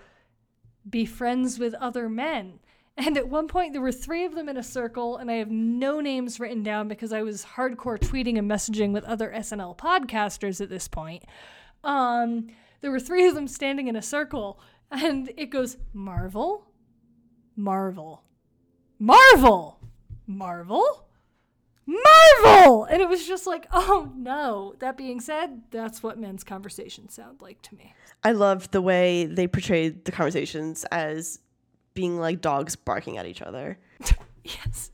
be 0.89 1.05
friends 1.05 1.59
with 1.59 1.75
other 1.75 2.09
men. 2.09 2.59
And 2.99 3.19
at 3.19 3.29
one 3.29 3.47
point, 3.47 3.75
there 3.75 3.83
were 3.83 3.93
three 3.93 4.25
of 4.25 4.35
them 4.35 4.49
in 4.49 4.57
a 4.57 4.63
circle, 4.63 5.19
and 5.19 5.31
I 5.31 5.35
have 5.35 5.51
no 5.51 6.01
names 6.01 6.41
written 6.41 6.63
down 6.63 6.89
because 6.89 7.13
I 7.13 7.23
was 7.23 7.45
hardcore 7.45 7.99
tweeting 7.99 8.39
and 8.39 8.51
messaging 8.51 8.93
with 8.93 9.05
other 9.05 9.31
SNL 9.37 9.77
podcasters 9.77 10.63
at 10.63 10.71
this 10.71 10.89
point. 10.89 11.25
Um, 11.85 12.49
there 12.81 12.91
were 12.91 13.01
three 13.01 13.27
of 13.27 13.35
them 13.35 13.49
standing 13.49 13.89
in 13.89 13.97
a 13.97 14.03
circle, 14.03 14.59
and 14.91 15.31
it 15.37 15.51
goes 15.51 15.77
Marvel, 15.93 16.69
Marvel, 17.55 18.25
Marvel, 18.99 19.79
Marvel, 20.27 21.07
Marvel! 21.87 22.85
And 22.85 23.03
it 23.03 23.09
was 23.09 23.27
just 23.27 23.47
like, 23.47 23.67
oh 23.73 24.11
no. 24.17 24.75
That 24.79 24.97
being 24.97 25.21
said, 25.21 25.63
that's 25.71 26.03
what 26.03 26.19
men's 26.19 26.45
conversations 26.45 27.15
sound 27.15 27.43
like 27.43 27.63
to 27.63 27.75
me. 27.75 27.95
I 28.25 28.33
loved 28.33 28.73
the 28.73 28.83
way 28.83 29.27
they 29.27 29.47
portrayed 29.47 30.05
the 30.05 30.13
conversations 30.13 30.85
as 30.91 31.41
being 31.97 32.19
like 32.21 32.41
dogs 32.41 32.77
barking 32.77 33.19
at 33.19 33.27
each 33.27 33.43
other. 33.43 33.79
Yes. 34.45 34.93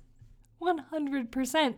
100%. 0.63 1.75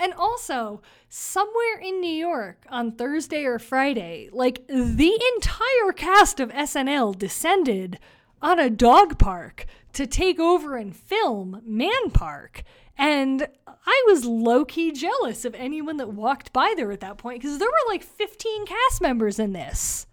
And 0.00 0.12
also, 0.14 0.82
somewhere 1.08 1.78
in 1.80 2.00
New 2.00 2.10
York 2.10 2.66
on 2.68 2.90
Thursday 2.92 3.44
or 3.44 3.60
Friday, 3.60 4.28
like 4.32 4.66
the 4.66 5.20
entire 5.36 5.92
cast 5.94 6.40
of 6.40 6.50
SNL 6.50 7.16
descended 7.16 8.00
on 8.42 8.58
a 8.58 8.68
dog 8.68 9.16
park 9.18 9.66
to 9.92 10.08
take 10.08 10.40
over 10.40 10.76
and 10.76 10.96
film 10.96 11.62
Man 11.64 12.10
Park. 12.12 12.64
And 12.98 13.46
I 13.86 14.04
was 14.08 14.24
low 14.24 14.64
key 14.64 14.90
jealous 14.90 15.44
of 15.44 15.54
anyone 15.54 15.98
that 15.98 16.08
walked 16.14 16.52
by 16.52 16.74
there 16.76 16.90
at 16.90 17.00
that 17.00 17.18
point 17.18 17.42
because 17.42 17.58
there 17.58 17.68
were 17.68 17.92
like 17.92 18.02
15 18.02 18.66
cast 18.66 19.00
members 19.00 19.38
in 19.38 19.52
this. 19.52 20.06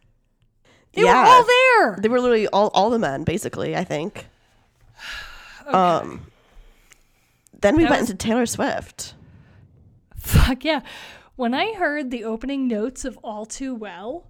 They 0.93 1.03
Yeah. 1.03 1.23
were 1.23 1.29
all 1.29 1.43
there. 1.45 1.97
They 2.01 2.09
were 2.09 2.19
literally 2.19 2.47
all 2.49 2.67
all 2.75 2.89
the 2.91 2.99
men, 2.99 3.23
basically. 3.23 3.75
I 3.75 3.83
think. 3.85 4.27
Um. 5.67 6.25
Then 7.59 7.75
we 7.75 7.83
That 7.83 7.89
went 7.91 8.01
was- 8.01 8.09
into 8.11 8.25
Taylor 8.25 8.45
Swift. 8.45 9.13
Fuck 10.17 10.63
yeah. 10.63 10.81
When 11.35 11.53
I 11.53 11.73
heard 11.73 12.11
the 12.11 12.23
opening 12.23 12.67
notes 12.67 13.05
of 13.05 13.17
All 13.23 13.45
Too 13.45 13.73
Well, 13.73 14.27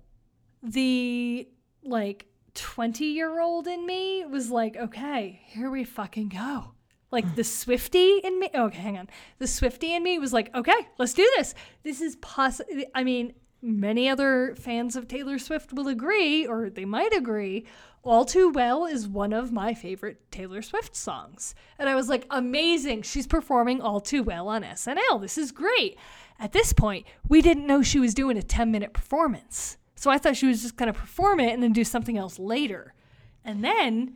the 0.63 1.47
like 1.84 2.27
20 2.53 3.05
year 3.05 3.39
old 3.39 3.67
in 3.67 3.86
me 3.86 4.25
was 4.25 4.51
like, 4.51 4.75
okay, 4.77 5.41
here 5.47 5.69
we 5.69 5.84
fucking 5.84 6.29
go. 6.29 6.73
Like 7.09 7.36
the 7.36 7.43
Swifty 7.43 8.19
in 8.19 8.39
me. 8.39 8.49
Okay, 8.55 8.77
hang 8.79 8.97
on. 8.97 9.09
The 9.39 9.47
Swifty 9.47 9.93
in 9.93 10.01
me 10.03 10.17
was 10.19 10.32
like, 10.32 10.53
okay, 10.55 10.88
let's 10.97 11.13
do 11.13 11.29
this. 11.36 11.53
This 11.84 11.99
is 11.99 12.15
possible. 12.17 12.71
I 12.95 13.03
mean, 13.03 13.34
many 13.62 14.09
other 14.09 14.55
fans 14.55 14.95
of 14.95 15.07
Taylor 15.07 15.38
Swift 15.38 15.74
will 15.74 15.88
agree, 15.88 16.45
or 16.45 16.70
they 16.70 16.86
might 16.86 17.14
agree. 17.14 17.66
All 18.03 18.26
Too 18.26 18.49
Well 18.49 18.86
is 18.86 19.07
one 19.07 19.32
of 19.32 19.51
my 19.51 19.74
favorite 19.74 20.32
Taylor 20.32 20.62
Swift 20.62 20.95
songs. 20.95 21.53
And 21.78 21.88
I 21.88 21.95
was 21.95 22.09
like, 22.09 22.26
amazing. 22.32 23.03
She's 23.03 23.28
performing 23.28 23.80
All 23.80 24.01
Too 24.01 24.24
Well 24.24 24.47
on 24.47 24.64
SNL. 24.64 25.22
This 25.22 25.38
is 25.38 25.51
great. 25.51 25.97
At 26.39 26.51
this 26.51 26.74
point, 26.74 27.05
we 27.28 27.41
didn't 27.41 27.68
know 27.68 27.84
she 27.84 27.99
was 27.99 28.16
doing 28.16 28.38
a 28.38 28.43
10 28.43 28.72
minute 28.72 28.93
performance. 28.93 29.78
So 29.95 30.09
I 30.09 30.18
thought 30.18 30.36
she 30.36 30.47
was 30.47 30.64
just 30.64 30.78
going 30.78 30.91
to 30.91 30.99
perform 30.99 31.39
it 31.39 31.53
and 31.53 31.62
then 31.62 31.74
do 31.74 31.84
something 31.84 32.18
else 32.18 32.39
later. 32.39 32.95
And 33.45 33.64
then 33.64 34.16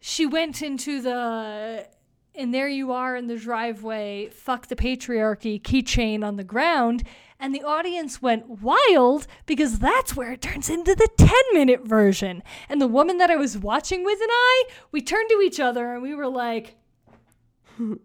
she 0.00 0.26
went 0.26 0.60
into 0.60 1.00
the 1.00 1.86
and 2.34 2.52
there 2.52 2.68
you 2.68 2.90
are 2.90 3.14
in 3.14 3.28
the 3.28 3.36
driveway, 3.36 4.28
fuck 4.28 4.66
the 4.66 4.74
patriarchy 4.74 5.62
keychain 5.62 6.24
on 6.24 6.34
the 6.34 6.42
ground. 6.42 7.04
And 7.44 7.54
the 7.54 7.62
audience 7.62 8.22
went 8.22 8.62
wild 8.62 9.26
because 9.44 9.78
that's 9.78 10.16
where 10.16 10.32
it 10.32 10.40
turns 10.40 10.70
into 10.70 10.94
the 10.94 11.10
10 11.18 11.28
minute 11.52 11.86
version. 11.86 12.42
And 12.70 12.80
the 12.80 12.86
woman 12.88 13.18
that 13.18 13.30
I 13.30 13.36
was 13.36 13.58
watching 13.58 14.02
with 14.02 14.18
and 14.18 14.30
I, 14.32 14.64
we 14.92 15.02
turned 15.02 15.28
to 15.28 15.42
each 15.42 15.60
other 15.60 15.92
and 15.92 16.02
we 16.02 16.14
were 16.14 16.26
like, 16.26 16.76
oh 17.78 17.98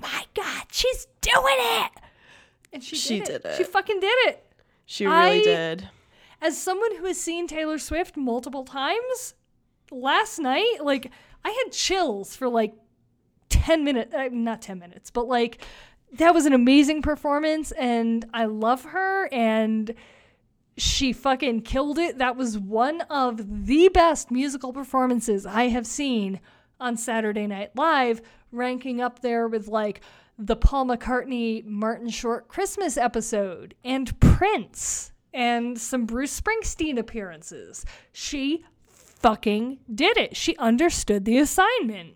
my 0.00 0.24
God, 0.32 0.64
she's 0.72 1.06
doing 1.20 1.56
it. 1.58 1.90
And 2.72 2.82
she, 2.82 2.96
She 2.96 3.18
did, 3.18 3.42
did 3.42 3.44
it. 3.44 3.56
She 3.58 3.64
fucking 3.64 4.00
did 4.00 4.28
it. 4.28 4.42
She 4.86 5.04
really 5.04 5.40
I- 5.40 5.44
did. 5.44 5.90
As 6.40 6.56
someone 6.56 6.96
who 6.96 7.04
has 7.04 7.20
seen 7.20 7.46
Taylor 7.46 7.76
Swift 7.76 8.16
multiple 8.16 8.64
times, 8.64 9.34
last 9.90 10.38
night, 10.38 10.76
like, 10.80 11.10
I 11.44 11.50
had 11.50 11.72
chills 11.72 12.34
for 12.34 12.48
like 12.48 12.72
10 13.50 13.84
minutes, 13.84 14.14
uh, 14.14 14.30
not 14.32 14.62
10 14.62 14.78
minutes, 14.78 15.10
but 15.10 15.26
like, 15.28 15.62
that 16.12 16.34
was 16.34 16.46
an 16.46 16.52
amazing 16.52 17.02
performance 17.02 17.72
and 17.72 18.24
I 18.32 18.46
love 18.46 18.84
her 18.84 19.28
and 19.32 19.94
she 20.76 21.12
fucking 21.12 21.62
killed 21.62 21.98
it. 21.98 22.18
That 22.18 22.36
was 22.36 22.58
one 22.58 23.00
of 23.02 23.66
the 23.66 23.88
best 23.88 24.30
musical 24.30 24.72
performances 24.72 25.44
I 25.44 25.68
have 25.68 25.86
seen 25.86 26.40
on 26.80 26.96
Saturday 26.96 27.46
Night 27.46 27.72
Live, 27.74 28.22
ranking 28.52 29.00
up 29.00 29.20
there 29.20 29.48
with 29.48 29.68
like 29.68 30.00
the 30.38 30.56
Paul 30.56 30.86
McCartney 30.86 31.64
Martin 31.64 32.08
Short 32.08 32.46
Christmas 32.46 32.96
episode 32.96 33.74
and 33.84 34.18
Prince 34.20 35.12
and 35.34 35.78
some 35.78 36.06
Bruce 36.06 36.40
Springsteen 36.40 36.96
appearances. 36.96 37.84
She 38.12 38.64
fucking 38.86 39.78
did 39.92 40.16
it. 40.16 40.36
She 40.36 40.56
understood 40.58 41.24
the 41.24 41.38
assignment. 41.38 42.14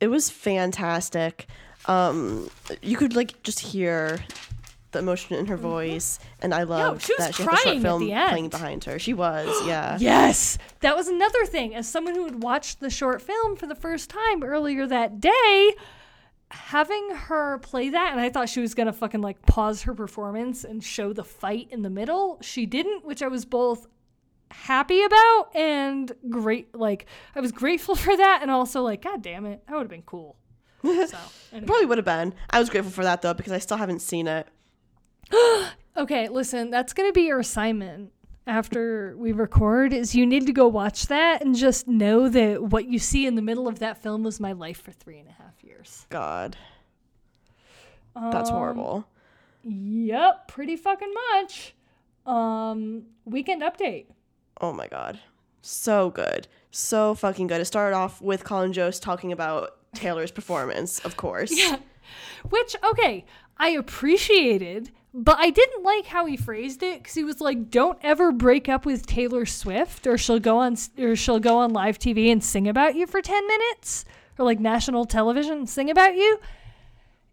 It 0.00 0.08
was 0.08 0.28
fantastic. 0.28 1.46
Um, 1.86 2.48
you 2.82 2.96
could 2.96 3.14
like 3.14 3.42
just 3.42 3.60
hear 3.60 4.20
the 4.92 5.00
emotion 5.00 5.36
in 5.36 5.46
her 5.46 5.56
voice, 5.56 6.18
and 6.40 6.54
I 6.54 6.62
loved 6.62 7.02
she 7.02 7.14
that 7.18 7.34
she 7.34 7.42
had 7.42 7.52
the 7.52 7.56
short 7.56 7.82
film 7.82 8.00
the 8.00 8.10
playing 8.28 8.48
behind 8.48 8.84
her. 8.84 8.98
She 8.98 9.12
was, 9.12 9.48
yeah. 9.66 9.98
Yes, 10.00 10.56
that 10.80 10.96
was 10.96 11.08
another 11.08 11.44
thing. 11.44 11.74
As 11.74 11.86
someone 11.88 12.14
who 12.14 12.24
had 12.24 12.42
watched 12.42 12.80
the 12.80 12.90
short 12.90 13.20
film 13.20 13.56
for 13.56 13.66
the 13.66 13.74
first 13.74 14.08
time 14.08 14.42
earlier 14.42 14.86
that 14.86 15.20
day, 15.20 15.74
having 16.50 17.10
her 17.10 17.58
play 17.58 17.90
that, 17.90 18.12
and 18.12 18.20
I 18.20 18.30
thought 18.30 18.48
she 18.48 18.60
was 18.60 18.74
gonna 18.74 18.92
fucking 18.92 19.20
like 19.20 19.42
pause 19.42 19.82
her 19.82 19.94
performance 19.94 20.64
and 20.64 20.82
show 20.82 21.12
the 21.12 21.24
fight 21.24 21.68
in 21.70 21.82
the 21.82 21.90
middle. 21.90 22.38
She 22.40 22.64
didn't, 22.64 23.04
which 23.04 23.22
I 23.22 23.28
was 23.28 23.44
both 23.44 23.86
happy 24.50 25.02
about 25.02 25.48
and 25.54 26.12
great. 26.30 26.74
Like 26.74 27.06
I 27.34 27.40
was 27.40 27.52
grateful 27.52 27.94
for 27.96 28.16
that, 28.16 28.38
and 28.42 28.50
also 28.50 28.82
like, 28.82 29.02
god 29.02 29.22
damn 29.22 29.44
it, 29.44 29.62
that 29.66 29.74
would 29.74 29.82
have 29.82 29.90
been 29.90 30.02
cool. 30.02 30.36
So 31.08 31.18
anyway. 31.52 31.66
Probably 31.66 31.86
would 31.86 31.98
have 31.98 32.04
been. 32.04 32.34
I 32.50 32.58
was 32.58 32.68
grateful 32.68 32.92
for 32.92 33.04
that 33.04 33.22
though 33.22 33.34
because 33.34 33.52
I 33.52 33.58
still 33.58 33.76
haven't 33.76 34.00
seen 34.00 34.26
it. 34.26 34.46
Okay, 35.96 36.28
listen, 36.28 36.70
that's 36.70 36.92
going 36.92 37.08
to 37.08 37.12
be 37.12 37.22
your 37.22 37.38
assignment 37.38 38.10
after 38.46 39.14
we 39.16 39.32
record 39.32 39.92
is 39.92 40.14
you 40.14 40.26
need 40.26 40.46
to 40.46 40.52
go 40.52 40.66
watch 40.66 41.06
that 41.06 41.40
and 41.42 41.54
just 41.54 41.86
know 41.86 42.28
that 42.28 42.62
what 42.62 42.86
you 42.86 42.98
see 42.98 43.26
in 43.26 43.36
the 43.36 43.42
middle 43.42 43.68
of 43.68 43.78
that 43.78 44.02
film 44.02 44.22
was 44.22 44.40
my 44.40 44.52
life 44.52 44.82
for 44.82 44.90
three 44.90 45.18
and 45.18 45.28
a 45.28 45.32
half 45.32 45.62
years. 45.62 46.06
God, 46.10 46.56
that's 48.14 48.50
horrible. 48.50 49.06
Yep, 49.62 50.48
pretty 50.48 50.76
fucking 50.76 51.14
much. 51.32 51.74
Um, 52.26 53.04
weekend 53.24 53.62
update. 53.62 54.06
Oh 54.60 54.72
my 54.72 54.88
god, 54.88 55.20
so 55.62 56.10
good, 56.10 56.48
so 56.70 57.14
fucking 57.14 57.46
good. 57.46 57.60
It 57.60 57.66
started 57.66 57.96
off 57.96 58.20
with 58.20 58.44
Colin 58.44 58.72
Jost 58.72 59.02
talking 59.02 59.32
about 59.32 59.76
Taylor's 59.94 60.30
performance, 60.30 60.98
of 61.00 61.16
course. 61.16 61.50
Yeah. 61.52 61.78
Which, 62.50 62.76
okay, 62.84 63.24
I 63.56 63.70
appreciated, 63.70 64.90
but 65.14 65.38
I 65.38 65.50
didn't 65.50 65.82
like 65.82 66.06
how 66.06 66.26
he 66.26 66.36
phrased 66.36 66.82
it 66.82 66.98
because 67.02 67.14
he 67.14 67.24
was 67.24 67.40
like, 67.40 67.70
"Don't 67.70 67.98
ever 68.02 68.32
break 68.32 68.68
up 68.68 68.84
with 68.84 69.06
Taylor 69.06 69.46
Swift, 69.46 70.06
or 70.06 70.18
she'll 70.18 70.40
go 70.40 70.58
on, 70.58 70.76
or 70.98 71.16
she'll 71.16 71.40
go 71.40 71.58
on 71.58 71.70
live 71.72 71.98
TV 71.98 72.30
and 72.30 72.42
sing 72.42 72.68
about 72.68 72.94
you 72.94 73.06
for 73.06 73.22
ten 73.22 73.46
minutes, 73.46 74.04
or 74.38 74.44
like 74.44 74.60
national 74.60 75.06
television 75.06 75.66
sing 75.66 75.88
about 75.88 76.16
you." 76.16 76.38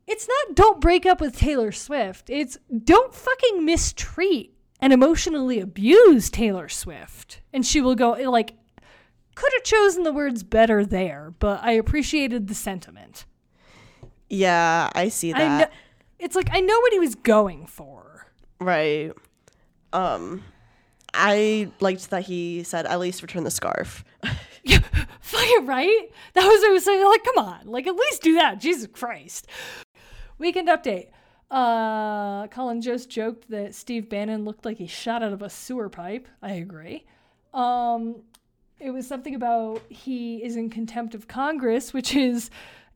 It's 0.07 0.27
not 0.27 0.55
"Don't 0.55 0.79
break 0.79 1.05
up 1.05 1.19
with 1.19 1.37
Taylor 1.37 1.71
Swift." 1.71 2.29
It's 2.29 2.57
"Don't 2.83 3.13
fucking 3.13 3.65
mistreat 3.65 4.53
and 4.79 4.93
emotionally 4.93 5.59
abuse 5.59 6.29
Taylor 6.29 6.69
Swift," 6.69 7.41
and 7.51 7.65
she 7.65 7.81
will 7.81 7.95
go 7.95 8.11
like. 8.11 8.53
Could 9.35 9.51
have 9.53 9.63
chosen 9.63 10.03
the 10.03 10.13
words 10.13 10.43
better 10.43 10.85
there, 10.85 11.33
but 11.39 11.63
I 11.63 11.71
appreciated 11.71 12.47
the 12.47 12.55
sentiment. 12.55 13.25
Yeah, 14.29 14.89
I 14.93 15.09
see 15.09 15.33
I 15.33 15.39
that. 15.39 15.69
know, 15.69 15.75
it's 16.19 16.35
like 16.35 16.49
I 16.51 16.59
know 16.59 16.79
what 16.79 16.93
he 16.93 16.99
was 16.99 17.15
going 17.15 17.65
for. 17.65 18.27
Right. 18.59 19.11
Um, 19.93 20.43
I 21.13 21.71
liked 21.79 22.09
that 22.11 22.23
he 22.23 22.63
said, 22.63 22.85
"At 22.85 22.99
least 22.99 23.21
return 23.21 23.43
the 23.43 23.51
scarf." 23.51 24.03
Yeah, 24.63 24.79
fucking 25.21 25.65
right. 25.65 26.09
That 26.33 26.45
was 26.45 26.61
what 26.61 26.69
I 26.69 26.73
was 26.73 26.85
saying. 26.85 27.05
Like, 27.05 27.23
come 27.23 27.45
on, 27.45 27.67
like 27.67 27.87
at 27.87 27.95
least 27.95 28.21
do 28.21 28.35
that. 28.35 28.59
Jesus 28.59 28.87
Christ. 28.91 29.47
Weekend 30.37 30.67
update. 30.67 31.07
Uh, 31.49 32.47
Colin 32.47 32.81
just 32.81 33.09
joked 33.09 33.49
that 33.49 33.75
Steve 33.75 34.07
Bannon 34.07 34.45
looked 34.45 34.63
like 34.63 34.77
he 34.77 34.87
shot 34.87 35.21
out 35.23 35.33
of 35.33 35.41
a 35.41 35.49
sewer 35.49 35.89
pipe. 35.89 36.27
I 36.41 36.53
agree. 36.53 37.05
Um, 37.53 38.21
it 38.81 38.91
was 38.91 39.07
something 39.07 39.35
about 39.35 39.81
he 39.89 40.43
is 40.43 40.55
in 40.55 40.69
contempt 40.69 41.13
of 41.15 41.27
Congress, 41.27 41.93
which 41.93 42.15
is 42.15 42.49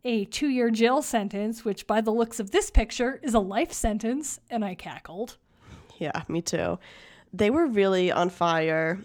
a 0.03 0.25
two-year 0.25 0.69
jail 0.69 1.01
sentence, 1.01 1.63
which 1.63 1.87
by 1.87 2.01
the 2.01 2.11
looks 2.11 2.39
of 2.39 2.51
this 2.51 2.69
picture 2.69 3.19
is 3.23 3.33
a 3.33 3.39
life 3.39 3.71
sentence, 3.71 4.39
and 4.49 4.63
I 4.63 4.75
cackled. 4.75 5.37
Yeah, 5.97 6.23
me 6.27 6.41
too. 6.41 6.79
They 7.33 7.49
were 7.49 7.67
really 7.67 8.11
on 8.11 8.29
fire 8.29 8.99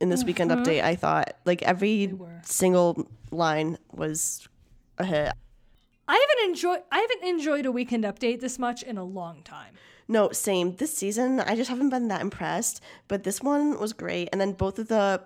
in 0.00 0.08
this 0.08 0.24
weekend 0.24 0.52
uh-huh. 0.52 0.62
update. 0.62 0.82
I 0.82 0.94
thought 0.94 1.36
like 1.44 1.62
every 1.62 2.12
single 2.42 3.08
line 3.30 3.78
was 3.92 4.48
a 4.98 5.04
hit. 5.04 5.32
I 6.08 6.14
haven't 6.14 6.50
enjoyed 6.50 6.82
I 6.92 6.98
haven't 6.98 7.24
enjoyed 7.28 7.66
a 7.66 7.72
weekend 7.72 8.04
update 8.04 8.40
this 8.40 8.58
much 8.58 8.82
in 8.82 8.98
a 8.98 9.04
long 9.04 9.42
time. 9.42 9.74
No, 10.08 10.30
same. 10.30 10.76
This 10.76 10.94
season, 10.94 11.40
I 11.40 11.56
just 11.56 11.68
haven't 11.68 11.90
been 11.90 12.08
that 12.08 12.20
impressed. 12.20 12.80
But 13.08 13.24
this 13.24 13.42
one 13.42 13.78
was 13.80 13.92
great, 13.92 14.28
and 14.30 14.40
then 14.40 14.52
both 14.52 14.78
of 14.78 14.88
the 14.88 15.22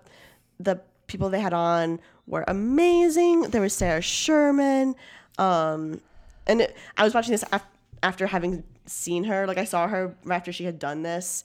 the 0.58 0.80
people 1.10 1.28
they 1.28 1.40
had 1.40 1.52
on 1.52 2.00
were 2.26 2.44
amazing. 2.46 3.42
There 3.42 3.60
was 3.60 3.74
Sarah 3.74 4.00
Sherman, 4.00 4.94
um, 5.38 6.00
and 6.46 6.62
it, 6.62 6.76
I 6.96 7.04
was 7.04 7.12
watching 7.12 7.32
this 7.32 7.44
af- 7.52 7.66
after 8.02 8.26
having 8.26 8.62
seen 8.86 9.24
her. 9.24 9.46
Like 9.46 9.58
I 9.58 9.64
saw 9.64 9.88
her 9.88 10.16
after 10.30 10.52
she 10.52 10.64
had 10.64 10.78
done 10.78 11.02
this. 11.02 11.44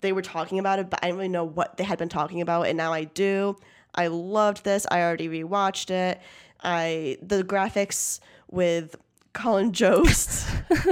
They 0.00 0.12
were 0.12 0.22
talking 0.22 0.58
about 0.58 0.80
it, 0.80 0.90
but 0.90 0.98
I 1.02 1.06
didn't 1.06 1.18
really 1.18 1.28
know 1.28 1.44
what 1.44 1.76
they 1.76 1.84
had 1.84 1.98
been 1.98 2.08
talking 2.08 2.40
about, 2.40 2.66
and 2.66 2.76
now 2.76 2.92
I 2.92 3.04
do. 3.04 3.56
I 3.94 4.08
loved 4.08 4.64
this. 4.64 4.86
I 4.90 5.02
already 5.02 5.28
rewatched 5.28 5.90
it. 5.90 6.20
I 6.62 7.18
the 7.22 7.44
graphics 7.44 8.20
with 8.50 8.96
Colin 9.34 9.72
Jost 9.78 10.48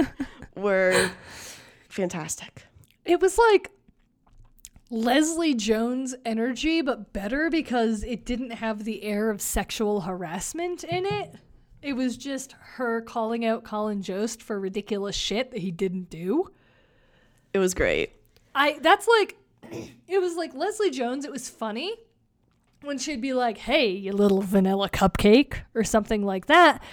were 0.55 1.09
fantastic. 1.89 2.65
It 3.03 3.19
was 3.19 3.37
like 3.37 3.71
Leslie 4.91 5.55
Jones 5.55 6.13
energy, 6.25 6.81
but 6.81 7.13
better 7.13 7.49
because 7.49 8.03
it 8.03 8.25
didn't 8.25 8.51
have 8.51 8.83
the 8.83 9.03
air 9.03 9.29
of 9.29 9.41
sexual 9.41 10.01
harassment 10.01 10.83
in 10.83 11.05
it. 11.05 11.33
It 11.81 11.93
was 11.93 12.17
just 12.17 12.51
her 12.59 13.01
calling 13.01 13.45
out 13.45 13.63
Colin 13.63 14.01
Jost 14.01 14.43
for 14.43 14.59
ridiculous 14.59 15.15
shit 15.15 15.51
that 15.51 15.61
he 15.61 15.71
didn't 15.71 16.09
do. 16.09 16.49
It 17.53 17.59
was 17.59 17.73
great. 17.73 18.13
I 18.53 18.79
that's 18.81 19.07
like 19.07 19.37
it 20.07 20.21
was 20.21 20.35
like 20.35 20.53
Leslie 20.53 20.91
Jones, 20.91 21.23
it 21.23 21.31
was 21.31 21.49
funny 21.49 21.95
when 22.81 22.97
she'd 22.97 23.21
be 23.21 23.33
like, 23.33 23.59
"Hey, 23.59 23.91
you 23.91 24.11
little 24.11 24.41
vanilla 24.41 24.89
cupcake" 24.89 25.55
or 25.73 25.85
something 25.85 26.23
like 26.23 26.47
that. 26.47 26.83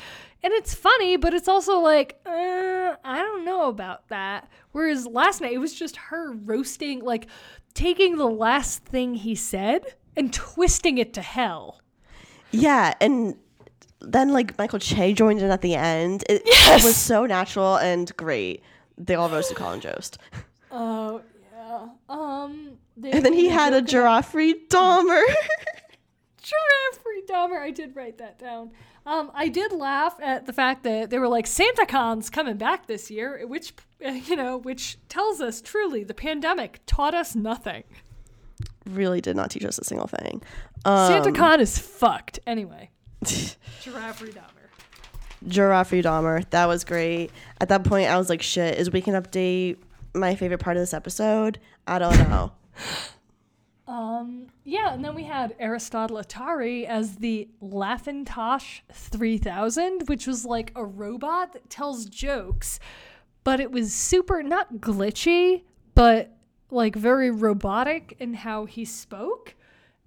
And 0.43 0.53
it's 0.53 0.73
funny, 0.73 1.17
but 1.17 1.35
it's 1.35 1.49
also 1.49 1.81
like, 1.81 2.21
uh, 2.25 2.95
I 3.05 3.23
don't 3.23 3.45
know 3.45 3.69
about 3.69 4.07
that. 4.09 4.49
Whereas 4.71 5.05
last 5.05 5.41
night 5.41 5.53
it 5.53 5.59
was 5.59 5.75
just 5.75 5.97
her 5.97 6.33
roasting, 6.33 7.01
like 7.01 7.27
taking 7.75 8.17
the 8.17 8.29
last 8.29 8.85
thing 8.85 9.15
he 9.15 9.35
said 9.35 9.95
and 10.17 10.33
twisting 10.33 10.99
it 10.99 11.13
to 11.15 11.23
hell. 11.23 11.81
Yeah, 12.51 12.95
and 13.01 13.37
then 14.01 14.33
like 14.33 14.57
Michael 14.59 14.79
Che 14.79 15.13
joined 15.13 15.41
in 15.43 15.51
at 15.51 15.61
the 15.63 15.75
end. 15.75 16.25
It, 16.29 16.43
Yes! 16.47 16.83
it 16.83 16.87
was 16.87 16.97
so 16.97 17.27
natural 17.27 17.77
and 17.77 18.15
great. 18.17 18.63
They 18.97 19.15
all 19.15 19.29
roasted 19.29 19.57
Colin 19.57 19.81
Jost. 19.83 20.19
Oh 20.71 21.21
yeah. 21.53 21.89
Um. 22.09 22.79
they- 22.97 23.11
And 23.13 23.25
then 23.25 23.33
he 23.33 23.49
had 23.49 23.73
a 23.75 23.83
giraffe 23.83 24.33
Dahmer. 24.33 25.23
Giraffe 26.43 27.27
Dahmer. 27.29 27.61
I 27.61 27.71
did 27.71 27.95
write 27.95 28.19
that 28.19 28.39
down. 28.39 28.71
Um, 29.09 29.31
I 29.35 29.49
did 29.49 29.73
laugh 29.73 30.19
at 30.23 30.45
the 30.45 30.53
fact 30.53 30.83
that 30.83 31.09
they 31.09 31.19
were 31.19 31.29
like 31.29 31.47
SantaCon's 31.47 32.29
coming 32.29 32.59
back 32.59 32.87
this 32.87 33.11
year, 33.11 33.43
which 33.47 33.73
you 34.01 34.37
know, 34.37 34.59
which 34.59 34.99
tells 35.09 35.41
us 35.41 35.63
truly 35.63 36.05
the 36.05 36.13
pandemic 36.13 36.81
taught 36.85 37.15
us 37.15 37.35
nothing. 37.35 37.85
really 38.85 39.23
did 39.23 39.35
not 39.35 39.51
teach 39.51 39.65
us 39.65 39.79
a 39.79 39.85
single 39.85 40.09
thing. 40.09 40.43
Um, 40.85 41.11
SantaCon 41.11 41.61
is 41.61 41.79
fucked 41.79 42.39
anyway. 42.47 42.91
Giraffe 43.25 44.21
Dahmer. 44.21 45.49
Giraffe 45.49 45.91
Dahmer. 45.91 46.49
That 46.51 46.67
was 46.67 46.85
great. 46.85 47.31
At 47.63 47.71
that 47.71 47.85
point, 47.85 48.11
I 48.11 48.19
was 48.19 48.29
like, 48.29 48.43
shit, 48.43 48.77
is 48.77 48.93
Weekend 48.93 49.17
Update 49.17 49.79
my 50.15 50.35
favorite 50.35 50.59
part 50.59 50.77
of 50.77 50.83
this 50.83 50.93
episode? 50.93 51.59
I 51.87 51.99
don't 51.99 52.17
know. 52.29 52.53
Um, 53.89 54.49
yeah, 54.65 54.93
and 54.93 55.03
then 55.03 55.15
we 55.15 55.25
had 55.25 55.57
Aristotle 55.59 56.19
Athari 56.19 56.85
as 56.85 57.17
the 57.17 57.49
Laughingtosh 57.63 58.83
3000, 58.93 60.09
which 60.09 60.27
was 60.27 60.45
like 60.45 60.73
a 60.77 60.85
robot 60.85 61.55
that 61.55 61.71
tells 61.71 62.05
jokes, 62.05 62.79
but 63.45 63.61
it 63.61 63.73
was 63.73 63.95
super 63.95 64.43
not 64.43 64.75
glitchy, 64.75 65.63
but 65.95 66.37
like 66.71 66.95
very 66.97 67.31
robotic 67.31 68.15
in 68.21 68.35
how 68.35 68.67
he 68.67 68.85
spoke. 68.85 69.55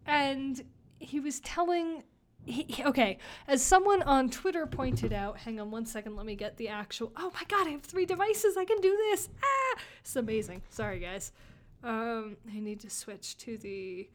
And 0.05 0.61
he 0.99 1.19
was 1.19 1.39
telling 1.39 2.03
he, 2.45 2.63
he- 2.63 2.83
okay, 2.83 3.17
as 3.47 3.63
someone 3.63 4.03
on 4.03 4.29
Twitter 4.29 4.67
pointed 4.67 5.11
out, 5.11 5.37
hang 5.39 5.59
on 5.59 5.71
one 5.71 5.87
second, 5.87 6.15
let 6.15 6.25
me 6.27 6.35
get 6.35 6.57
the 6.57 6.67
actual. 6.69 7.11
Oh 7.15 7.31
my 7.33 7.43
god, 7.47 7.67
I 7.67 7.71
have 7.71 7.81
three 7.81 8.05
devices. 8.05 8.57
I 8.57 8.65
can 8.65 8.79
do 8.79 8.95
this. 9.09 9.27
Ah, 9.43 9.79
it's 10.01 10.15
amazing. 10.15 10.61
Sorry, 10.69 10.99
guys. 10.99 11.31
Um, 11.83 12.37
I 12.53 12.59
need 12.59 12.79
to 12.81 12.89
switch 12.89 13.37
to 13.37 13.57
the. 13.57 14.09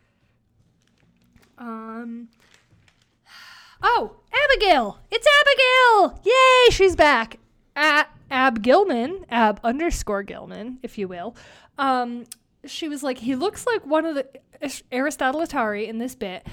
Um. 1.59 2.29
Oh, 3.83 4.17
Abigail. 4.51 4.99
It's 5.11 5.27
Abigail. 5.41 6.21
Yay, 6.25 6.71
she's 6.71 6.97
back. 6.97 7.39
At 7.75 8.09
Ab 8.31 8.63
Gilman, 8.63 9.27
Ab 9.29 9.61
underscore 9.63 10.23
Gilman, 10.23 10.79
if 10.83 10.97
you 10.97 11.09
will. 11.09 11.37
Um, 11.79 12.25
she 12.65 12.89
was 12.89 13.03
like, 13.03 13.19
he 13.19 13.37
looks 13.37 13.67
like 13.67 13.85
one 13.85 14.07
of 14.07 14.15
the 14.15 14.27
Aristotle 14.91 15.43
Athari 15.43 15.87
in 15.89 15.99
this 15.99 16.15
bit. 16.15 16.47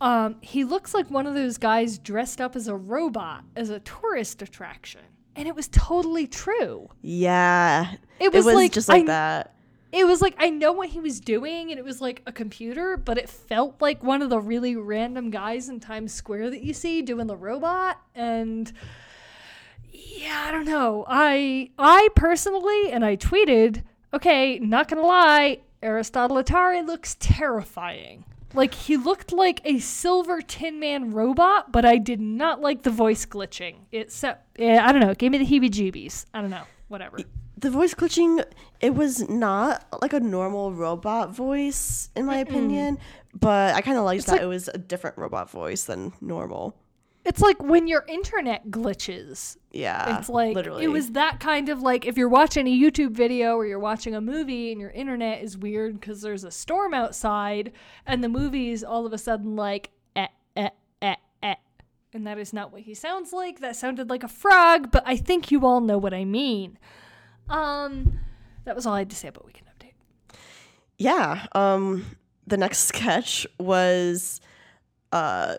Um, 0.00 0.36
he 0.40 0.64
looks 0.64 0.92
like 0.94 1.08
one 1.10 1.26
of 1.28 1.34
those 1.34 1.58
guys 1.58 1.96
dressed 1.98 2.40
up 2.40 2.56
as 2.56 2.66
a 2.66 2.74
robot 2.74 3.44
as 3.54 3.70
a 3.70 3.78
tourist 3.80 4.42
attraction, 4.42 5.00
and 5.36 5.46
it 5.46 5.54
was 5.54 5.68
totally 5.68 6.26
true. 6.26 6.88
Yeah, 7.00 7.92
It 8.18 8.32
was, 8.32 8.44
like 8.46 8.72
just 8.72 8.88
like 8.88 9.04
I- 9.04 9.06
that. 9.06 9.53
It 9.94 10.06
was 10.08 10.20
like 10.20 10.34
I 10.38 10.50
know 10.50 10.72
what 10.72 10.88
he 10.88 10.98
was 10.98 11.20
doing, 11.20 11.70
and 11.70 11.78
it 11.78 11.84
was 11.84 12.00
like 12.00 12.20
a 12.26 12.32
computer, 12.32 12.96
but 12.96 13.16
it 13.16 13.28
felt 13.28 13.80
like 13.80 14.02
one 14.02 14.22
of 14.22 14.28
the 14.28 14.40
really 14.40 14.74
random 14.74 15.30
guys 15.30 15.68
in 15.68 15.78
Times 15.78 16.12
Square 16.12 16.50
that 16.50 16.62
you 16.62 16.74
see 16.74 17.00
doing 17.00 17.28
the 17.28 17.36
robot, 17.36 18.00
and 18.12 18.72
yeah, 19.92 20.46
I 20.48 20.50
don't 20.50 20.64
know. 20.64 21.04
I 21.06 21.70
I 21.78 22.08
personally, 22.16 22.90
and 22.90 23.04
I 23.04 23.16
tweeted, 23.16 23.84
okay, 24.12 24.58
not 24.58 24.88
gonna 24.88 25.02
lie, 25.02 25.60
Aristotle 25.80 26.38
Athari 26.42 26.84
looks 26.84 27.16
terrifying. 27.20 28.24
Like 28.52 28.74
he 28.74 28.96
looked 28.96 29.32
like 29.32 29.60
a 29.64 29.78
silver 29.78 30.40
Tin 30.40 30.80
Man 30.80 31.12
robot, 31.12 31.70
but 31.70 31.84
I 31.84 31.98
did 31.98 32.20
not 32.20 32.60
like 32.60 32.82
the 32.82 32.90
voice 32.90 33.26
glitching. 33.26 33.76
It 33.92 34.10
se- 34.10 34.38
yeah, 34.58 34.84
I 34.84 34.90
don't 34.90 35.00
know. 35.00 35.10
It 35.10 35.18
gave 35.18 35.30
me 35.30 35.38
the 35.38 35.46
heebie-jeebies. 35.46 36.26
I 36.34 36.40
don't 36.40 36.50
know. 36.50 36.64
Whatever. 36.88 37.18
The 37.64 37.70
voice 37.70 37.94
glitching, 37.94 38.44
it 38.80 38.94
was 38.94 39.26
not 39.30 39.86
like 40.02 40.12
a 40.12 40.20
normal 40.20 40.74
robot 40.74 41.34
voice, 41.34 42.10
in 42.14 42.26
my 42.26 42.36
opinion. 42.36 42.98
But 43.32 43.74
I 43.74 43.80
kind 43.80 43.96
of 43.96 44.04
liked 44.04 44.26
that 44.26 44.32
like- 44.32 44.42
it 44.42 44.46
was 44.46 44.68
a 44.68 44.76
different 44.76 45.16
robot 45.16 45.48
voice 45.50 45.84
than 45.84 46.12
normal. 46.20 46.76
It's 47.24 47.40
like 47.40 47.62
when 47.62 47.86
your 47.88 48.04
internet 48.06 48.66
glitches. 48.68 49.56
Yeah, 49.72 50.18
It's 50.18 50.28
like 50.28 50.54
literally. 50.54 50.84
it 50.84 50.88
was 50.88 51.12
that 51.12 51.40
kind 51.40 51.70
of 51.70 51.80
like 51.80 52.04
if 52.04 52.18
you're 52.18 52.28
watching 52.28 52.66
a 52.66 52.78
YouTube 52.78 53.12
video 53.12 53.56
or 53.56 53.64
you're 53.64 53.78
watching 53.78 54.14
a 54.14 54.20
movie 54.20 54.70
and 54.70 54.78
your 54.78 54.90
internet 54.90 55.42
is 55.42 55.56
weird 55.56 55.98
because 55.98 56.20
there's 56.20 56.44
a 56.44 56.50
storm 56.50 56.92
outside 56.92 57.72
and 58.04 58.22
the 58.22 58.28
movie's 58.28 58.84
all 58.84 59.06
of 59.06 59.14
a 59.14 59.18
sudden 59.18 59.56
like 59.56 59.88
eh 60.14 60.26
eh 60.54 60.68
eh 61.00 61.14
eh, 61.42 61.54
and 62.12 62.26
that 62.26 62.36
is 62.38 62.52
not 62.52 62.72
what 62.72 62.82
he 62.82 62.92
sounds 62.92 63.32
like. 63.32 63.60
That 63.60 63.74
sounded 63.74 64.10
like 64.10 64.22
a 64.22 64.28
frog, 64.28 64.90
but 64.90 65.02
I 65.06 65.16
think 65.16 65.50
you 65.50 65.64
all 65.64 65.80
know 65.80 65.96
what 65.96 66.12
I 66.12 66.26
mean. 66.26 66.78
Um, 67.48 68.20
that 68.64 68.74
was 68.74 68.86
all 68.86 68.94
I 68.94 69.00
had 69.00 69.10
to 69.10 69.16
say 69.16 69.28
about 69.28 69.46
Weekend 69.46 69.66
Update. 69.68 70.36
Yeah. 70.98 71.46
Um, 71.52 72.16
the 72.46 72.56
next 72.56 72.78
sketch 72.88 73.46
was 73.58 74.40
uh, 75.12 75.56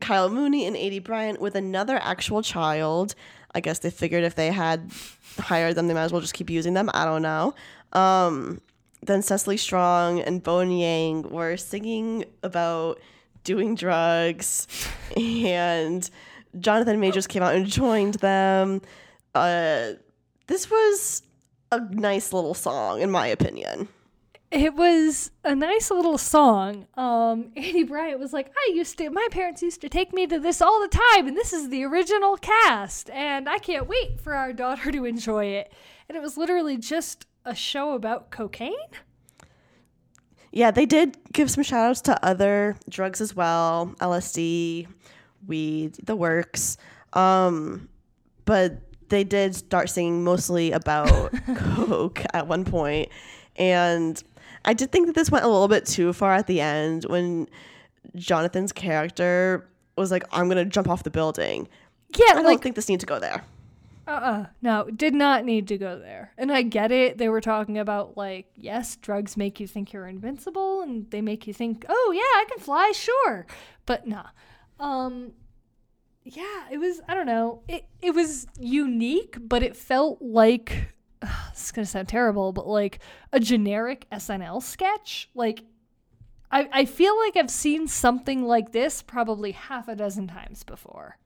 Kyle 0.00 0.30
Mooney 0.30 0.66
and 0.66 0.76
Aidy 0.76 1.02
Bryant 1.02 1.40
with 1.40 1.54
another 1.54 1.98
actual 2.02 2.42
child. 2.42 3.14
I 3.54 3.60
guess 3.60 3.78
they 3.78 3.90
figured 3.90 4.24
if 4.24 4.34
they 4.34 4.50
had 4.50 4.90
hired 5.38 5.76
them, 5.76 5.88
they 5.88 5.94
might 5.94 6.04
as 6.04 6.12
well 6.12 6.20
just 6.20 6.34
keep 6.34 6.50
using 6.50 6.74
them. 6.74 6.90
I 6.92 7.04
don't 7.04 7.22
know. 7.22 7.54
Um, 7.92 8.60
then 9.02 9.22
Cecily 9.22 9.56
Strong 9.56 10.20
and 10.20 10.42
Bowen 10.42 10.70
Yang 10.70 11.30
were 11.30 11.56
singing 11.56 12.24
about 12.42 13.00
doing 13.44 13.74
drugs, 13.74 14.66
and 15.16 16.08
Jonathan 16.58 17.00
Majors 17.00 17.26
came 17.26 17.42
out 17.42 17.54
and 17.54 17.66
joined 17.66 18.14
them. 18.14 18.82
Uh, 19.34 19.92
this 20.46 20.70
was 20.70 21.22
a 21.72 21.80
nice 21.80 22.32
little 22.32 22.54
song, 22.54 23.00
in 23.00 23.10
my 23.10 23.26
opinion. 23.26 23.88
It 24.50 24.74
was 24.74 25.32
a 25.44 25.54
nice 25.54 25.90
little 25.90 26.18
song. 26.18 26.86
Um, 26.94 27.50
Andy 27.56 27.82
Bryant 27.82 28.20
was 28.20 28.32
like, 28.32 28.52
I 28.56 28.72
used 28.72 28.96
to, 28.98 29.10
my 29.10 29.26
parents 29.30 29.62
used 29.62 29.80
to 29.80 29.88
take 29.88 30.12
me 30.12 30.26
to 30.28 30.38
this 30.38 30.62
all 30.62 30.80
the 30.80 30.88
time, 30.88 31.26
and 31.26 31.36
this 31.36 31.52
is 31.52 31.68
the 31.68 31.84
original 31.84 32.36
cast, 32.36 33.10
and 33.10 33.48
I 33.48 33.58
can't 33.58 33.88
wait 33.88 34.20
for 34.20 34.34
our 34.34 34.52
daughter 34.52 34.92
to 34.92 35.04
enjoy 35.04 35.46
it. 35.46 35.72
And 36.08 36.16
it 36.16 36.22
was 36.22 36.36
literally 36.36 36.76
just 36.76 37.26
a 37.44 37.54
show 37.54 37.92
about 37.92 38.30
cocaine. 38.30 38.72
Yeah, 40.52 40.70
they 40.70 40.86
did 40.86 41.18
give 41.32 41.50
some 41.50 41.64
shout 41.64 41.90
outs 41.90 42.00
to 42.02 42.24
other 42.24 42.76
drugs 42.88 43.20
as 43.20 43.34
well 43.36 43.94
LSD, 44.00 44.86
weed, 45.46 45.96
the 46.02 46.16
works. 46.16 46.78
Um, 47.12 47.88
but 48.46 48.80
they 49.08 49.24
did 49.24 49.54
start 49.54 49.90
singing 49.90 50.24
mostly 50.24 50.72
about 50.72 51.32
coke 51.56 52.22
at 52.32 52.46
one. 52.46 52.64
And 53.56 54.22
I 54.64 54.74
did 54.74 54.92
think 54.92 55.06
that 55.06 55.14
this 55.14 55.30
went 55.30 55.44
a 55.44 55.48
little 55.48 55.68
bit 55.68 55.86
too 55.86 56.12
far 56.12 56.34
at 56.34 56.46
the 56.46 56.60
end 56.60 57.04
when 57.04 57.48
Jonathan's 58.14 58.72
character 58.72 59.68
was 59.96 60.10
like, 60.10 60.24
I'm 60.32 60.48
going 60.48 60.62
to 60.62 60.64
jump 60.64 60.88
off 60.88 61.02
the 61.04 61.10
building. 61.10 61.68
Yeah, 62.16 62.34
I 62.36 62.42
don't 62.42 62.62
think 62.62 62.76
this 62.76 62.88
needs 62.88 63.02
to 63.02 63.06
go 63.06 63.18
there. 63.18 63.44
uh 64.06 64.10
uh 64.10 64.46
No, 64.62 64.88
did 64.90 65.14
not 65.14 65.44
need 65.44 65.68
to 65.68 65.78
go 65.78 65.98
there. 65.98 66.32
And 66.36 66.52
I 66.52 66.62
get 66.62 66.92
it. 66.92 67.18
They 67.18 67.28
were 67.28 67.40
talking 67.40 67.78
about, 67.78 68.16
like, 68.16 68.46
yes, 68.54 68.96
drugs 68.96 69.36
make 69.36 69.58
you 69.60 69.66
think 69.66 69.92
you're 69.92 70.06
invincible 70.06 70.82
and 70.82 71.10
they 71.10 71.20
make 71.20 71.46
you 71.46 71.54
think, 71.54 71.84
oh, 71.88 72.12
yeah, 72.14 72.40
I 72.40 72.44
can 72.48 72.58
fly, 72.58 72.92
sure. 72.92 73.46
But 73.86 74.06
nah. 74.06 74.26
Um, 74.78 75.32
yeah, 76.26 76.64
it 76.70 76.78
was, 76.78 77.00
I 77.08 77.14
don't 77.14 77.26
know. 77.26 77.62
It, 77.68 77.84
it 78.02 78.10
was 78.12 78.46
unique, 78.58 79.36
but 79.40 79.62
it 79.62 79.76
felt 79.76 80.20
like, 80.20 80.94
this 81.20 81.66
is 81.66 81.72
going 81.72 81.84
to 81.84 81.90
sound 81.90 82.08
terrible, 82.08 82.52
but 82.52 82.66
like 82.66 82.98
a 83.32 83.38
generic 83.38 84.06
SNL 84.10 84.62
sketch. 84.62 85.30
Like, 85.34 85.62
I, 86.50 86.68
I 86.72 86.84
feel 86.84 87.16
like 87.18 87.36
I've 87.36 87.50
seen 87.50 87.86
something 87.86 88.44
like 88.44 88.72
this 88.72 89.02
probably 89.02 89.52
half 89.52 89.88
a 89.88 89.94
dozen 89.94 90.26
times 90.26 90.64
before. 90.64 91.16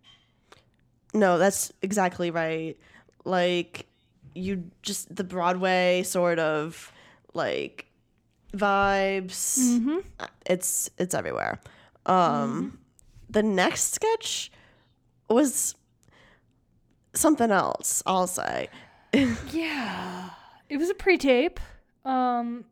No, 1.14 1.38
that's 1.38 1.72
exactly 1.82 2.30
right. 2.30 2.76
Like 3.24 3.86
you 4.34 4.70
just 4.82 5.14
the 5.14 5.24
Broadway 5.24 6.02
sort 6.04 6.38
of 6.38 6.92
like 7.34 7.86
vibes. 8.54 9.58
Mm-hmm. 9.58 9.98
It's 10.46 10.90
it's 10.98 11.14
everywhere. 11.14 11.60
Um 12.06 12.78
the 13.28 13.42
next 13.42 13.94
sketch 13.94 14.50
was 15.32 15.74
something 17.14 17.50
else, 17.50 18.02
I'll 18.06 18.26
say. 18.26 18.68
Yeah. 19.52 20.30
It 20.68 20.76
was 20.76 20.88
a 20.88 20.94
pre-tape. 20.94 21.58
Um 22.04 22.64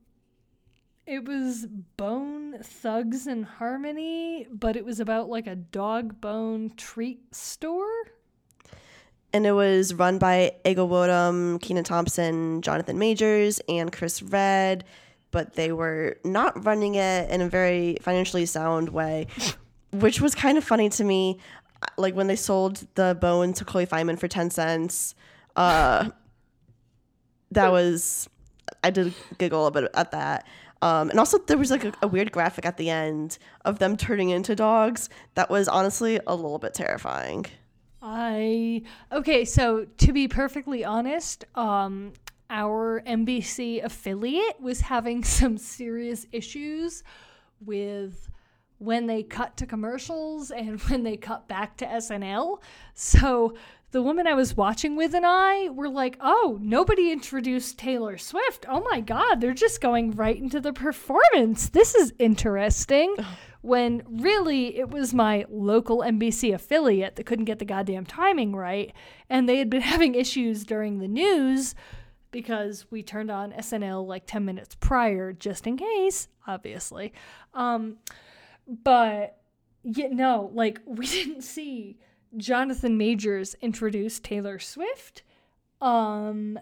it 1.08 1.24
was 1.24 1.66
Bone 1.96 2.58
Thugs 2.62 3.26
and 3.26 3.42
Harmony, 3.42 4.46
but 4.52 4.76
it 4.76 4.84
was 4.84 5.00
about 5.00 5.30
like 5.30 5.46
a 5.46 5.56
dog 5.56 6.20
bone 6.20 6.70
treat 6.76 7.34
store. 7.34 7.88
And 9.32 9.46
it 9.46 9.52
was 9.52 9.94
run 9.94 10.18
by 10.18 10.52
Ego 10.66 10.86
Nwodim, 10.86 11.62
Kenan 11.62 11.84
Thompson, 11.84 12.60
Jonathan 12.60 12.98
Majors, 12.98 13.58
and 13.70 13.90
Chris 13.90 14.22
Redd, 14.22 14.84
but 15.30 15.54
they 15.54 15.72
were 15.72 16.18
not 16.24 16.64
running 16.66 16.96
it 16.96 17.30
in 17.30 17.40
a 17.40 17.48
very 17.48 17.96
financially 18.02 18.44
sound 18.44 18.90
way, 18.90 19.28
which 19.92 20.20
was 20.20 20.34
kind 20.34 20.58
of 20.58 20.64
funny 20.64 20.90
to 20.90 21.04
me. 21.04 21.38
Like 21.96 22.14
when 22.14 22.26
they 22.26 22.36
sold 22.36 22.86
the 22.94 23.16
bone 23.20 23.52
to 23.54 23.64
Chloe 23.64 23.86
Fineman 23.86 24.18
for 24.18 24.28
10 24.28 24.50
cents, 24.50 25.14
uh, 25.56 26.10
that 27.52 27.70
was, 27.70 28.28
I 28.82 28.90
did 28.90 29.14
giggle 29.38 29.66
a 29.66 29.70
bit 29.70 29.90
at 29.94 30.10
that. 30.12 30.46
Um, 30.80 31.10
and 31.10 31.18
also, 31.18 31.38
there 31.38 31.58
was 31.58 31.70
like 31.70 31.84
a, 31.84 31.92
a 32.02 32.08
weird 32.08 32.30
graphic 32.30 32.64
at 32.64 32.76
the 32.76 32.88
end 32.88 33.38
of 33.64 33.80
them 33.80 33.96
turning 33.96 34.30
into 34.30 34.54
dogs 34.54 35.08
that 35.34 35.50
was 35.50 35.66
honestly 35.66 36.20
a 36.26 36.34
little 36.36 36.58
bit 36.58 36.74
terrifying. 36.74 37.46
I 38.00 38.82
okay, 39.10 39.44
so 39.44 39.86
to 39.98 40.12
be 40.12 40.28
perfectly 40.28 40.84
honest, 40.84 41.44
um 41.56 42.12
our 42.50 43.02
NBC 43.06 43.84
affiliate 43.84 44.60
was 44.60 44.80
having 44.80 45.24
some 45.24 45.58
serious 45.58 46.26
issues 46.32 47.02
with 47.60 48.30
when 48.78 49.06
they 49.06 49.22
cut 49.22 49.56
to 49.56 49.66
commercials 49.66 50.50
and 50.56 50.80
when 50.82 51.02
they 51.02 51.16
cut 51.16 51.48
back 51.48 51.76
to 51.78 51.86
SNL. 51.86 52.60
So 52.94 53.54
the 53.90 54.02
woman 54.02 54.26
I 54.26 54.34
was 54.34 54.56
watching 54.56 54.96
with 54.96 55.14
and 55.14 55.24
I 55.26 55.70
were 55.70 55.88
like, 55.88 56.18
oh, 56.20 56.58
nobody 56.60 57.10
introduced 57.10 57.78
Taylor 57.78 58.18
Swift. 58.18 58.66
Oh 58.68 58.80
my 58.90 59.00
God, 59.00 59.40
they're 59.40 59.54
just 59.54 59.80
going 59.80 60.12
right 60.12 60.36
into 60.36 60.60
the 60.60 60.72
performance. 60.72 61.70
This 61.70 61.94
is 61.94 62.12
interesting. 62.18 63.14
When 63.62 64.02
really 64.06 64.78
it 64.78 64.90
was 64.90 65.14
my 65.14 65.46
local 65.48 65.98
NBC 65.98 66.54
affiliate 66.54 67.16
that 67.16 67.24
couldn't 67.24 67.46
get 67.46 67.58
the 67.58 67.64
goddamn 67.64 68.06
timing 68.06 68.54
right. 68.54 68.92
And 69.30 69.48
they 69.48 69.58
had 69.58 69.70
been 69.70 69.80
having 69.94 70.14
issues 70.14 70.64
during 70.64 70.98
the 70.98 71.08
news 71.08 71.74
because 72.30 72.84
we 72.90 73.02
turned 73.02 73.30
on 73.30 73.52
SNL 73.52 74.06
like 74.06 74.26
10 74.26 74.44
minutes 74.44 74.76
prior, 74.78 75.32
just 75.32 75.66
in 75.66 75.78
case, 75.78 76.28
obviously. 76.46 77.14
Um, 77.54 77.96
but 78.68 79.38
yeah, 79.82 80.08
no, 80.10 80.50
like 80.54 80.80
we 80.86 81.06
didn't 81.08 81.42
see 81.42 81.98
Jonathan 82.36 82.98
Majors 82.98 83.56
introduce 83.60 84.20
Taylor 84.20 84.58
Swift. 84.58 85.22
Um, 85.80 86.58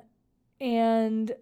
and 0.61 1.35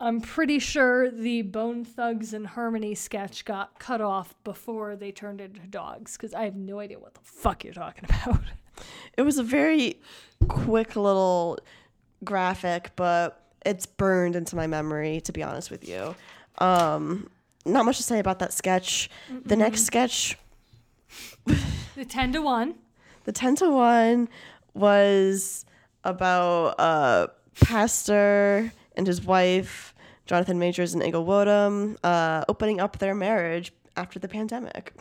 I'm 0.00 0.20
pretty 0.20 0.58
sure 0.58 1.10
the 1.10 1.42
Bone 1.42 1.84
Thugs 1.84 2.32
and 2.32 2.46
Harmony 2.46 2.94
sketch 2.94 3.44
got 3.44 3.78
cut 3.78 4.00
off 4.00 4.34
before 4.44 4.96
they 4.96 5.12
turned 5.12 5.40
into 5.40 5.60
dogs 5.66 6.16
because 6.16 6.34
I 6.34 6.44
have 6.44 6.56
no 6.56 6.80
idea 6.80 6.98
what 6.98 7.14
the 7.14 7.20
fuck 7.22 7.64
you're 7.64 7.74
talking 7.74 8.04
about. 8.08 8.40
It 9.16 9.22
was 9.22 9.38
a 9.38 9.42
very 9.42 10.00
quick 10.48 10.96
little 10.96 11.58
graphic, 12.24 12.92
but 12.96 13.46
it's 13.66 13.84
burned 13.84 14.36
into 14.36 14.56
my 14.56 14.66
memory, 14.66 15.20
to 15.22 15.32
be 15.32 15.42
honest 15.42 15.70
with 15.70 15.86
you. 15.86 16.14
Um, 16.58 17.28
not 17.64 17.84
much 17.84 17.96
to 17.98 18.02
say 18.02 18.18
about 18.18 18.38
that 18.40 18.52
sketch. 18.52 19.10
The 19.44 19.56
next 19.56 19.84
sketch, 19.84 20.38
The 21.96 22.04
10 22.04 22.32
to 22.32 22.42
1. 22.42 22.74
the 23.24 23.32
10 23.32 23.56
to 23.56 23.70
1, 23.70 24.28
was 24.74 25.64
about 26.04 26.74
a 26.78 27.28
pastor 27.64 28.72
and 28.96 29.06
his 29.06 29.22
wife, 29.22 29.94
Jonathan 30.26 30.58
Majors 30.58 30.94
and 30.94 31.02
Ego 31.02 31.24
Nwodim, 31.24 31.96
uh, 32.04 32.44
opening 32.48 32.80
up 32.80 32.98
their 32.98 33.14
marriage 33.14 33.72
after 33.96 34.18
the 34.18 34.28
pandemic. 34.28 34.94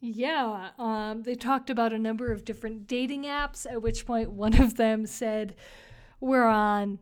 Yeah, 0.00 0.70
um, 0.78 1.22
they 1.22 1.36
talked 1.36 1.70
about 1.70 1.92
a 1.92 1.98
number 1.98 2.32
of 2.32 2.44
different 2.44 2.88
dating 2.88 3.22
apps, 3.24 3.64
at 3.70 3.80
which 3.80 4.04
point 4.04 4.32
one 4.32 4.60
of 4.60 4.76
them 4.76 5.06
said, 5.06 5.54
We're 6.20 6.46
on 6.48 6.98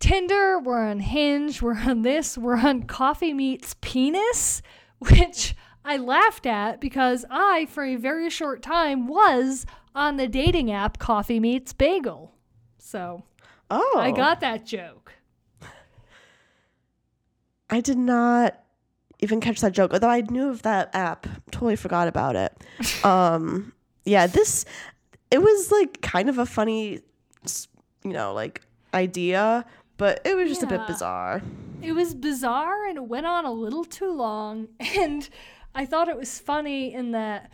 Tinder, 0.00 0.58
we're 0.58 0.82
on 0.82 0.98
Hinge, 1.00 1.62
we're 1.62 1.78
on 1.78 2.02
this, 2.02 2.36
we're 2.36 2.56
on 2.56 2.82
Coffee 2.84 3.32
Meets 3.32 3.76
Penis, 3.80 4.62
which 4.98 5.54
I 5.84 5.96
laughed 5.96 6.46
at 6.46 6.80
because 6.80 7.24
I, 7.30 7.66
for 7.66 7.84
a 7.84 7.96
very 7.96 8.28
short 8.30 8.62
time, 8.62 9.06
was 9.06 9.66
on 9.94 10.16
the 10.16 10.26
dating 10.26 10.72
app 10.72 10.98
Coffee 10.98 11.38
Meets 11.38 11.72
Bagel. 11.72 12.32
So 12.78 13.24
Oh, 13.70 13.98
I 13.98 14.10
got 14.10 14.40
that 14.40 14.66
joke. 14.66 15.12
I 17.72 17.80
did 17.80 17.98
not 17.98 18.60
even 19.20 19.40
catch 19.40 19.60
that 19.60 19.72
joke, 19.72 19.92
although 19.92 20.08
I 20.10 20.22
knew 20.22 20.48
of 20.50 20.62
that 20.62 20.92
app. 20.92 21.28
Totally 21.52 21.76
forgot 21.76 22.08
about 22.08 22.34
it. 22.34 22.52
um, 23.04 23.72
yeah, 24.04 24.26
this 24.26 24.64
it 25.30 25.40
was 25.40 25.70
like 25.70 26.00
kind 26.00 26.28
of 26.28 26.38
a 26.38 26.46
funny, 26.46 27.00
you 28.02 28.12
know, 28.12 28.34
like 28.34 28.62
idea, 28.92 29.64
but 30.00 30.22
it 30.24 30.34
was 30.34 30.48
just 30.48 30.62
a 30.62 30.66
bit 30.66 30.86
bizarre. 30.86 31.42
It 31.82 31.92
was 31.92 32.14
bizarre 32.14 32.86
and 32.86 32.96
it 32.96 33.04
went 33.04 33.26
on 33.26 33.44
a 33.44 33.52
little 33.52 33.84
too 33.84 34.10
long. 34.10 34.68
And 34.98 35.28
I 35.74 35.84
thought 35.84 36.08
it 36.08 36.16
was 36.16 36.38
funny 36.38 36.94
in 36.94 37.10
that 37.10 37.50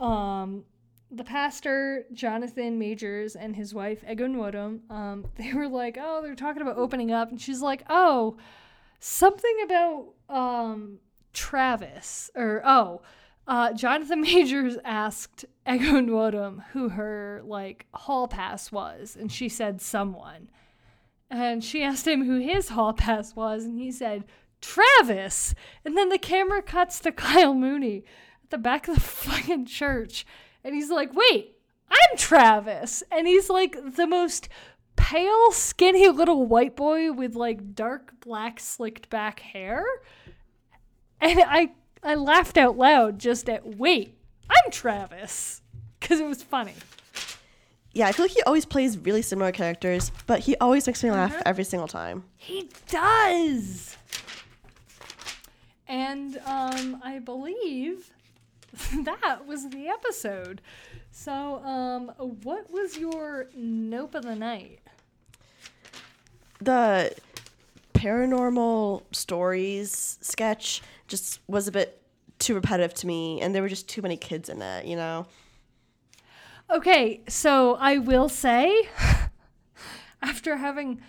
um, 0.00 0.64
the 1.12 1.22
pastor, 1.22 2.04
Jonathan 2.12 2.80
Majors, 2.80 3.36
and 3.36 3.54
his 3.54 3.72
wife, 3.72 4.02
Ego 4.10 4.26
Nwodim, 4.26 4.90
um, 4.90 5.24
they 5.36 5.52
were 5.52 5.68
like, 5.68 5.96
oh, 6.00 6.20
they're 6.20 6.34
talking 6.34 6.62
about 6.62 6.76
opening 6.78 7.12
up. 7.12 7.30
And 7.30 7.40
she's 7.40 7.62
like, 7.62 7.84
oh, 7.88 8.38
something 8.98 9.56
about 9.62 10.14
um, 10.28 10.98
Travis. 11.32 12.28
Or, 12.34 12.60
oh, 12.64 13.02
uh, 13.46 13.72
Jonathan 13.72 14.20
Majors 14.22 14.78
asked 14.84 15.44
Ego 15.64 16.00
Nwodim 16.00 16.64
who 16.72 16.88
her, 16.88 17.40
like, 17.44 17.86
hall 17.94 18.26
pass 18.26 18.72
was. 18.72 19.16
And 19.18 19.30
she 19.30 19.48
said, 19.48 19.80
someone. 19.80 20.48
And 21.34 21.64
she 21.64 21.82
asked 21.82 22.06
him 22.06 22.24
who 22.24 22.38
his 22.38 22.68
hall 22.68 22.92
pass 22.92 23.34
was, 23.34 23.64
and 23.64 23.80
he 23.80 23.90
said, 23.90 24.24
Travis. 24.60 25.52
And 25.84 25.96
then 25.96 26.08
the 26.08 26.18
camera 26.18 26.62
cuts 26.62 27.00
to 27.00 27.12
Kyle 27.12 27.54
Mooney 27.54 28.04
at 28.44 28.50
the 28.50 28.58
back 28.58 28.86
of 28.86 28.94
the 28.94 29.00
fucking 29.00 29.66
church. 29.66 30.24
And 30.62 30.76
he's 30.76 30.90
like, 30.90 31.12
wait, 31.12 31.56
I'm 31.90 32.16
Travis. 32.16 33.02
And 33.10 33.26
he's 33.26 33.50
like 33.50 33.76
the 33.96 34.06
most 34.06 34.48
pale, 34.94 35.50
skinny 35.50 36.08
little 36.08 36.46
white 36.46 36.76
boy 36.76 37.12
with 37.12 37.34
like 37.34 37.74
dark 37.74 38.12
black 38.20 38.60
slicked 38.60 39.10
back 39.10 39.40
hair. 39.40 39.84
And 41.20 41.40
I 41.44 41.72
I 42.02 42.14
laughed 42.14 42.56
out 42.56 42.76
loud 42.76 43.18
just 43.18 43.48
at 43.48 43.76
wait, 43.76 44.16
I'm 44.48 44.70
Travis. 44.70 45.62
Cause 46.00 46.20
it 46.20 46.26
was 46.26 46.42
funny. 46.42 46.74
Yeah, 47.94 48.08
I 48.08 48.12
feel 48.12 48.24
like 48.24 48.32
he 48.32 48.42
always 48.42 48.64
plays 48.64 48.98
really 48.98 49.22
similar 49.22 49.52
characters, 49.52 50.10
but 50.26 50.40
he 50.40 50.56
always 50.56 50.84
makes 50.86 51.02
me 51.04 51.12
laugh 51.12 51.40
every 51.46 51.62
single 51.62 51.86
time. 51.86 52.24
He 52.36 52.68
does. 52.88 53.96
And 55.86 56.40
um, 56.44 57.00
I 57.04 57.20
believe 57.20 58.10
that 59.04 59.46
was 59.46 59.68
the 59.70 59.86
episode. 59.86 60.60
So, 61.12 61.62
um, 61.64 62.08
what 62.42 62.68
was 62.72 62.98
your 62.98 63.46
nope 63.54 64.16
of 64.16 64.24
the 64.24 64.34
night? 64.34 64.80
The 66.60 67.14
paranormal 67.92 69.02
stories 69.12 70.18
sketch 70.20 70.82
just 71.06 71.38
was 71.46 71.68
a 71.68 71.72
bit 71.72 72.02
too 72.40 72.54
repetitive 72.54 72.92
to 72.94 73.06
me, 73.06 73.40
and 73.40 73.54
there 73.54 73.62
were 73.62 73.68
just 73.68 73.88
too 73.88 74.02
many 74.02 74.16
kids 74.16 74.48
in 74.48 74.60
it, 74.60 74.86
you 74.86 74.96
know? 74.96 75.26
Okay, 76.70 77.22
so 77.28 77.74
I 77.74 77.98
will 77.98 78.28
say, 78.28 78.88
after 80.22 80.56
having 80.56 81.00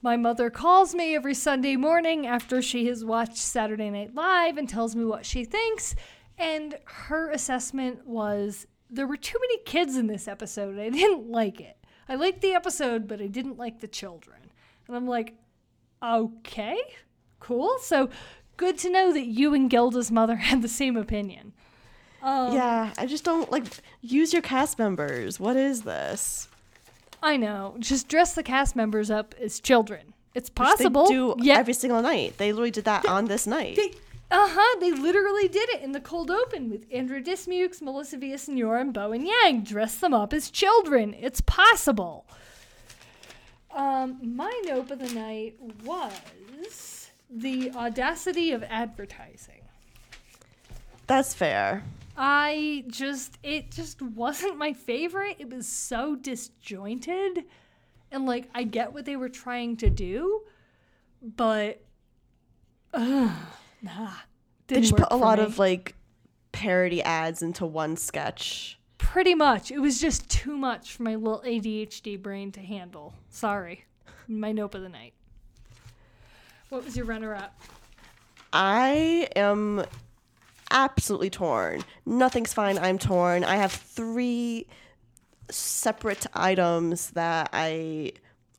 my 0.00 0.16
mother 0.16 0.50
calls 0.50 0.94
me 0.94 1.14
every 1.14 1.34
Sunday 1.34 1.76
morning 1.76 2.26
after 2.26 2.62
she 2.62 2.86
has 2.86 3.04
watched 3.04 3.36
Saturday 3.36 3.90
Night 3.90 4.14
Live 4.14 4.56
and 4.56 4.68
tells 4.68 4.96
me 4.96 5.04
what 5.04 5.26
she 5.26 5.44
thinks, 5.44 5.94
and 6.38 6.78
her 6.84 7.30
assessment 7.30 8.06
was 8.06 8.66
there 8.90 9.06
were 9.06 9.16
too 9.16 9.38
many 9.40 9.58
kids 9.64 9.96
in 9.96 10.06
this 10.06 10.26
episode. 10.26 10.78
I 10.78 10.88
didn't 10.88 11.30
like 11.30 11.60
it. 11.60 11.76
I 12.08 12.14
liked 12.14 12.40
the 12.40 12.52
episode, 12.52 13.06
but 13.06 13.20
I 13.20 13.26
didn't 13.26 13.58
like 13.58 13.80
the 13.80 13.88
children. 13.88 14.50
And 14.86 14.96
I'm 14.96 15.06
like, 15.06 15.34
okay, 16.02 16.78
cool. 17.40 17.76
So 17.80 18.08
good 18.56 18.78
to 18.78 18.90
know 18.90 19.12
that 19.12 19.26
you 19.26 19.54
and 19.54 19.68
Gilda's 19.68 20.10
mother 20.10 20.36
had 20.36 20.62
the 20.62 20.68
same 20.68 20.96
opinion. 20.96 21.52
Um, 22.24 22.54
yeah, 22.54 22.94
I 22.96 23.04
just 23.04 23.22
don't 23.22 23.52
like 23.52 23.64
use 24.00 24.32
your 24.32 24.40
cast 24.40 24.78
members. 24.78 25.38
What 25.38 25.56
is 25.56 25.82
this? 25.82 26.48
I 27.22 27.36
know. 27.36 27.76
Just 27.78 28.08
dress 28.08 28.34
the 28.34 28.42
cast 28.42 28.74
members 28.74 29.10
up 29.10 29.34
as 29.38 29.60
children. 29.60 30.14
It's 30.34 30.48
possible. 30.48 31.04
They 31.04 31.12
do 31.12 31.34
yeah. 31.38 31.58
every 31.58 31.74
single 31.74 32.00
night. 32.00 32.38
They 32.38 32.52
literally 32.52 32.70
did 32.70 32.86
that 32.86 33.04
on 33.06 33.26
this 33.26 33.46
night. 33.46 33.78
Uh 34.30 34.48
huh. 34.50 34.80
They 34.80 34.90
literally 34.90 35.48
did 35.48 35.68
it 35.68 35.82
in 35.82 35.92
the 35.92 36.00
cold 36.00 36.30
open 36.30 36.70
with 36.70 36.86
Andrew 36.90 37.20
Dismukes, 37.20 37.82
Melissa 37.82 38.16
Villasenor, 38.16 38.80
and 38.80 38.94
Bowen 38.94 39.26
Yang. 39.26 39.64
Dress 39.64 39.98
them 39.98 40.14
up 40.14 40.32
as 40.32 40.50
children. 40.50 41.14
It's 41.20 41.42
possible. 41.42 42.24
Um, 43.70 44.18
my 44.22 44.62
nope 44.64 44.90
of 44.90 44.98
the 44.98 45.12
night 45.14 45.56
was 45.84 47.10
the 47.28 47.70
audacity 47.72 48.50
of 48.52 48.62
advertising. 48.62 49.60
That's 51.06 51.34
fair. 51.34 51.82
I 52.16 52.84
just 52.88 53.38
it 53.42 53.70
just 53.70 54.00
wasn't 54.02 54.56
my 54.58 54.72
favorite. 54.72 55.36
It 55.38 55.50
was 55.50 55.66
so 55.66 56.14
disjointed. 56.16 57.44
And 58.10 58.26
like 58.26 58.48
I 58.54 58.62
get 58.64 58.92
what 58.92 59.04
they 59.04 59.16
were 59.16 59.28
trying 59.28 59.76
to 59.78 59.90
do, 59.90 60.42
but 61.20 61.82
ugh, 62.92 63.32
nah. 63.82 64.10
They 64.68 64.80
just 64.80 64.96
put 64.96 65.08
a 65.10 65.16
lot 65.16 65.38
me. 65.38 65.44
of 65.44 65.58
like 65.58 65.94
parody 66.52 67.02
ads 67.02 67.42
into 67.42 67.66
one 67.66 67.96
sketch. 67.96 68.78
pretty 68.98 69.34
much. 69.34 69.70
It 69.70 69.80
was 69.80 70.00
just 70.00 70.28
too 70.30 70.56
much 70.56 70.92
for 70.92 71.02
my 71.02 71.16
little 71.16 71.42
ADHD 71.44 72.20
brain 72.20 72.52
to 72.52 72.60
handle. 72.60 73.12
Sorry. 73.28 73.84
My 74.28 74.52
nope 74.52 74.74
of 74.74 74.82
the 74.82 74.88
night. 74.88 75.12
What 76.70 76.84
was 76.84 76.96
your 76.96 77.06
runner 77.06 77.34
up? 77.34 77.60
I 78.52 79.28
am 79.36 79.84
absolutely 80.70 81.30
torn. 81.30 81.82
Nothing's 82.06 82.52
fine. 82.52 82.78
I'm 82.78 82.98
torn. 82.98 83.44
I 83.44 83.56
have 83.56 83.72
three 83.72 84.66
separate 85.50 86.26
items 86.34 87.10
that 87.10 87.50
I 87.52 88.12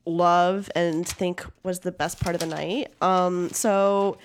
love 0.06 0.70
and 0.76 1.08
think 1.08 1.45
was 1.64 1.80
the 1.80 1.91
best 1.91 2.20
part 2.20 2.36
of 2.36 2.41
the 2.41 2.47
night. 2.47 2.93
Um, 3.01 3.49
so 3.49 4.18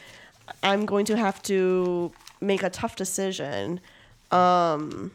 I'm 0.62 0.86
going 0.86 1.06
to 1.06 1.16
have 1.16 1.42
to 1.44 2.12
make 2.40 2.62
a 2.62 2.70
tough 2.70 2.96
decision. 2.96 3.80
Um, 4.30 5.10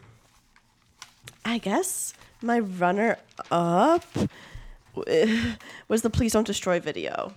I 1.44 1.60
guess 1.60 2.14
my 2.42 2.60
runner 2.60 3.18
up 3.52 4.06
was 5.88 6.02
the 6.02 6.10
Please 6.10 6.34
Don't 6.34 6.48
Destroy 6.48 6.80
video. 6.80 7.34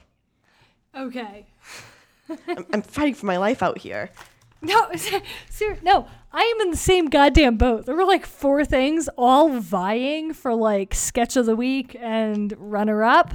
Okay. 0.96 1.46
I'm, 2.48 2.66
I'm 2.72 2.82
fighting 2.82 3.14
for 3.14 3.26
my 3.26 3.36
life 3.36 3.62
out 3.62 3.78
here. 3.78 4.10
No, 4.60 4.90
no, 5.82 6.08
I 6.32 6.42
am 6.42 6.60
in 6.60 6.70
the 6.70 6.76
same 6.76 7.06
goddamn 7.06 7.56
boat. 7.56 7.86
There 7.86 7.94
were 7.94 8.04
like 8.04 8.26
four 8.26 8.64
things 8.64 9.08
all 9.16 9.60
vying 9.60 10.34
for 10.34 10.54
like 10.54 10.94
sketch 10.94 11.36
of 11.36 11.46
the 11.46 11.56
week 11.56 11.96
and 12.00 12.54
runner 12.58 13.04
up. 13.04 13.32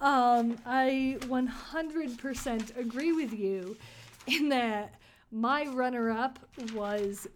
Um, 0.00 0.58
I 0.66 1.18
100% 1.20 2.76
agree 2.76 3.12
with 3.12 3.32
you 3.32 3.76
in 4.26 4.48
that 4.50 4.94
my 5.30 5.66
runner 5.66 6.10
up 6.10 6.38
was 6.74 7.26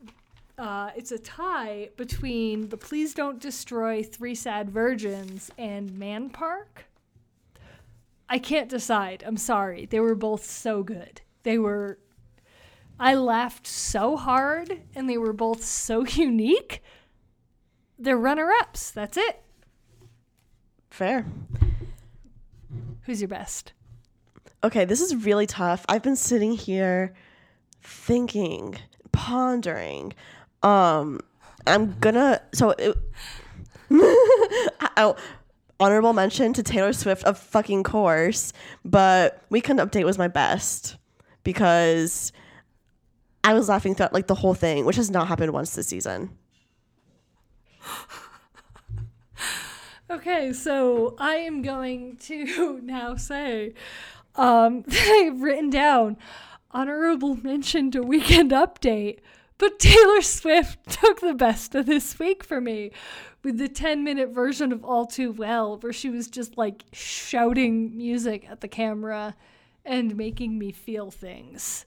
uh, 0.58 0.90
it's 0.94 1.10
a 1.10 1.18
tie 1.18 1.88
between 1.96 2.68
the 2.68 2.76
Please 2.76 3.14
Don't 3.14 3.40
Destroy 3.40 4.02
Three 4.02 4.34
Sad 4.34 4.70
Virgins 4.70 5.50
and 5.56 5.98
Man 5.98 6.28
Park. 6.28 6.84
I 8.28 8.38
can't 8.38 8.68
decide. 8.68 9.24
I'm 9.26 9.38
sorry. 9.38 9.86
They 9.86 10.00
were 10.00 10.14
both 10.14 10.44
so 10.44 10.82
good. 10.82 11.22
They 11.42 11.58
were 11.58 11.98
I 13.00 13.14
laughed 13.14 13.66
so 13.66 14.18
hard 14.18 14.82
and 14.94 15.08
they 15.08 15.16
were 15.16 15.32
both 15.32 15.64
so 15.64 16.04
unique. 16.06 16.82
They're 17.98 18.18
runner-ups. 18.18 18.90
That's 18.90 19.16
it. 19.16 19.42
Fair. 20.90 21.26
Who's 23.02 23.22
your 23.22 23.28
best? 23.28 23.72
Okay, 24.62 24.84
this 24.84 25.00
is 25.00 25.16
really 25.16 25.46
tough. 25.46 25.86
I've 25.88 26.02
been 26.02 26.16
sitting 26.16 26.52
here 26.52 27.14
thinking, 27.82 28.76
pondering. 29.12 30.12
Um, 30.62 31.20
I'm 31.66 31.98
gonna 32.00 32.42
so 32.52 32.74
it, 32.78 32.96
oh, 33.90 35.16
honorable 35.78 36.12
mention 36.12 36.52
to 36.52 36.62
Taylor 36.62 36.92
Swift, 36.92 37.24
of 37.24 37.38
fucking 37.38 37.82
course. 37.84 38.52
But 38.84 39.42
Weekend 39.48 39.78
Update 39.78 40.04
was 40.04 40.18
my 40.18 40.28
best 40.28 40.98
because 41.42 42.32
I 43.42 43.54
was 43.54 43.68
laughing 43.68 43.94
throughout 43.94 44.12
like 44.12 44.26
the 44.26 44.34
whole 44.34 44.54
thing, 44.54 44.84
which 44.84 44.96
has 44.96 45.10
not 45.10 45.28
happened 45.28 45.52
once 45.52 45.74
this 45.74 45.86
season. 45.86 46.36
Okay, 50.10 50.52
so 50.52 51.14
I 51.20 51.36
am 51.36 51.62
going 51.62 52.16
to 52.22 52.80
now 52.82 53.14
say 53.14 53.74
um, 54.34 54.84
I've 54.90 55.40
written 55.40 55.70
down 55.70 56.16
honorable 56.72 57.36
mention 57.36 57.92
to 57.92 58.02
Weekend 58.02 58.50
Update, 58.50 59.20
but 59.56 59.78
Taylor 59.78 60.20
Swift 60.20 60.78
took 60.90 61.20
the 61.20 61.34
best 61.34 61.74
of 61.76 61.86
this 61.86 62.18
week 62.18 62.42
for 62.42 62.60
me 62.60 62.90
with 63.44 63.58
the 63.58 63.68
10 63.68 64.02
minute 64.02 64.30
version 64.30 64.72
of 64.72 64.84
All 64.84 65.06
Too 65.06 65.30
Well, 65.30 65.78
where 65.78 65.92
she 65.92 66.10
was 66.10 66.28
just 66.28 66.58
like 66.58 66.84
shouting 66.92 67.96
music 67.96 68.48
at 68.50 68.62
the 68.62 68.68
camera 68.68 69.36
and 69.84 70.16
making 70.16 70.58
me 70.58 70.72
feel 70.72 71.12
things. 71.12 71.86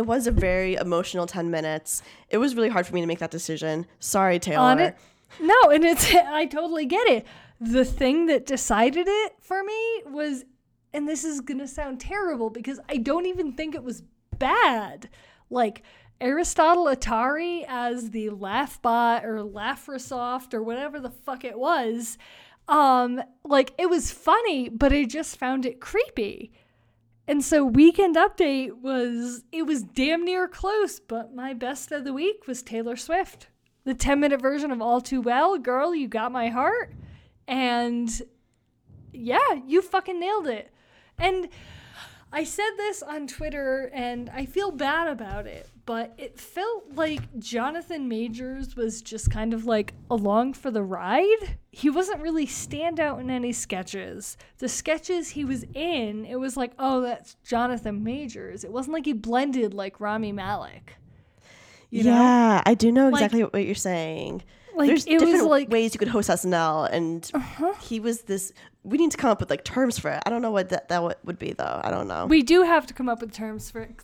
It 0.00 0.06
was 0.06 0.26
a 0.26 0.30
very 0.30 0.76
emotional 0.76 1.26
10 1.26 1.50
minutes. 1.50 2.02
It 2.30 2.38
was 2.38 2.54
really 2.54 2.70
hard 2.70 2.86
for 2.86 2.94
me 2.94 3.02
to 3.02 3.06
make 3.06 3.18
that 3.18 3.30
decision. 3.30 3.84
Sorry, 3.98 4.38
Taylor. 4.38 4.80
It. 4.80 4.96
No, 5.38 5.54
and 5.70 5.84
it's 5.84 6.14
I 6.14 6.46
totally 6.46 6.86
get 6.86 7.06
it. 7.06 7.26
The 7.60 7.84
thing 7.84 8.24
that 8.24 8.46
decided 8.46 9.06
it 9.06 9.34
for 9.42 9.62
me 9.62 10.02
was 10.06 10.46
and 10.94 11.06
this 11.06 11.22
is 11.22 11.42
going 11.42 11.58
to 11.58 11.68
sound 11.68 12.00
terrible 12.00 12.48
because 12.48 12.80
I 12.88 12.96
don't 12.96 13.26
even 13.26 13.52
think 13.52 13.74
it 13.74 13.84
was 13.84 14.02
bad. 14.38 15.10
Like 15.50 15.82
Aristotle 16.18 16.86
Athari 16.86 17.66
as 17.68 18.08
the 18.08 18.30
Laughbot 18.30 19.22
or 19.22 19.44
Laughrosoft 19.44 20.54
or 20.54 20.62
whatever 20.62 20.98
the 20.98 21.10
fuck 21.10 21.44
it 21.44 21.58
was, 21.58 22.16
um, 22.68 23.22
like 23.44 23.74
it 23.76 23.90
was 23.90 24.10
funny, 24.10 24.70
but 24.70 24.94
I 24.94 25.04
just 25.04 25.36
found 25.36 25.66
it 25.66 25.78
creepy. 25.78 26.52
And 27.30 27.44
so 27.44 27.64
Weekend 27.64 28.16
Update 28.16 28.82
was 28.82 29.44
it 29.52 29.62
was 29.62 29.84
damn 29.84 30.24
near 30.24 30.48
close, 30.48 30.98
but 30.98 31.32
my 31.32 31.54
best 31.54 31.92
of 31.92 32.02
the 32.02 32.12
week 32.12 32.48
was 32.48 32.60
Taylor 32.60 32.96
Swift. 32.96 33.46
The 33.84 33.94
10 33.94 34.18
minute 34.18 34.42
version 34.42 34.72
of 34.72 34.82
All 34.82 35.00
Too 35.00 35.20
Well, 35.20 35.56
girl, 35.56 35.94
you 35.94 36.08
got 36.08 36.32
my 36.32 36.48
heart. 36.48 36.92
And 37.46 38.10
yeah, 39.12 39.60
you 39.64 39.80
fucking 39.80 40.18
nailed 40.18 40.48
it. 40.48 40.72
And 41.18 41.48
I 42.32 42.44
said 42.44 42.70
this 42.76 43.02
on 43.02 43.26
Twitter 43.26 43.90
and 43.92 44.30
I 44.30 44.46
feel 44.46 44.70
bad 44.70 45.08
about 45.08 45.46
it, 45.46 45.68
but 45.84 46.14
it 46.16 46.38
felt 46.38 46.84
like 46.94 47.20
Jonathan 47.40 48.08
Majors 48.08 48.76
was 48.76 49.02
just 49.02 49.30
kind 49.30 49.52
of 49.52 49.64
like 49.64 49.94
along 50.08 50.54
for 50.54 50.70
the 50.70 50.82
ride. 50.82 51.56
He 51.72 51.90
wasn't 51.90 52.22
really 52.22 52.46
stand 52.46 53.00
out 53.00 53.18
in 53.18 53.30
any 53.30 53.52
sketches. 53.52 54.36
The 54.58 54.68
sketches 54.68 55.30
he 55.30 55.44
was 55.44 55.64
in, 55.74 56.24
it 56.24 56.36
was 56.36 56.56
like, 56.56 56.72
oh, 56.78 57.00
that's 57.00 57.34
Jonathan 57.44 58.04
Majors. 58.04 58.62
It 58.62 58.72
wasn't 58.72 58.94
like 58.94 59.06
he 59.06 59.12
blended 59.12 59.74
like 59.74 60.00
Rami 60.00 60.30
Malek. 60.30 60.94
You 61.90 62.04
yeah, 62.04 62.12
know? 62.14 62.62
I 62.64 62.74
do 62.74 62.92
know 62.92 63.08
exactly 63.08 63.42
like, 63.42 63.52
what 63.52 63.64
you're 63.64 63.74
saying. 63.74 64.44
Like 64.80 64.88
There's 64.88 65.06
it 65.06 65.18
different 65.18 65.34
was 65.34 65.42
like 65.42 65.68
ways 65.68 65.94
you 65.94 65.98
could 65.98 66.08
host 66.08 66.30
SNL, 66.30 66.90
and 66.90 67.30
uh-huh. 67.34 67.74
he 67.82 68.00
was 68.00 68.22
this 68.22 68.52
we 68.82 68.96
need 68.96 69.10
to 69.10 69.16
come 69.18 69.30
up 69.30 69.40
with 69.40 69.50
like 69.50 69.62
terms 69.62 69.98
for 69.98 70.10
it. 70.10 70.22
I 70.24 70.30
don't 70.30 70.40
know 70.40 70.50
what 70.50 70.70
that, 70.70 70.88
that 70.88 71.24
would 71.24 71.38
be 71.38 71.52
though. 71.52 71.80
I 71.84 71.90
don't 71.90 72.08
know. 72.08 72.26
We 72.26 72.42
do 72.42 72.62
have 72.62 72.86
to 72.86 72.94
come 72.94 73.08
up 73.08 73.20
with 73.20 73.32
terms 73.32 73.70
for 73.70 73.82
it 73.82 73.94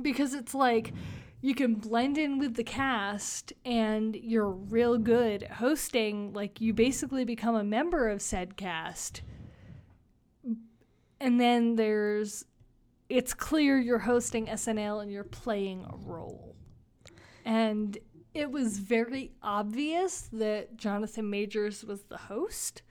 because 0.00 0.34
it's 0.34 0.54
like 0.54 0.92
you 1.40 1.54
can 1.54 1.74
blend 1.74 2.18
in 2.18 2.38
with 2.38 2.54
the 2.54 2.64
cast 2.64 3.52
and 3.64 4.16
you're 4.16 4.50
real 4.50 4.98
good 4.98 5.44
at 5.44 5.52
hosting. 5.52 6.32
Like 6.32 6.60
you 6.60 6.72
basically 6.72 7.24
become 7.24 7.54
a 7.54 7.64
member 7.64 8.08
of 8.08 8.20
said 8.20 8.56
cast. 8.56 9.22
And 11.20 11.40
then 11.40 11.76
there's 11.76 12.44
it's 13.08 13.34
clear 13.34 13.78
you're 13.78 13.98
hosting 13.98 14.46
SNL 14.46 15.02
and 15.02 15.12
you're 15.12 15.22
playing 15.22 15.84
a 15.84 15.96
role. 15.96 16.56
And 17.44 17.98
it 18.34 18.50
was 18.50 18.78
very 18.78 19.32
obvious 19.42 20.28
that 20.32 20.76
Jonathan 20.76 21.28
Majors 21.28 21.84
was 21.84 22.02
the 22.04 22.16
host 22.16 22.82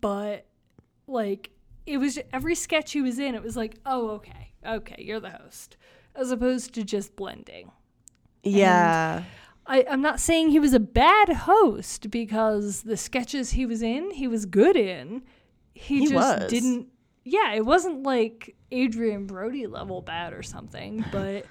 but 0.00 0.46
like 1.06 1.50
it 1.86 1.98
was 1.98 2.18
every 2.32 2.54
sketch 2.54 2.92
he 2.92 3.00
was 3.00 3.18
in, 3.18 3.34
it 3.34 3.42
was 3.42 3.56
like, 3.56 3.76
oh, 3.86 4.10
okay, 4.10 4.52
okay, 4.66 5.02
you're 5.02 5.20
the 5.20 5.30
host, 5.30 5.76
as 6.14 6.30
opposed 6.30 6.74
to 6.74 6.84
just 6.84 7.16
blending. 7.16 7.70
Yeah. 8.42 9.16
And 9.16 9.26
I, 9.66 9.86
I'm 9.90 10.02
not 10.02 10.20
saying 10.20 10.50
he 10.50 10.60
was 10.60 10.74
a 10.74 10.80
bad 10.80 11.30
host 11.30 12.10
because 12.10 12.82
the 12.82 12.96
sketches 12.96 13.52
he 13.52 13.64
was 13.64 13.82
in, 13.82 14.10
he 14.10 14.28
was 14.28 14.44
good 14.44 14.76
in. 14.76 15.22
He, 15.72 16.00
he 16.00 16.08
just 16.08 16.14
was. 16.14 16.50
didn't. 16.50 16.88
Yeah, 17.24 17.54
it 17.54 17.64
wasn't 17.64 18.02
like 18.02 18.54
Adrien 18.72 19.26
Brody 19.26 19.66
level 19.66 20.02
bad 20.02 20.32
or 20.34 20.42
something, 20.42 21.04
but 21.10 21.46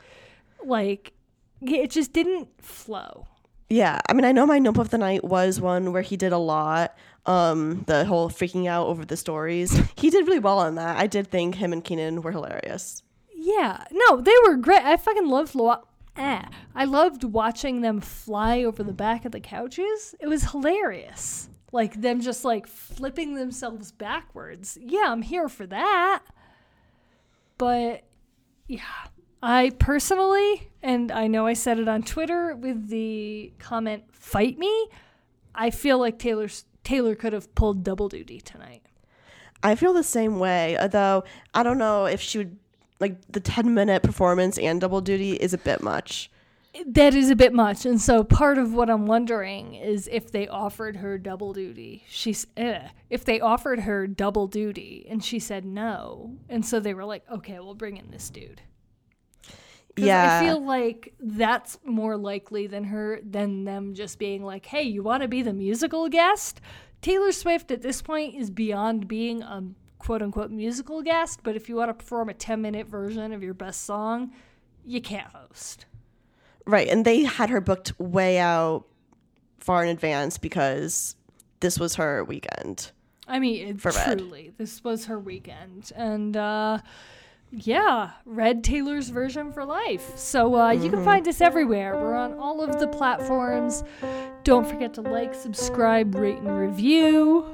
like 0.63 1.13
it 1.61 1.91
just 1.91 2.13
didn't 2.13 2.49
flow. 2.61 3.27
Yeah, 3.69 3.99
I 4.07 4.13
mean, 4.13 4.23
I 4.23 4.31
know 4.31 4.45
my 4.45 4.59
Nope 4.59 4.77
of 4.77 4.91
the 4.91 4.97
Night 4.97 5.23
was 5.23 5.59
one 5.59 5.91
where 5.91 6.01
he 6.01 6.15
did 6.15 6.31
a 6.31 6.37
lot. 6.37 6.95
Um, 7.25 7.83
the 7.87 8.05
whole 8.05 8.29
freaking 8.29 8.67
out 8.67 8.87
over 8.87 9.03
the 9.03 9.17
stories. 9.17 9.77
He 9.97 10.09
did 10.09 10.25
really 10.25 10.39
well 10.39 10.59
on 10.59 10.75
that. 10.75 10.97
I 10.97 11.07
did 11.07 11.27
think 11.27 11.55
him 11.55 11.73
and 11.73 11.83
Kenan 11.83 12.21
were 12.21 12.31
hilarious. 12.31 13.03
Yeah, 13.35 13.83
no, 13.91 14.21
they 14.21 14.33
were 14.45 14.55
great. 14.55 14.83
I 14.83 14.95
fucking 14.95 15.27
loved 15.27 15.53
lo- 15.53 15.83
eh. 16.15 16.43
I 16.73 16.85
loved 16.85 17.25
watching 17.25 17.81
them 17.81 17.99
fly 17.99 18.63
over 18.63 18.83
the 18.83 18.93
back 18.93 19.25
of 19.25 19.33
the 19.33 19.41
couches. 19.41 20.15
It 20.21 20.27
was 20.27 20.51
hilarious. 20.51 21.49
Like 21.73 22.01
them 22.01 22.21
just 22.21 22.45
like 22.45 22.65
flipping 22.67 23.35
themselves 23.35 23.91
backwards. 23.91 24.77
Yeah, 24.81 25.07
I'm 25.07 25.21
here 25.21 25.49
for 25.49 25.67
that. 25.67 26.23
But 27.57 28.03
yeah, 28.67 28.81
I 29.41 29.71
personally, 29.77 30.71
and 30.81 31.11
I 31.11 31.27
know 31.27 31.45
I 31.45 31.53
said 31.53 31.79
it 31.79 31.87
on 31.87 32.03
Twitter 32.03 32.55
with 32.55 32.89
the 32.89 33.53
comment 33.59 34.03
"fight 34.11 34.57
me," 34.57 34.89
I 35.53 35.69
feel 35.69 35.99
like 35.99 36.17
Taylor 36.17 36.47
Taylor 36.83 37.15
could 37.15 37.33
have 37.33 37.53
pulled 37.53 37.83
double 37.83 38.09
duty 38.09 38.41
tonight. 38.41 38.83
I 39.61 39.75
feel 39.75 39.93
the 39.93 40.03
same 40.03 40.39
way, 40.39 40.77
although 40.77 41.23
I 41.53 41.63
don't 41.63 41.77
know 41.77 42.05
if 42.05 42.21
she 42.21 42.37
would 42.39 42.57
like 42.99 43.15
the 43.31 43.39
10 43.39 43.73
minute 43.73 44.03
performance 44.03 44.57
and 44.57 44.81
double 44.81 45.01
duty 45.01 45.33
is 45.33 45.53
a 45.53 45.57
bit 45.57 45.81
much. 45.81 46.31
That 46.85 47.15
is 47.15 47.29
a 47.31 47.35
bit 47.35 47.53
much. 47.53 47.85
And 47.85 47.99
so 47.99 48.23
part 48.23 48.57
of 48.57 48.73
what 48.73 48.89
I'm 48.89 49.07
wondering 49.07 49.73
is 49.73 50.07
if 50.11 50.31
they 50.31 50.47
offered 50.47 50.97
her 50.97 51.17
double 51.17 51.53
duty. 51.53 52.03
She's 52.07 52.45
eh, 52.55 52.89
if 53.09 53.25
they 53.25 53.39
offered 53.39 53.81
her 53.81 54.05
double 54.05 54.47
duty 54.47 55.05
and 55.09 55.23
she 55.23 55.39
said 55.39 55.65
no. 55.65 56.35
And 56.49 56.65
so 56.65 56.79
they 56.79 56.93
were 56.93 57.05
like, 57.05 57.23
"Okay, 57.31 57.59
we'll 57.59 57.75
bring 57.75 57.97
in 57.97 58.11
this 58.11 58.29
dude." 58.29 58.61
Yeah. 59.97 60.39
I 60.39 60.45
feel 60.45 60.63
like 60.63 61.13
that's 61.19 61.77
more 61.85 62.17
likely 62.17 62.67
than 62.67 62.85
her 62.85 63.19
than 63.23 63.65
them 63.65 63.93
just 63.93 64.19
being 64.19 64.43
like, 64.43 64.65
"Hey, 64.65 64.83
you 64.83 65.03
want 65.03 65.23
to 65.23 65.27
be 65.27 65.41
the 65.41 65.53
musical 65.53 66.09
guest?" 66.09 66.61
Taylor 67.01 67.31
Swift 67.31 67.71
at 67.71 67.81
this 67.81 68.01
point 68.01 68.35
is 68.35 68.49
beyond 68.49 69.07
being 69.07 69.43
a 69.43 69.63
quote 69.99 70.21
unquote 70.21 70.51
musical 70.51 71.01
guest, 71.01 71.41
but 71.43 71.55
if 71.55 71.69
you 71.69 71.75
want 71.75 71.89
to 71.89 71.93
perform 71.93 72.29
a 72.29 72.33
10 72.33 72.61
minute 72.61 72.87
version 72.87 73.33
of 73.33 73.43
your 73.43 73.53
best 73.53 73.83
song, 73.83 74.31
you 74.85 75.01
can't 75.01 75.27
host. 75.27 75.85
Right, 76.65 76.87
and 76.87 77.05
they 77.05 77.23
had 77.23 77.49
her 77.49 77.61
booked 77.61 77.97
way 77.99 78.39
out 78.39 78.85
far 79.59 79.83
in 79.83 79.89
advance 79.89 80.37
because 80.37 81.15
this 81.59 81.79
was 81.79 81.95
her 81.95 82.23
weekend. 82.23 82.91
I 83.27 83.39
mean, 83.39 83.67
it, 83.67 83.81
for 83.81 83.91
truly, 83.91 84.45
Red. 84.45 84.57
this 84.57 84.83
was 84.83 85.05
her 85.05 85.19
weekend, 85.19 85.91
and 85.95 86.35
uh, 86.37 86.79
yeah, 87.51 88.11
Red 88.25 88.63
Taylor's 88.63 89.09
version 89.09 89.51
for 89.51 89.63
life. 89.63 90.17
So 90.17 90.55
uh, 90.55 90.71
mm-hmm. 90.71 90.83
you 90.83 90.89
can 90.89 90.99
mm-hmm. 90.99 91.05
find 91.05 91.27
us 91.27 91.41
everywhere. 91.41 91.95
We're 91.95 92.15
on 92.15 92.33
all 92.33 92.61
of 92.61 92.79
the 92.79 92.87
platforms. 92.87 93.83
Don't 94.43 94.67
forget 94.67 94.93
to 94.95 95.01
like, 95.01 95.33
subscribe, 95.33 96.13
rate, 96.15 96.37
and 96.37 96.57
review. 96.57 97.45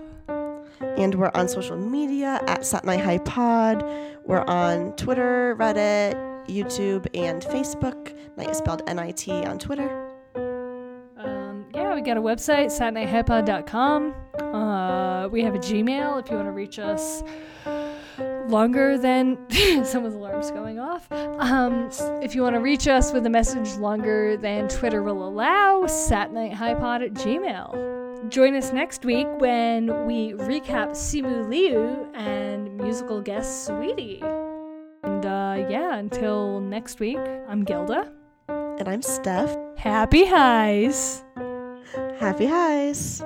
And 0.80 1.16
we're 1.16 1.32
on 1.34 1.48
social 1.48 1.78
media 1.78 2.42
at 2.48 2.66
Saturday 2.66 2.98
High 2.98 3.20
Pod. 3.20 3.84
We're 4.26 4.44
on 4.46 4.96
Twitter, 4.96 5.56
Reddit, 5.60 6.14
YouTube, 6.48 7.08
and 7.14 7.42
Facebook. 7.44 8.18
Night 8.36 8.50
is 8.50 8.58
spelled 8.58 8.82
N 8.88 9.00
I 9.00 9.12
T 9.12 9.32
on 9.32 9.60
Twitter. 9.60 10.10
Um, 11.18 11.66
yeah, 11.74 11.94
we 11.94 12.02
got 12.02 12.18
a 12.18 12.22
website, 12.22 12.68
satnighthypod.com. 12.68 14.14
Uh, 14.54 15.28
we 15.30 15.42
have 15.44 15.56
a 15.56 15.60
Gmail 15.60 16.22
if 16.22 16.30
you 16.30 16.36
want 16.36 16.48
to 16.48 16.52
reach 16.52 16.80
us 16.80 17.24
longer 18.54 18.98
than 18.98 19.38
someone's 19.84 20.16
alarm's 20.16 20.52
going 20.52 20.80
off. 20.80 21.12
Um, 21.12 21.90
if 22.22 22.36
you 22.36 22.44
want 22.44 22.56
to 22.56 22.62
reach 22.62 22.88
us 22.88 23.12
with 23.12 23.26
a 23.26 23.30
message 23.30 23.74
longer 23.78 24.38
than 24.38 24.70
Twitter 24.70 25.02
will 25.02 25.28
allow, 25.28 25.82
satnighthypod 25.82 27.06
at 27.06 27.14
gmail. 27.14 28.30
Join 28.30 28.56
us 28.56 28.72
next 28.72 29.04
week 29.04 29.28
when 29.40 30.06
we 30.06 30.34
recap 30.34 30.92
Simu 30.92 31.50
Liu 31.50 32.08
and 32.14 32.78
musical 32.78 33.22
guest 33.22 33.68
Saweetie. 33.68 34.22
And 35.04 35.26
uh, 35.26 35.68
yeah, 35.70 35.98
until 35.98 36.62
next 36.62 37.00
week, 37.00 37.20
I'm 37.50 37.66
Gilda. 37.66 38.14
And 38.48 38.88
I'm 38.88 39.02
Steph. 39.02 39.58
Happy 39.78 40.26
highs! 40.26 41.24
Happy 42.20 42.46
highs. 42.46 43.24